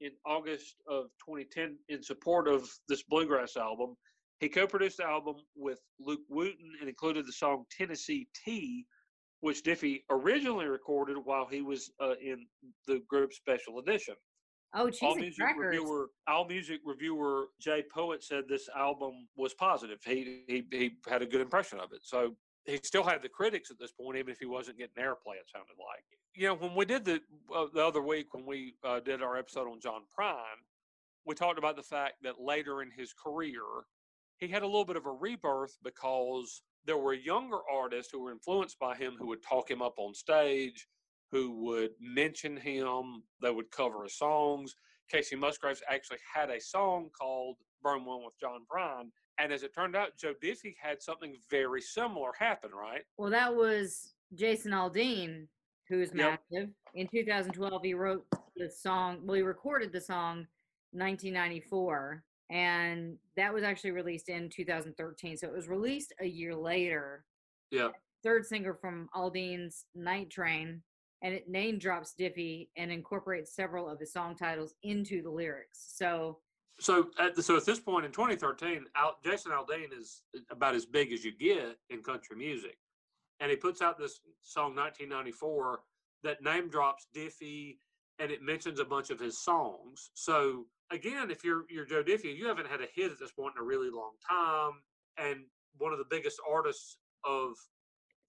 [0.00, 3.96] in August of 2010 in support of this bluegrass album.
[4.40, 8.84] He co-produced the album with Luke Wooten and included the song Tennessee Tea,
[9.40, 12.46] which Diffie originally recorded while he was uh, in
[12.86, 14.16] the group Special Edition.
[14.74, 19.98] Oh, All music reviewer, All Music reviewer Jay Poet said this album was positive.
[20.04, 22.00] He he he had a good impression of it.
[22.02, 22.34] So
[22.64, 25.36] he still had the critics at this point, even if he wasn't getting airplay.
[25.36, 26.04] It sounded like.
[26.34, 27.20] You know, when we did the
[27.54, 30.62] uh, the other week when we uh, did our episode on John Prine,
[31.26, 33.62] we talked about the fact that later in his career,
[34.38, 38.32] he had a little bit of a rebirth because there were younger artists who were
[38.32, 40.88] influenced by him who would talk him up on stage,
[41.32, 44.76] who would mention him, they would cover his songs.
[45.12, 49.08] Kacey Musgraves actually had a song called Burn One with John Prine.
[49.38, 53.02] And as it turned out, Joe Diffie had something very similar happen, right?
[53.16, 55.48] Well, that was Jason Aldean,
[55.88, 56.40] who's Yep.
[56.52, 56.70] massive.
[56.94, 58.26] In 2012, he wrote
[58.56, 59.26] the song.
[59.26, 60.46] Well, he recorded the song
[60.92, 65.38] 1994, and that was actually released in 2013.
[65.38, 67.24] So it was released a year later.
[67.70, 67.88] Yeah.
[68.22, 70.82] Third singer from Aldean's Night Train,
[71.22, 75.92] and it name drops Diffie and incorporates several of his song titles into the lyrics.
[75.94, 76.38] So
[76.80, 80.84] So at the, so at this point in 2013, Al, Jason Aldean is about as
[80.84, 82.76] big as you get in country music,
[83.40, 85.80] and he puts out this song 1994
[86.24, 87.76] that name drops Diffie,
[88.18, 90.10] and it mentions a bunch of his songs.
[90.14, 93.54] So again, if you're you're Joe Diffie, you haven't had a hit at this point
[93.56, 94.72] in a really long time,
[95.18, 95.44] and
[95.78, 97.52] one of the biggest artists of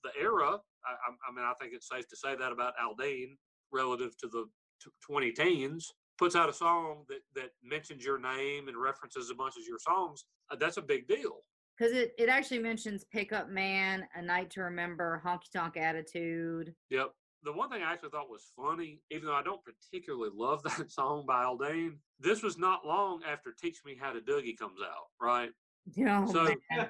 [0.04, 0.60] the era.
[0.86, 0.92] I,
[1.30, 3.38] I- mean, I think it's safe to say that about Aldean
[3.72, 4.46] relative to the
[4.84, 9.36] t- 20 teens puts out a song that that mentions your name and references a
[9.36, 11.38] bunch of your songs, uh, that's a big deal.
[11.78, 16.74] because it, it actually mentions Pickup Man, A Night to Remember, Honky Tonk Attitude.
[16.92, 17.12] Yep.
[17.46, 20.92] The one thing I actually thought was funny, even though I don't particularly love that
[20.92, 25.08] song by Aldean, this was not long after "Teach Me How to Dougie" comes out,
[25.22, 25.50] right?
[26.08, 26.90] Oh, So- man.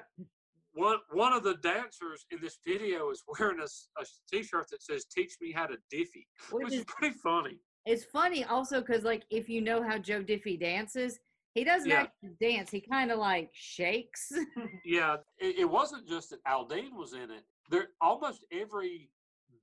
[0.74, 3.64] One one of the dancers in this video is wearing a,
[4.00, 7.58] a t-shirt that says "Teach Me How to diffy," Which which is is pretty funny.
[7.86, 11.18] It's funny also because like if you know how Joe Diffie dances,
[11.54, 12.02] he doesn't Yeah.
[12.02, 12.70] actually dance.
[12.70, 14.32] He kind of like shakes.
[14.84, 17.44] Yeah, it, it wasn't just that Aldean was in it.
[17.70, 19.08] There, almost every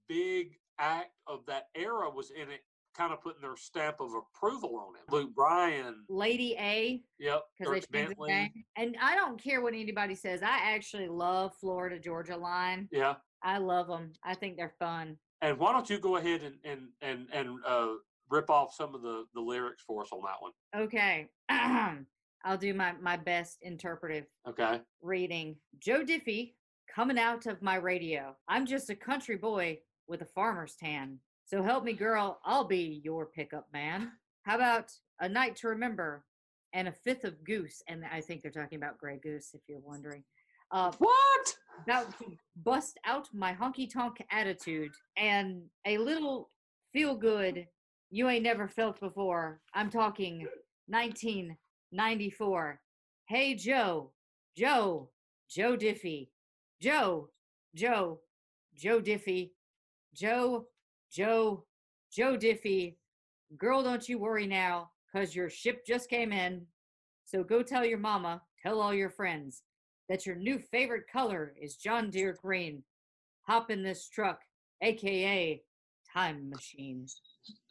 [0.07, 2.61] big act of that era was in it,
[2.95, 5.11] kind of putting their stamp of approval on it.
[5.11, 8.49] Luke Bryan, Lady A, yep, because they Dierks changed his Bentley, name.
[8.75, 10.41] And I don't care what anybody says.
[10.43, 12.87] I actually love Florida Georgia Line.
[12.91, 13.15] yeah.
[13.43, 14.11] I love them.
[14.23, 15.17] I think they're fun.
[15.41, 17.93] And why don't you go ahead and and and and uh,
[18.29, 20.51] rip off some of the the lyrics for us on that one?
[20.85, 21.27] Okay,
[22.43, 24.79] I'll do my my best interpretive Okay.
[25.01, 25.55] reading.
[25.79, 26.53] Joe Diffie
[26.93, 28.35] coming out of my radio.
[28.47, 31.17] I'm just a country boy with a farmer's tan.
[31.51, 32.39] So help me, girl.
[32.45, 34.13] I'll be your pickup man.
[34.43, 36.23] How about a night to remember
[36.71, 37.83] and a fifth of goose?
[37.89, 40.23] And I think they're talking about Grey Goose, if you're wondering.
[40.71, 41.57] Uh, What?
[41.83, 46.49] about to bust out my honky tonk attitude and a little
[46.93, 47.67] feel good
[48.11, 49.59] you ain't never felt before.
[49.73, 50.47] I'm talking
[50.87, 52.79] 1994.
[53.27, 54.11] Hey, Joe,
[54.55, 55.09] Joe,
[55.49, 56.29] Joe Diffie,
[56.81, 57.29] Joe,
[57.75, 58.21] Joe,
[58.73, 59.51] Joe Diffie,
[60.15, 60.67] Joe,
[61.11, 61.65] Joe,
[62.11, 62.95] Joe Diffie.
[63.57, 66.65] Girl, don't you worry now, because your ship just came in.
[67.25, 69.63] So go tell your mama, tell all your friends
[70.09, 72.83] that your new favorite color is John Deere green.
[73.47, 74.39] Hop in this truck,
[74.81, 75.61] aka
[76.13, 77.05] Time Machine.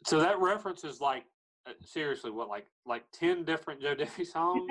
[0.05, 1.23] So that reference is like
[1.67, 4.69] uh, seriously what like like ten different Joe Diffie songs.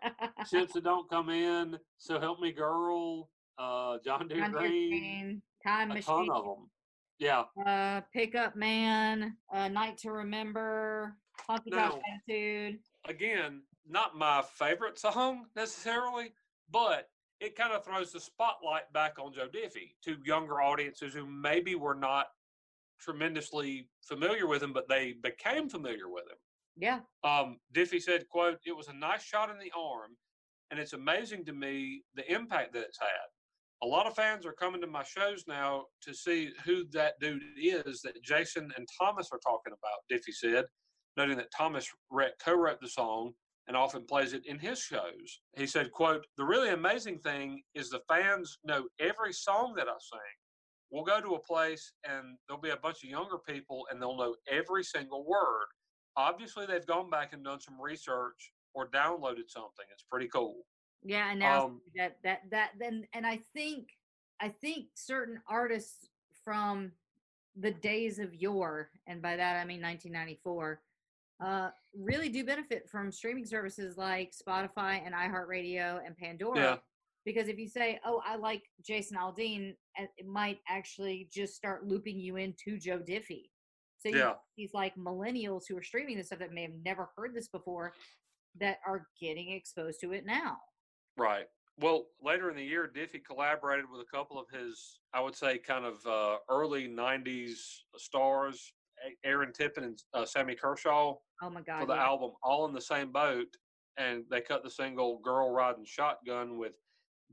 [0.50, 1.78] Ships that don't come in.
[1.98, 3.28] So help me, girl.
[3.58, 6.70] uh, John Deere Green, Green, Time a Machine, ton of them.
[7.18, 11.16] Yeah, uh, Pickup Man, uh, Night to Remember,
[11.48, 12.80] Honky Tonk Attitude.
[13.08, 16.32] again, not my favorite song necessarily,
[16.70, 17.08] but
[17.40, 21.74] it kind of throws the spotlight back on Joe Diffie to younger audiences who maybe
[21.74, 22.28] were not
[23.00, 26.38] tremendously familiar with him, but they became familiar with him.
[26.76, 30.16] Yeah, Um, Diffie said, quote, it was a nice shot in the arm,
[30.70, 33.08] and it's amazing to me the impact that it's had.
[33.82, 37.42] A lot of fans are coming to my shows now to see who that dude
[37.60, 40.66] is that Jason and Thomas are talking about, Diffie said,
[41.16, 43.32] noting that Thomas Rhett co-wrote the song
[43.68, 45.40] and often plays it in his shows.
[45.56, 49.94] He said, quote, the really amazing thing is the fans know every song that I
[50.00, 50.20] sing.
[50.90, 54.16] We'll go to a place and there'll be a bunch of younger people and they'll
[54.16, 55.66] know every single word
[56.16, 59.86] obviously they've gone back and done some research or downloaded something.
[59.92, 60.62] It's pretty cool.
[61.04, 63.88] Yeah, and now Um, that that that then and I think
[64.40, 66.08] I think certain artists
[66.44, 66.92] from
[67.56, 70.82] the days of yore, and by that I mean 1994,
[71.40, 76.58] uh, really do benefit from streaming services like Spotify and iHeartRadio and Pandora.
[76.58, 76.78] Yeah.
[77.24, 82.18] Because if you say, "Oh, I like Jason Aldean," it might actually just start looping
[82.18, 83.50] you into Joe Diffie.
[83.98, 84.34] So you, Yeah.
[84.56, 87.94] these like millennials who are streaming this stuff that may have never heard this before,
[88.56, 90.60] that are getting exposed to it now.
[91.16, 91.46] Right.
[91.78, 95.58] Well, later in the year, Diffie collaborated with a couple of his, I would say,
[95.58, 97.56] kind of uh, early '90s
[97.96, 98.72] stars,
[99.24, 101.80] Aaron Tippin and uh, Sammy Kershaw, Oh my god!
[101.80, 102.04] for the yeah.
[102.04, 103.48] album "All in the Same Boat,"
[103.96, 106.74] and they cut the single "Girl Riding Shotgun" with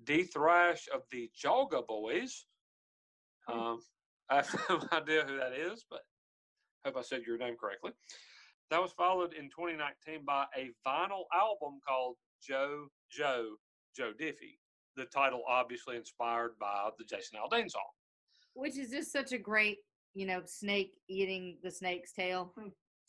[0.06, 2.46] D Thrash of the Jolga Boys.
[3.48, 3.80] Um,
[4.30, 6.02] I have no idea who that is, but
[6.86, 7.92] hope I said your name correctly.
[8.72, 13.56] That was followed in 2019 by a vinyl album called Joe Joe
[14.00, 14.58] Joe Diffie.
[14.96, 17.82] The title obviously inspired by the Jason Aldean song.
[18.54, 19.78] which is just such a great,
[20.16, 22.54] you know, snake eating the snake's tail.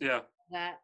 [0.01, 0.21] Yeah.
[0.51, 0.81] That.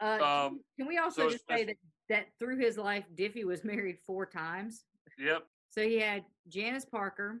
[0.00, 1.76] Uh, can- Um, can we also so just say that
[2.08, 4.84] that through his life, Diffie was married four times.
[5.18, 5.46] Yep.
[5.68, 7.40] So he had Janice Parker,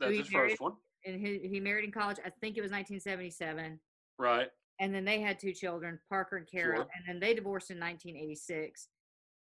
[0.00, 0.76] That's his married- first one.
[1.04, 2.18] and he, he married in college.
[2.24, 3.78] I think it was 1977.
[4.18, 4.48] Right.
[4.80, 6.88] And then they had two children, Parker and Kara, Sure.
[6.94, 8.88] and then they divorced in 1986.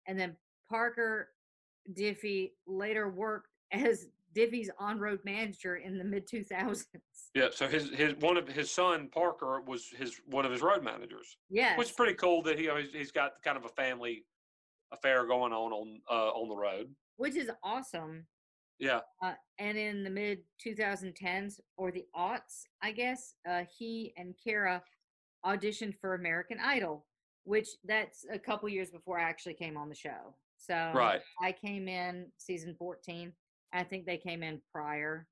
[0.07, 0.37] And then
[0.69, 1.33] Parker
[1.93, 6.85] Diffie later worked as Diffie's on-road manager in the mid 2000s.
[7.33, 7.47] Yeah.
[7.51, 11.37] So his his one of his son Parker was his one of his road managers.
[11.49, 13.69] Yeah, which is pretty cool that he you know, he's, he's got kind of a
[13.69, 14.25] family
[14.91, 16.93] affair going on on uh, on the road.
[17.17, 18.25] which is awesome.
[18.79, 24.35] Yeah, Uh, and in the mid 2010s or the aughts, I guess, uh, he and
[24.41, 24.83] Kara
[25.43, 27.05] auditioned for American Idol,
[27.43, 30.35] which that's a couple years before I actually came on the show.
[30.57, 31.21] So right.
[31.41, 33.31] I came in season 14.
[33.73, 35.27] I think they came in prior.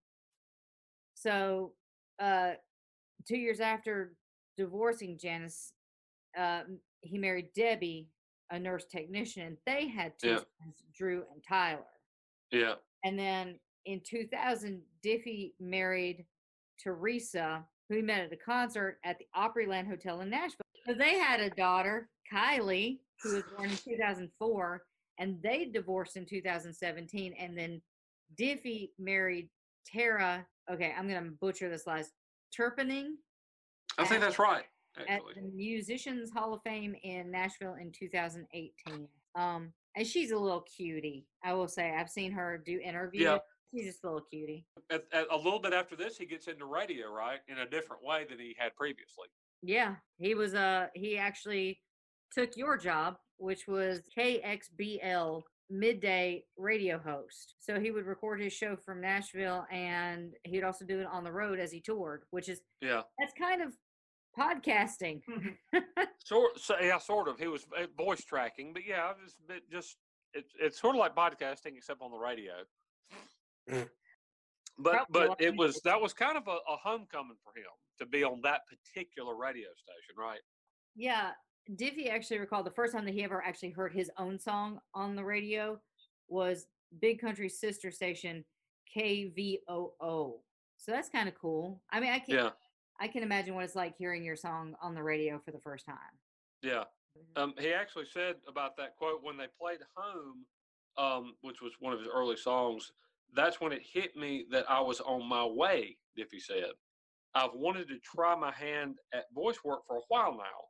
[1.14, 1.74] So,
[2.20, 2.52] uh,
[3.28, 4.14] two years after
[4.58, 5.74] divorcing Janice,
[6.38, 6.64] uh,
[7.02, 8.10] he married Debbie,
[8.52, 10.36] a nurse technician, and they had two Yeah.
[10.60, 11.86] sons, Drew and Tyler.
[12.52, 16.26] Yeah, And then in 2000, Diffie married
[16.78, 20.62] Teresa, who he met at a concert at the Opryland Hotel in Nashville.
[20.86, 24.86] So they had a daughter, Kylie, who was born in 2004,
[25.20, 27.34] and they divorced in 2017.
[27.40, 27.82] And then
[28.40, 29.50] Diffie married
[29.86, 30.46] Tara.
[30.72, 32.12] Okay, I'm going to butcher this last.
[32.58, 33.16] Terpening
[33.98, 34.64] I think that's right.
[35.10, 39.08] at the Musicians Hall of Fame in Nashville in 2018.
[39.36, 41.26] Um, and she's a little cutie.
[41.44, 43.24] I will say, I've seen her do interviews.
[43.24, 43.38] Yeah.
[43.74, 44.66] She's just a little cutie.
[44.90, 48.04] at, at a little bit after this, he gets into radio, right, in a different
[48.04, 49.28] way than he had previously.
[49.62, 51.82] Yeah, he was uh he actually
[52.32, 57.56] took your job, which was KXBL midday radio host.
[57.60, 61.32] So he would record his show from Nashville and he'd also do it on the
[61.32, 63.74] road as he toured, which is Yeah, that's kind of
[64.38, 65.22] podcasting.
[66.24, 66.60] sort.
[66.60, 67.40] So, yeah, sort of.
[67.40, 69.98] He was uh, voice tracking, but yeah, it was bit just
[70.34, 72.54] it's it's sort of like podcasting except on the radio.
[74.78, 78.06] But Probably but it was that was kind of a, a homecoming for him to
[78.06, 80.42] be on that particular radio station, right?
[80.96, 81.32] Yeah,
[81.70, 85.16] Diffie actually recalled the first time that he ever actually heard his own song on
[85.16, 85.80] the radio
[86.28, 86.68] was
[87.00, 88.46] Big Country sister station
[88.96, 90.40] KVOO.
[90.78, 91.82] So that's kind of cool.
[91.90, 92.52] I mean, I can Yeah.
[93.00, 95.86] I can imagine what it's like hearing your song on the radio for the first
[95.86, 96.20] time.
[96.62, 96.86] Yeah.
[97.18, 97.38] Mhm.
[97.38, 100.46] Um, he actually said about that quote when they played Home,
[100.98, 102.94] um, which was one of his early songs,
[103.34, 106.72] that's when it hit me that I was on my way, Diffie said.
[107.34, 110.70] I've wanted to try my hand at voice work for a while now.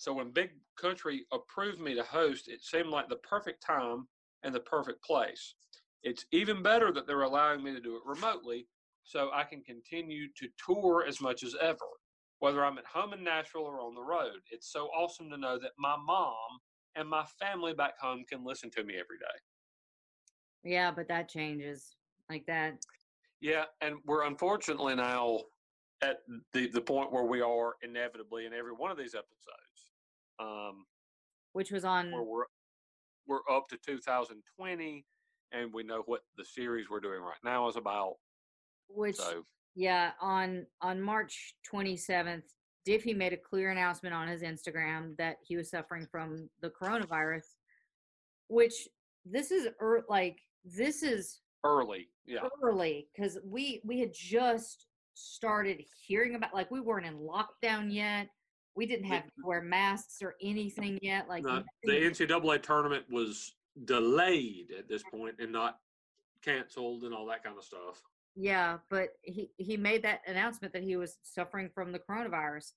[0.00, 4.08] So when Big Country approved me to host, it seemed like the perfect time
[4.42, 5.56] and the perfect place.
[6.02, 8.66] It's even better that they're allowing me to do it remotely
[9.02, 11.76] so I can continue to tour as much as ever,
[12.38, 14.40] whether I'm at home in Nashville or on the road.
[14.50, 16.60] It's so awesome to know that my mom
[16.96, 20.70] and my family back home can listen to me every day.
[20.70, 21.94] Yeah, but that changes
[22.30, 22.78] like that.
[23.42, 25.40] Yeah, and we're unfortunately now
[26.02, 26.20] at
[26.54, 29.69] the, the point where we are inevitably in every one of these episodes.
[30.40, 30.86] Um,
[31.52, 32.44] Which was on where we're
[33.26, 35.04] we're up to 2020
[35.52, 38.14] and we know what the series we're doing right now is about.
[38.88, 39.44] which So
[39.74, 42.42] yeah, on on March 27th,
[42.86, 47.44] Diffie made a clear announcement on his Instagram that he was suffering from the coronavirus,
[48.48, 48.88] which
[49.24, 52.40] this is er, like this is early, yeah.
[52.62, 58.28] early because we we had just started hearing about like we weren't in lockdown yet.
[58.80, 61.28] We didn't have to wear masks or anything yet.
[61.28, 63.52] Like No, the NCAA tournament was
[63.84, 65.80] delayed at this point and not
[66.42, 68.00] canceled and all that kind of stuff.
[68.34, 72.72] Yeah, but he he made that announcement that he was suffering from the coronavirus.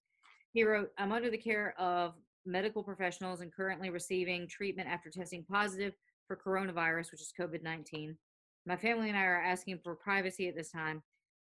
[0.51, 2.15] He wrote, "I'm under the care of
[2.45, 5.93] medical professionals and currently receiving treatment after testing positive
[6.27, 8.17] for coronavirus, which is COVID-19.
[8.65, 11.01] My family and I are asking for privacy at this time.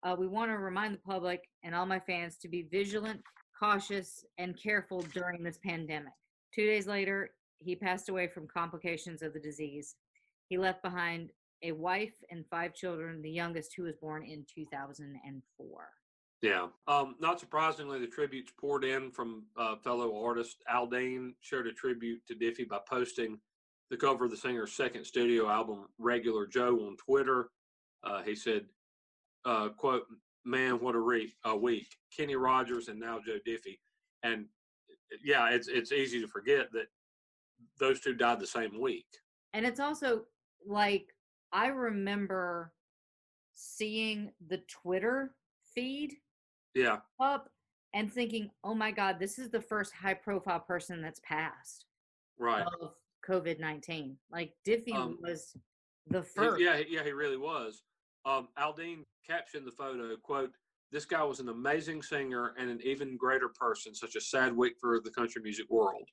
[0.01, 3.21] Uh, we want to remind the public and all my fans to be vigilant,
[3.59, 6.13] cautious, and careful during this pandemic."
[6.53, 9.95] Two days later, he passed away from complications of the disease.
[10.47, 11.31] He left behind
[11.61, 15.89] a wife and five children, the youngest who was born in 2004.
[16.41, 16.67] Yeah.
[16.87, 22.21] Um, not surprisingly, the tributes poured in from uh, fellow artist Aldean shared a tribute
[22.27, 23.39] to Diffie by posting
[23.89, 27.49] the cover of the singer's second studio album, Regular Joe, on Twitter.
[28.03, 28.65] Uh, he said,
[29.45, 30.03] uh, quote,
[30.49, 31.87] man, what a, re- a week.
[32.15, 33.79] Kenny Rogers and now Joe Diffie.
[34.23, 34.45] And
[35.23, 36.87] yeah, it's, it's easy to forget that
[37.79, 39.05] those two died the same week.
[39.53, 40.23] And it's also
[40.65, 41.07] like,
[41.51, 42.73] I remember
[43.55, 45.35] seeing the Twitter
[45.75, 46.13] feed
[46.75, 46.97] Yeah.
[47.19, 47.49] up
[47.93, 51.85] and thinking, oh my God, this is the first high profile person that's passed
[52.37, 52.65] Right.
[52.81, 52.93] of
[53.27, 54.17] COVID 19.
[54.31, 55.55] Like, Diffie Um, was
[56.07, 56.61] the He- first.
[56.61, 57.83] yeah, yeah, he really was.
[58.25, 60.51] Um, Aldean captioned the photo, quote,
[60.91, 64.73] this guy was an amazing singer and an even greater person, such a sad week
[64.81, 66.07] for the country music world.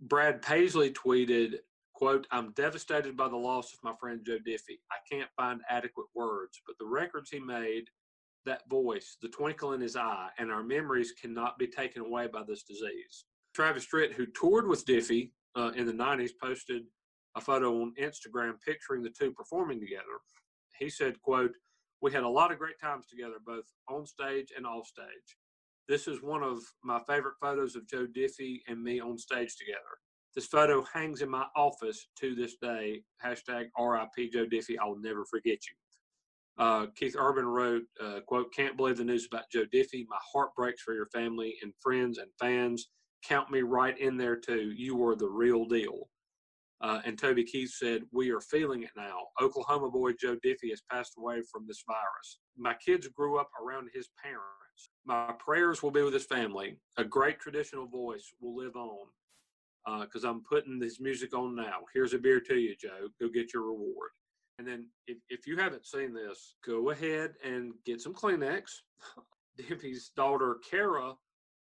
[0.00, 1.58] Brad Paisley tweeted,
[1.94, 4.80] quote, I'm devastated by the loss of my friend Joe Diffie.
[4.90, 7.84] I can't find adequate words, but the records he made,
[8.44, 12.42] that voice, the twinkle in his eye, and our memories cannot be taken away by
[12.42, 13.24] this disease.
[13.54, 16.82] Travis Tritt, who toured with Diffie uh, in the 90s, posted
[17.36, 20.18] a photo on Instagram picturing the two performing together.
[20.78, 21.52] He said, quote,
[22.00, 25.36] we had a lot of great times together, both on stage and off stage.
[25.88, 29.80] This is one of my favorite photos of Joe Diffie and me on stage together.
[30.34, 33.02] This photo hangs in my office to this day.
[33.24, 34.78] Hashtag RIP Joe Diffie.
[34.82, 35.74] I will never forget you.
[36.58, 40.06] Uh, Keith Urban wrote, uh, quote, can't believe the news about Joe Diffie.
[40.08, 42.88] My heart breaks for your family and friends and fans.
[43.24, 44.72] Count me right in there too.
[44.74, 46.08] You were the real deal.
[46.82, 49.18] Uh, and Toby Keith said, We are feeling it now.
[49.40, 52.38] Oklahoma boy Joe Diffie has passed away from this virus.
[52.56, 54.90] My kids grew up around his parents.
[55.06, 56.78] My prayers will be with his family.
[56.96, 59.06] A great traditional voice will live on
[60.02, 61.80] because I'm putting this music on now.
[61.94, 63.08] Here's a beer to you, Joe.
[63.20, 64.10] Go get your reward.
[64.58, 68.62] And then if, if you haven't seen this, go ahead and get some Kleenex.
[69.60, 71.14] Diffie's daughter, Kara,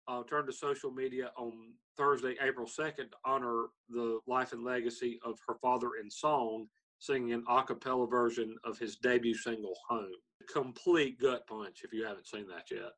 [0.08, 1.52] uh, turned to social media on
[1.96, 6.66] Thursday, April 2nd, to honor the life and legacy of her father in song,
[6.98, 10.06] singing an a cappella version of his debut single, Home.
[10.52, 12.92] Complete gut punch if you haven't seen that yet.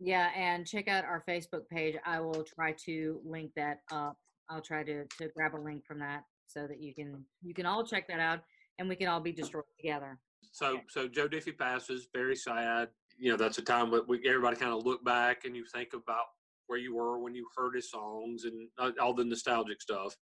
[0.00, 1.96] Yeah, and check out our Facebook page.
[2.04, 4.16] I will try to link that up.
[4.48, 7.66] I'll try to to grab a link from that so that you can you can
[7.66, 8.40] all check that out
[8.78, 10.18] and we can all be destroyed together.
[10.52, 12.88] So, so Joe Diffie passes, very sad.
[13.18, 15.92] You know, that's a time that we everybody kind of look back and you think
[15.92, 16.26] about
[16.68, 20.14] where you were when you heard his songs and uh, all the nostalgic stuff.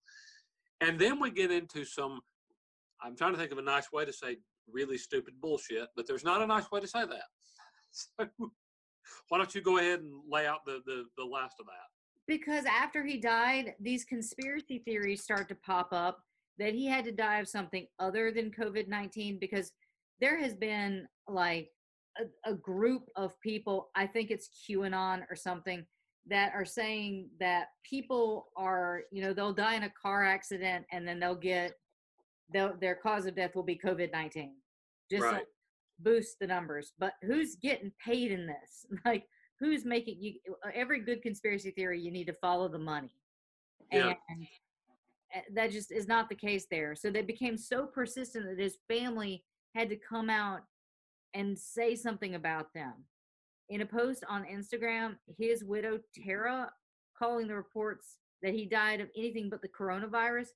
[0.80, 2.20] And then we get into some.
[3.02, 4.38] I'm trying to think of a nice way to say
[4.70, 7.24] really stupid bullshit, but there's not a nice way to say that.
[8.18, 8.26] So,
[9.28, 11.86] why don't you go ahead and lay out the the, the last of that?
[12.26, 16.18] Because after he died, these conspiracy theories start to pop up
[16.58, 19.72] that he had to die of something other than COVID 19 because
[20.20, 21.70] there has been like
[22.18, 25.84] a, a group of people, I think it's QAnon or something,
[26.28, 31.06] that are saying that people are, you know, they'll die in a car accident and
[31.06, 31.78] then they'll get,
[32.52, 34.54] they'll, their cause of death will be COVID 19.
[35.10, 35.34] Just Right.
[35.34, 35.46] like
[36.00, 36.92] boost the numbers.
[36.98, 38.86] But who's getting paid in this?
[39.04, 39.28] Like,
[39.60, 40.34] who's making you?
[40.74, 43.14] Every good conspiracy theory, you need to follow the money.
[43.92, 44.14] Yeah.
[44.28, 44.46] And
[45.34, 46.94] uh, that just is not the case there.
[46.94, 49.44] So they became so persistent that his family
[49.74, 50.60] had to come out
[51.34, 52.94] and say something about them.
[53.68, 56.70] In a post on Instagram, his widow Tara
[57.18, 60.48] calling the reports that he died of anything but the coronavirus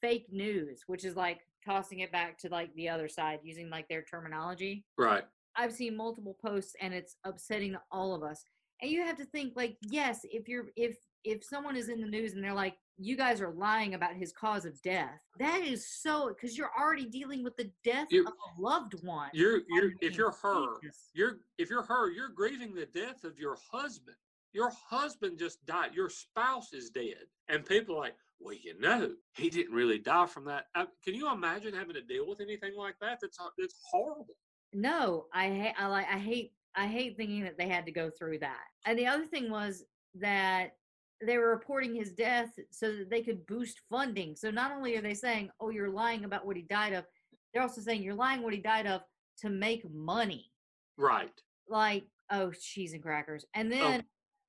[0.00, 3.88] fake news, which is like tossing it back to like the other side using like
[3.88, 4.84] their terminology.
[4.98, 5.24] Right.
[5.56, 8.42] I've seen multiple posts and it's upsetting to all of us.
[8.82, 10.96] And you have to think like, yes, if you're if
[11.26, 14.32] if someone is in the news and they're like, you guys are lying about his
[14.32, 18.32] cause of death, that is so because you're already dealing with the death You- of
[18.32, 19.28] a loved one.
[19.34, 20.66] You're you're if you're her,
[21.12, 24.16] you're if you're her, you're grieving the death of your husband.
[24.52, 25.90] Your husband just died.
[25.94, 30.24] Your spouse is dead, and people are like, well, you know, he didn't really die
[30.26, 30.66] from that.
[30.74, 33.18] Uh, can you imagine having to deal with anything like that?
[33.20, 34.36] That's ho- that's horrible.
[34.72, 35.74] No, I hate.
[35.78, 36.06] I like.
[36.10, 36.52] I hate.
[36.74, 38.64] I hate thinking that they had to go through that.
[38.86, 39.84] And the other thing was
[40.14, 40.76] that
[41.24, 44.36] they were reporting his death so that they could boost funding.
[44.36, 47.04] So not only are they saying, "Oh, you're lying about what he died of,"
[47.52, 49.02] they're also saying you're lying what he died of
[49.38, 50.50] to make money.
[50.98, 51.40] Right.
[51.68, 53.44] Like, oh, cheese and crackers.
[53.54, 53.76] And oh.
[53.76, 54.04] then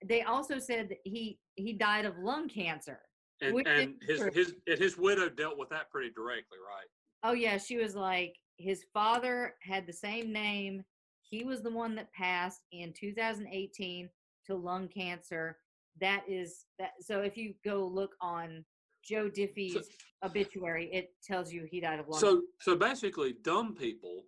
[0.06, 3.00] they also said that he he died of lung cancer.
[3.42, 4.32] And and his true.
[4.34, 6.88] his and his widow dealt with that pretty directly, right?
[7.24, 10.84] Oh yeah, she was like his father had the same name.
[11.22, 14.10] He was the one that passed in 2018
[14.48, 15.58] to lung cancer.
[16.02, 16.92] That is that.
[17.02, 18.64] So if you go look on
[19.04, 19.88] Joe Diffie's
[20.24, 22.20] obituary, it tells you he died of lung.
[22.20, 24.24] So so basically, dumb people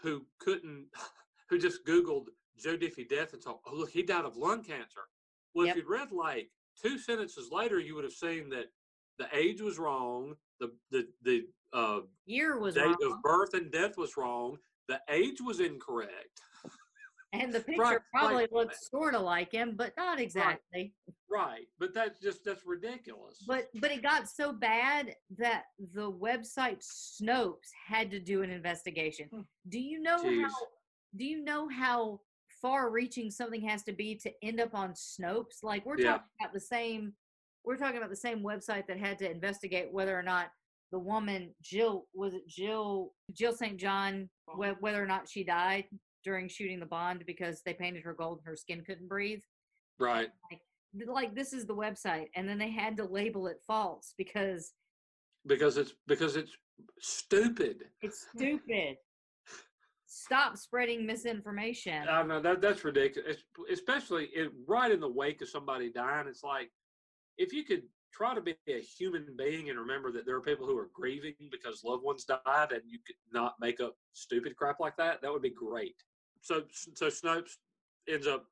[0.00, 0.86] who couldn't,
[1.48, 2.26] who just Googled
[2.58, 5.02] Joe Diffie death and thought, oh look, he died of lung cancer.
[5.54, 5.76] Well, Yep.
[5.76, 8.66] if you'd read like two sentences later, you would have seen that
[9.18, 13.70] the age was wrong, the the the uh, year was date wrong, of birth and
[13.72, 16.40] death was wrong, the age was incorrect.
[17.32, 20.94] and the picture right, probably like- looked sort of like him, but not exactly.
[21.30, 23.44] Right, but that's just that's ridiculous.
[23.46, 29.28] But but it got so bad that the website Snopes had to do an investigation.
[29.32, 29.40] Hmm.
[29.68, 30.42] Do you know Jeez.
[30.42, 30.54] how
[31.16, 32.20] do you know how
[32.62, 35.62] far reaching something has to be to end up on Snopes?
[35.62, 36.12] Like we're Yeah.
[36.12, 37.14] talking about the same
[37.64, 40.52] we're talking about the same website that had to investigate whether or not
[40.92, 43.76] the woman Jill was it Jill Jill St.
[43.76, 44.76] John oh.
[44.78, 45.84] whether or not she died
[46.26, 49.40] during shooting the bond because they painted her gold and her skin couldn't breathe
[50.00, 54.12] right, th- like this is the website and then they had to label it false
[54.18, 54.72] because
[55.46, 56.50] because it's because it's
[57.00, 57.84] stupid.
[58.02, 58.96] it's stupid
[60.06, 65.42] stop spreading misinformation I know that that's ridiculous, Es- especially in, right in the wake
[65.42, 66.26] of somebody dying.
[66.28, 66.70] It's like
[67.38, 67.82] if you could
[68.16, 71.34] try to be a human being and remember that there are people who are grieving
[71.50, 75.20] because loved ones died, and you could not make up stupid crap like that.
[75.20, 75.96] That would be great.
[76.42, 76.62] So
[76.94, 77.52] so Snopes
[78.08, 78.44] ends up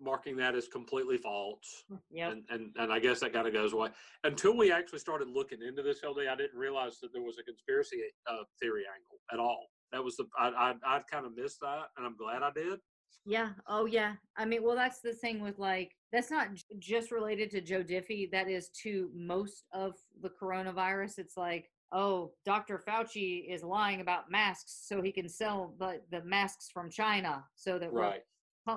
[0.00, 1.84] marking that as completely false.
[2.10, 3.88] yep and, and and I guess that kind of goes away.
[4.24, 7.42] Until we actually started looking into this LD, I didn't realize that there was a
[7.42, 7.98] conspiracy
[8.30, 9.66] uh, theory angle at all.
[9.92, 12.78] That was the I I I'd kind of missed that, and I'm glad I did.
[13.26, 17.10] yeah oh yeah i mean well that's the thing with like that's not j- just
[17.10, 19.92] related to joe diffie that is to most of
[20.22, 25.74] the coronavirus it's like oh dr fauci is lying about masks so he can sell
[25.78, 28.22] the, the masks from china so that we're Right.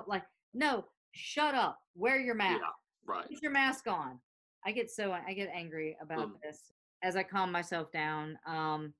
[0.06, 0.22] like
[0.54, 3.14] no shut up wear your mask Yeah.
[3.14, 3.28] Right.
[3.28, 4.18] put your mask on.
[4.64, 6.40] I get so I get angry about Mm.
[6.42, 6.72] this
[7.02, 8.38] as I calm myself down.
[8.46, 8.94] Um,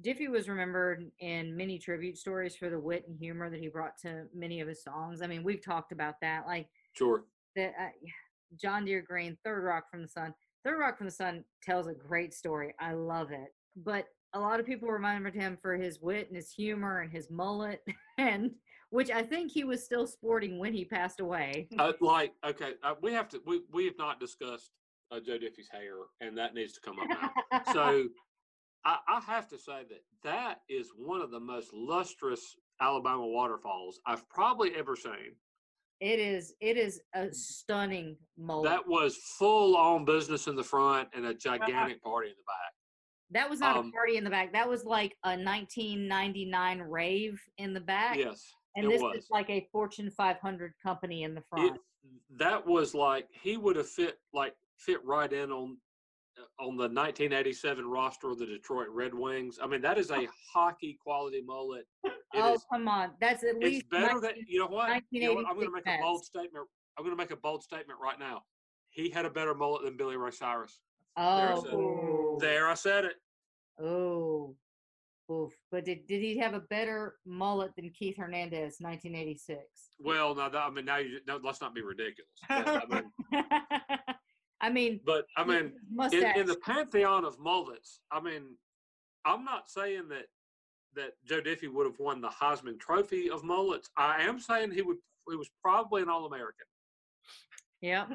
[0.00, 3.98] Diffie was remembered in many tribute stories for the wit and humor that he brought
[4.02, 5.20] to many of his songs.
[5.22, 7.24] I mean, we've talked about that, like Sure.
[7.56, 7.74] that.
[7.78, 7.88] Uh,
[8.56, 10.32] John Deere Green, Third Rock from the Sun.
[10.64, 12.72] Third Rock from the Sun tells a great story.
[12.78, 13.52] I love it,
[13.84, 17.30] but a lot of people remembered him for his wit and his humor and his
[17.30, 17.82] mullet,
[18.18, 18.50] and
[18.90, 21.68] which I think he was still sporting when he passed away.
[21.78, 23.40] Uh, like okay, uh, we have to.
[23.46, 24.70] We we have not discussed
[25.10, 27.62] uh, Joe Diffie's hair, and that needs to come up now.
[27.72, 28.04] so
[28.84, 34.00] I, I have to say that that is one of the most lustrous Alabama waterfalls
[34.06, 35.34] I've probably ever seen.
[36.00, 38.70] It is it is a stunning mullet.
[38.70, 42.77] That was full on business in the front and a gigantic party in the back.
[43.30, 44.52] That was not um, a party in the back.
[44.52, 48.16] That was like a 1999 rave in the back.
[48.16, 48.42] Yes,
[48.76, 49.16] and it this was.
[49.18, 51.78] is like a Fortune 500 company in the It, front.
[52.38, 55.76] that was like he would have fit like fit right in on
[56.38, 59.58] uh, on the 1987 roster of the Detroit Red Wings.
[59.62, 61.86] I mean, that is a hockey quality mullet.
[62.04, 63.80] It oh is- come on, that's at least.
[63.80, 65.02] it's better than you know what?
[65.10, 65.46] You know what?
[65.46, 66.66] I'm going to make a bold statement.
[66.96, 68.42] I'm going to make a bold statement right now.
[68.90, 70.80] He had a better mullet than Billy Ray Cyrus.
[71.16, 72.27] Oh.
[72.38, 73.14] There, I said it.
[73.82, 74.54] oh,
[75.30, 75.52] oof.
[75.70, 79.60] But did did he have a better mullet than Keith Hernandez, 1986?
[80.00, 82.30] Well, now that, I mean, now you no, let's not be ridiculous.
[82.48, 83.12] But, I mean,
[84.60, 85.72] I mean, But I mean,
[86.12, 88.56] in, in the pantheon of mullets, I mean,
[89.24, 90.26] I'm not saying that
[90.94, 93.90] that Joe Diffie would have won the Heisman Trophy of mullets.
[93.96, 94.96] I am saying he would.
[95.30, 96.66] He was probably an All American.
[97.82, 98.06] Yeah.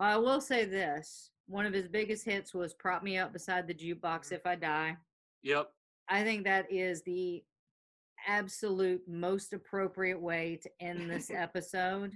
[0.00, 1.30] I will say this.
[1.48, 4.96] One of his biggest hits was Prop Me Up Beside the Jukebox If I Die.
[5.42, 5.70] Yep.
[6.08, 7.42] I think that is the
[8.26, 12.12] absolute most appropriate way to end this episode.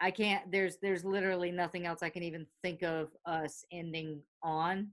[0.00, 4.88] I can't there's there's literally nothing else I can even think of us ending on.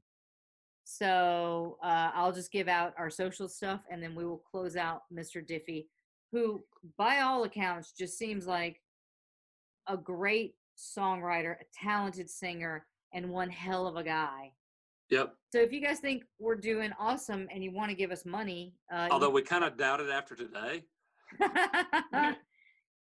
[0.85, 5.03] So uh, I'll just give out our social stuff and then we will close out
[5.13, 5.45] Mr.
[5.45, 5.85] Diffie,
[6.31, 6.63] who
[6.97, 8.81] by all accounts just seems like
[9.87, 14.51] a great songwriter, a talented singer, and one hell of a guy.
[15.09, 15.33] Yep.
[15.51, 18.73] So if you guys think we're doing awesome and you want to give us money,
[18.91, 20.83] uh, you Although we kind of doubt it after today.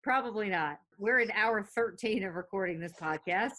[0.04, 0.80] Probably not.
[0.98, 3.52] We're in hour 13 of recording this podcast.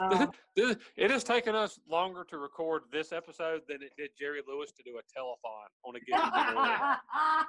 [0.56, 4.72] This- It has taken us longer to record this episode than it did Jerry Lewis
[4.72, 6.18] to do a telethon on a given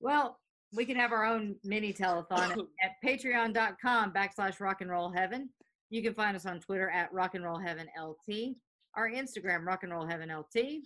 [0.00, 0.38] well,
[0.72, 5.50] we can have our own mini telethon at patreon.com backslash rock and roll heaven.
[5.92, 8.54] You can find us on Twitter at rock and roll heaven LT,
[8.96, 10.80] our Instagram, rock and roll heaven LT,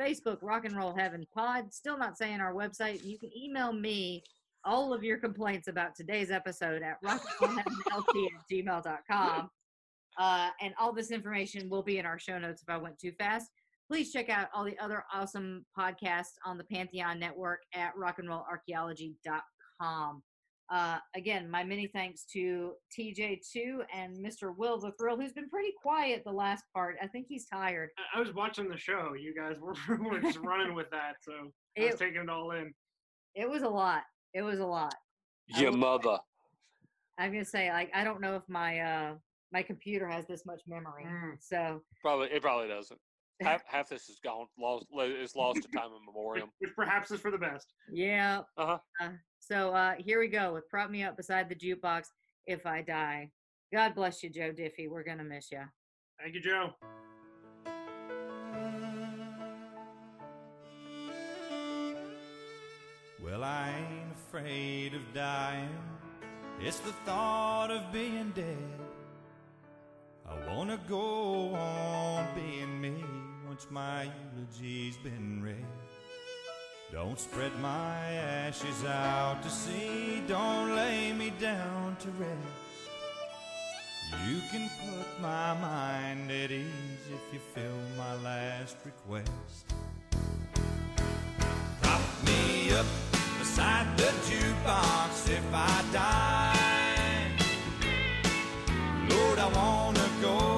[0.00, 1.72] Facebook, rock and roll heaven pod.
[1.72, 3.04] Still not saying our website.
[3.04, 4.24] You can email me
[4.64, 9.48] all of your complaints about today's episode at rock and roll heaven LT at gmail.com.
[10.18, 13.12] Uh, and all this information will be in our show notes if I went too
[13.12, 13.52] fast.
[13.88, 20.22] Please check out all the other awesome podcasts on the Pantheon Network at rockandrollarchaeology.com.
[20.70, 24.54] Uh, again, my many thanks to TJ2 and Mr.
[24.56, 26.96] Will the Thrill, who's been pretty quiet the last part.
[27.02, 27.88] I think he's tired.
[27.98, 29.14] I- I was watching the show.
[29.18, 31.42] You guys were, were just running with that, so I
[31.84, 32.74] was It, taking it all in.
[33.34, 34.02] it was a lot.
[34.34, 34.94] It was a lot.
[35.54, 36.18] I Your will- mother.
[37.20, 39.14] I'm gonna say, like, I don't know if my uh
[39.50, 41.04] my computer has this much memory.
[41.04, 41.32] Mm.
[41.40, 43.00] So Probably it probably doesn't.
[43.40, 44.46] Half, half this is gone.
[44.56, 44.86] Lost.
[44.92, 46.50] It's lost to time in memoriam.
[46.60, 47.72] Which perhaps is for the best.
[47.92, 48.42] yeah.
[48.56, 48.78] Uh-huh.
[49.02, 49.08] Uh,
[49.48, 52.08] so uh here we go with prop me up beside the jukebox
[52.46, 53.30] if I die.
[53.72, 54.88] God bless you, Joe Diffie.
[54.88, 55.60] We're gonna miss you.
[56.20, 56.74] Thank you, Joe.
[63.22, 65.68] Well, I ain't afraid of dying.
[66.60, 68.80] It's the thought of being dead.
[70.26, 73.04] I wanna go on being me
[73.46, 75.87] once my eulogy's been read.
[76.90, 80.22] Don't spread my ashes out to sea.
[80.26, 82.88] Don't lay me down to rest.
[84.26, 89.66] You can put my mind at ease if you fill my last request.
[91.82, 92.86] Prop me up
[93.38, 97.30] beside the jukebox if I die.
[99.10, 100.57] Lord, I wanna go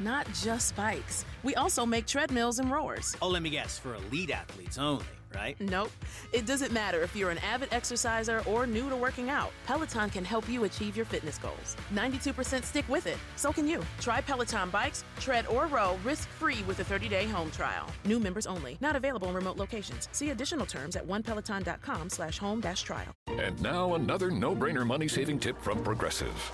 [0.00, 1.24] Not just bikes.
[1.42, 3.16] We also make treadmills and rowers.
[3.20, 5.04] Oh, let me guess, for elite athletes only,
[5.34, 5.60] right?
[5.60, 5.90] Nope.
[6.32, 9.50] It doesn't matter if you're an avid exerciser or new to working out.
[9.66, 11.76] Peloton can help you achieve your fitness goals.
[11.92, 13.18] 92% stick with it.
[13.34, 13.84] So can you.
[14.00, 17.86] Try Peloton bikes, tread or row risk-free with a 30-day home trial.
[18.04, 18.78] New members only.
[18.80, 20.08] Not available in remote locations.
[20.12, 23.12] See additional terms at onepeloton.com slash home dash trial.
[23.26, 26.52] And now another no-brainer money-saving tip from Progressive.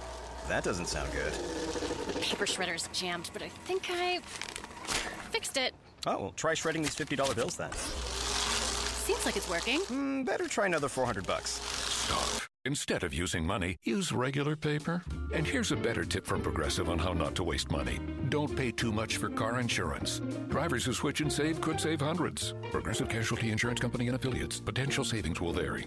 [0.49, 1.33] That doesn't sound good.
[2.25, 4.21] The paper shredder's jammed, but I think I
[5.31, 5.75] fixed it.
[6.07, 7.71] Oh, well, try shredding these $50 bills then.
[7.73, 9.81] Seems like it's working.
[9.83, 11.51] Mm, better try another 400 bucks.
[11.51, 12.49] Stop.
[12.65, 15.03] Instead of using money, use regular paper.
[15.35, 18.01] And here's a better tip from Progressive on how not to waste money.
[18.31, 20.21] Don't pay too much for car insurance.
[20.49, 22.55] Drivers who switch and save could save hundreds.
[22.71, 24.61] Progressive Casualty Insurance Company and affiliates.
[24.61, 25.87] Potential savings will vary.